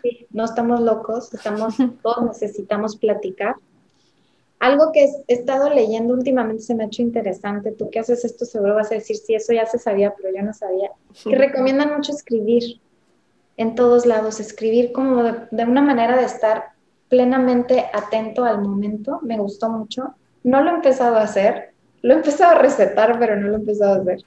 Sí, 0.03 0.27
no 0.31 0.45
estamos 0.45 0.81
locos, 0.81 1.33
estamos, 1.33 1.77
todos 2.03 2.27
necesitamos 2.27 2.97
platicar. 2.97 3.57
Algo 4.61 4.91
que 4.93 5.05
he 5.05 5.35
estado 5.35 5.71
leyendo 5.71 6.15
últimamente 6.15 6.63
se 6.63 6.75
me 6.75 6.85
ha 6.85 6.87
hecho 6.87 7.03
interesante, 7.03 7.73
tú 7.73 7.91
que 7.91 8.01
haces 8.01 8.25
esto 8.25 8.45
seguro 8.45 8.75
vas 8.75 8.91
a 8.91 8.97
decir, 8.97 9.17
sí, 9.17 9.35
eso 9.35 9.53
ya 9.53 9.67
se 9.67 9.79
sabía, 9.79 10.15
pero 10.17 10.35
yo 10.35 10.43
no 10.43 10.53
sabía, 10.53 10.91
que 11.23 11.37
recomiendan 11.37 11.95
mucho 11.95 12.13
escribir 12.13 12.81
en 13.57 13.75
todos 13.75 14.07
lados, 14.07 14.41
escribir 14.41 14.93
como 14.93 15.23
de, 15.23 15.65
una 15.65 15.83
manera 15.83 16.17
de 16.17 16.25
estar 16.25 16.71
plenamente 17.09 17.87
atento 17.93 18.45
al 18.45 18.61
momento, 18.63 19.21
me 19.23 19.39
gustó 19.39 19.69
mucho. 19.69 20.15
No 20.45 20.63
lo 20.63 20.71
he 20.71 20.75
empezado 20.75 21.17
a 21.17 21.23
hacer, 21.23 21.73
lo 22.03 22.15
he 22.15 22.17
empezado 22.17 22.53
a 22.53 22.63
recetar, 22.63 23.19
pero 23.19 23.37
no 23.37 23.49
lo 23.49 23.55
he 23.55 23.61
empezado 23.61 23.95
a 23.95 24.03
hacer. 24.03 24.23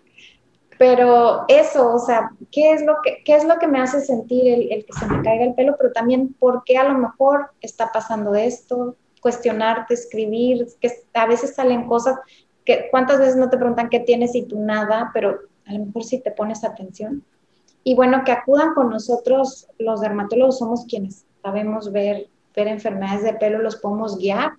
Pero 0.77 1.45
eso, 1.47 1.93
o 1.93 1.99
sea, 1.99 2.31
¿qué 2.51 2.73
es 2.73 2.83
lo 2.83 2.95
que, 3.03 3.23
qué 3.23 3.35
es 3.35 3.45
lo 3.45 3.57
que 3.57 3.67
me 3.67 3.79
hace 3.79 4.01
sentir 4.01 4.51
el, 4.51 4.71
el 4.71 4.85
que 4.85 4.93
se 4.93 5.05
me 5.05 5.21
caiga 5.21 5.45
el 5.45 5.53
pelo? 5.53 5.75
Pero 5.77 5.93
también 5.93 6.33
por 6.33 6.63
qué 6.65 6.77
a 6.77 6.89
lo 6.89 6.97
mejor 6.97 7.51
está 7.61 7.91
pasando 7.91 8.35
esto, 8.35 8.95
cuestionarte, 9.21 9.93
escribir, 9.93 10.67
que 10.81 10.91
a 11.13 11.25
veces 11.25 11.55
salen 11.55 11.87
cosas 11.87 12.17
que, 12.65 12.87
¿cuántas 12.91 13.19
veces 13.19 13.37
no 13.37 13.49
te 13.49 13.57
preguntan 13.57 13.89
qué 13.89 14.01
tienes 14.01 14.35
y 14.35 14.43
tú 14.43 14.59
nada? 14.59 15.11
Pero 15.13 15.39
a 15.65 15.73
lo 15.73 15.85
mejor 15.85 16.03
si 16.03 16.19
te 16.19 16.31
pones 16.31 16.63
atención. 16.63 17.23
Y 17.83 17.95
bueno, 17.95 18.23
que 18.25 18.31
acudan 18.31 18.73
con 18.73 18.89
nosotros, 18.89 19.67
los 19.79 20.01
dermatólogos 20.01 20.59
somos 20.59 20.85
quienes 20.85 21.25
sabemos 21.41 21.91
ver, 21.91 22.27
ver 22.55 22.67
enfermedades 22.67 23.23
de 23.23 23.33
pelo, 23.33 23.59
los 23.59 23.77
podemos 23.77 24.17
guiar. 24.17 24.53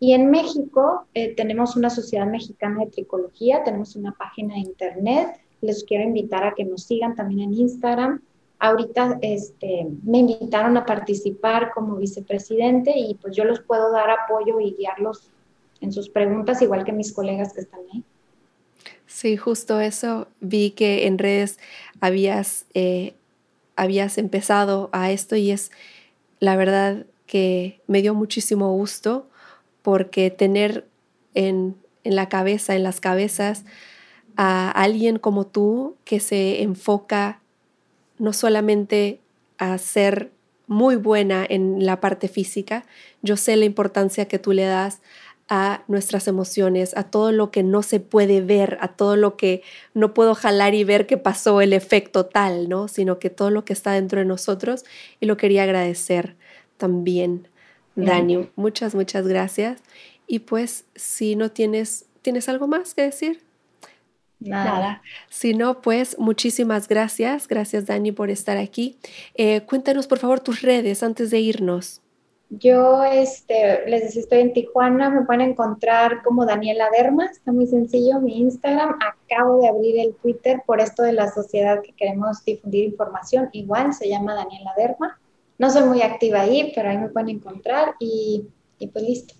Y 0.00 0.12
en 0.12 0.30
México 0.30 1.06
eh, 1.14 1.34
tenemos 1.34 1.74
una 1.74 1.90
sociedad 1.90 2.26
mexicana 2.26 2.84
de 2.84 2.90
tricología, 2.90 3.64
tenemos 3.64 3.96
una 3.96 4.12
página 4.12 4.54
de 4.54 4.60
internet, 4.60 5.40
les 5.60 5.82
quiero 5.84 6.04
invitar 6.04 6.44
a 6.44 6.54
que 6.54 6.64
nos 6.64 6.84
sigan 6.84 7.16
también 7.16 7.40
en 7.40 7.54
Instagram. 7.54 8.22
Ahorita 8.60 9.18
este, 9.22 9.86
me 10.02 10.18
invitaron 10.18 10.76
a 10.76 10.84
participar 10.84 11.70
como 11.72 11.96
vicepresidente 11.96 12.92
y 12.96 13.14
pues 13.14 13.36
yo 13.36 13.44
los 13.44 13.60
puedo 13.60 13.92
dar 13.92 14.10
apoyo 14.10 14.58
y 14.60 14.74
guiarlos 14.74 15.30
en 15.80 15.92
sus 15.92 16.08
preguntas, 16.08 16.60
igual 16.60 16.84
que 16.84 16.92
mis 16.92 17.12
colegas 17.12 17.52
que 17.52 17.60
están 17.60 17.80
ahí. 17.92 18.02
Sí, 19.06 19.36
justo 19.36 19.80
eso. 19.80 20.26
Vi 20.40 20.70
que 20.72 21.06
en 21.06 21.18
redes 21.18 21.58
habías, 22.00 22.66
eh, 22.74 23.14
habías 23.76 24.18
empezado 24.18 24.90
a 24.92 25.12
esto 25.12 25.36
y 25.36 25.50
es 25.52 25.70
la 26.40 26.56
verdad 26.56 27.06
que 27.26 27.80
me 27.86 28.02
dio 28.02 28.14
muchísimo 28.14 28.72
gusto 28.72 29.28
porque 29.82 30.30
tener 30.30 30.86
en, 31.34 31.76
en 32.04 32.16
la 32.16 32.28
cabeza, 32.28 32.74
en 32.74 32.82
las 32.82 33.00
cabezas, 33.00 33.64
a 34.36 34.70
alguien 34.70 35.18
como 35.18 35.46
tú 35.46 35.96
que 36.04 36.20
se 36.20 36.62
enfoca 36.62 37.40
no 38.18 38.32
solamente 38.32 39.20
a 39.58 39.76
ser 39.78 40.30
muy 40.66 40.96
buena 40.96 41.46
en 41.48 41.84
la 41.84 42.00
parte 42.00 42.28
física, 42.28 42.84
yo 43.22 43.36
sé 43.36 43.56
la 43.56 43.64
importancia 43.64 44.28
que 44.28 44.38
tú 44.38 44.52
le 44.52 44.64
das 44.64 45.00
a 45.48 45.82
nuestras 45.88 46.28
emociones, 46.28 46.94
a 46.96 47.04
todo 47.04 47.32
lo 47.32 47.50
que 47.50 47.62
no 47.62 47.82
se 47.82 48.00
puede 48.00 48.42
ver, 48.42 48.76
a 48.82 48.88
todo 48.88 49.16
lo 49.16 49.36
que 49.36 49.62
no 49.94 50.12
puedo 50.12 50.34
jalar 50.34 50.74
y 50.74 50.84
ver 50.84 51.06
que 51.06 51.16
pasó 51.16 51.62
el 51.62 51.72
efecto 51.72 52.26
tal, 52.26 52.68
¿no? 52.68 52.86
Sino 52.86 53.18
que 53.18 53.30
todo 53.30 53.50
lo 53.50 53.64
que 53.64 53.72
está 53.72 53.92
dentro 53.92 54.20
de 54.20 54.26
nosotros 54.26 54.84
y 55.20 55.26
lo 55.26 55.38
quería 55.38 55.62
agradecer 55.62 56.36
también, 56.76 57.48
Dani. 57.96 58.50
Muchas, 58.56 58.94
muchas 58.94 59.26
gracias. 59.26 59.80
Y 60.26 60.40
pues, 60.40 60.84
si 60.94 61.34
no 61.34 61.50
tienes, 61.50 62.04
¿tienes 62.20 62.48
algo 62.50 62.68
más 62.68 62.94
que 62.94 63.02
decir? 63.02 63.47
Nada. 64.40 65.02
Si 65.28 65.54
no, 65.54 65.80
pues 65.80 66.18
muchísimas 66.18 66.88
gracias. 66.88 67.48
Gracias, 67.48 67.86
Dani, 67.86 68.12
por 68.12 68.30
estar 68.30 68.56
aquí. 68.56 68.98
Eh, 69.34 69.62
cuéntanos, 69.62 70.06
por 70.06 70.18
favor, 70.18 70.40
tus 70.40 70.62
redes 70.62 71.02
antes 71.02 71.30
de 71.30 71.40
irnos. 71.40 72.00
Yo 72.50 73.04
este, 73.04 73.86
les 73.86 74.04
decía, 74.04 74.22
estoy 74.22 74.38
en 74.38 74.54
Tijuana, 74.54 75.10
me 75.10 75.26
pueden 75.26 75.42
encontrar 75.42 76.22
como 76.22 76.46
Daniela 76.46 76.88
Derma, 76.90 77.26
está 77.26 77.52
muy 77.52 77.66
sencillo 77.66 78.20
mi 78.20 78.38
Instagram. 78.38 78.96
Acabo 79.06 79.60
de 79.60 79.68
abrir 79.68 79.98
el 79.98 80.14
Twitter 80.14 80.62
por 80.64 80.80
esto 80.80 81.02
de 81.02 81.12
la 81.12 81.30
sociedad 81.30 81.82
que 81.82 81.92
queremos 81.92 82.42
difundir 82.44 82.84
información, 82.84 83.50
igual 83.52 83.92
se 83.92 84.08
llama 84.08 84.34
Daniela 84.34 84.72
Derma. 84.78 85.20
No 85.58 85.68
soy 85.68 85.82
muy 85.84 86.00
activa 86.00 86.40
ahí, 86.40 86.72
pero 86.74 86.88
ahí 86.88 86.96
me 86.96 87.08
pueden 87.08 87.28
encontrar 87.28 87.96
y, 87.98 88.46
y 88.78 88.86
pues 88.86 89.04
listo. 89.04 89.34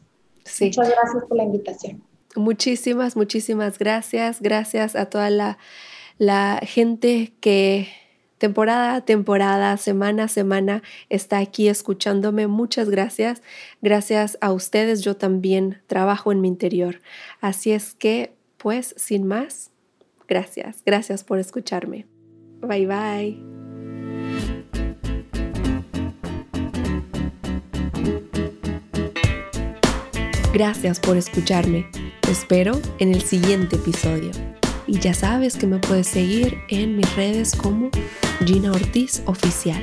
Muchas 0.60 0.90
gracias 0.90 1.24
por 1.26 1.36
la 1.36 1.44
invitación. 1.44 2.02
Muchísimas, 2.38 3.16
muchísimas 3.16 3.78
gracias. 3.78 4.40
Gracias 4.40 4.94
a 4.96 5.06
toda 5.06 5.30
la, 5.30 6.60
gente 6.62 7.32
que 7.40 7.88
temporada 8.38 8.94
a 8.94 9.00
temporada, 9.04 9.76
semana 9.76 10.24
a 10.24 10.28
semana 10.28 10.82
está 11.08 11.38
aquí 11.38 11.68
escuchándome. 11.68 12.46
Muchas 12.46 12.90
gracias. 12.90 13.42
Gracias 13.82 14.38
a 14.40 14.52
ustedes 14.52 15.02
yo 15.02 15.16
también 15.16 15.82
trabajo 15.86 16.30
en 16.32 16.40
mi 16.40 16.48
interior. 16.48 17.00
Así 17.40 17.72
es 17.72 17.94
que, 17.94 18.32
pues, 18.56 18.94
sin 18.96 19.26
más, 19.26 19.70
gracias. 20.28 20.82
Gracias 20.86 21.24
por 21.24 21.38
escucharme. 21.38 22.06
Bye 22.60 22.86
bye. 22.86 23.58
Gracias 30.52 30.98
por 30.98 31.16
escucharme. 31.16 31.86
Te 32.28 32.32
espero 32.32 32.78
en 32.98 33.14
el 33.14 33.22
siguiente 33.22 33.76
episodio. 33.76 34.32
Y 34.86 34.98
ya 35.00 35.14
sabes 35.14 35.56
que 35.56 35.66
me 35.66 35.78
puedes 35.78 36.08
seguir 36.08 36.58
en 36.68 36.94
mis 36.94 37.16
redes 37.16 37.56
como 37.56 37.88
Gina 38.44 38.70
Ortiz 38.70 39.22
Oficial. 39.24 39.82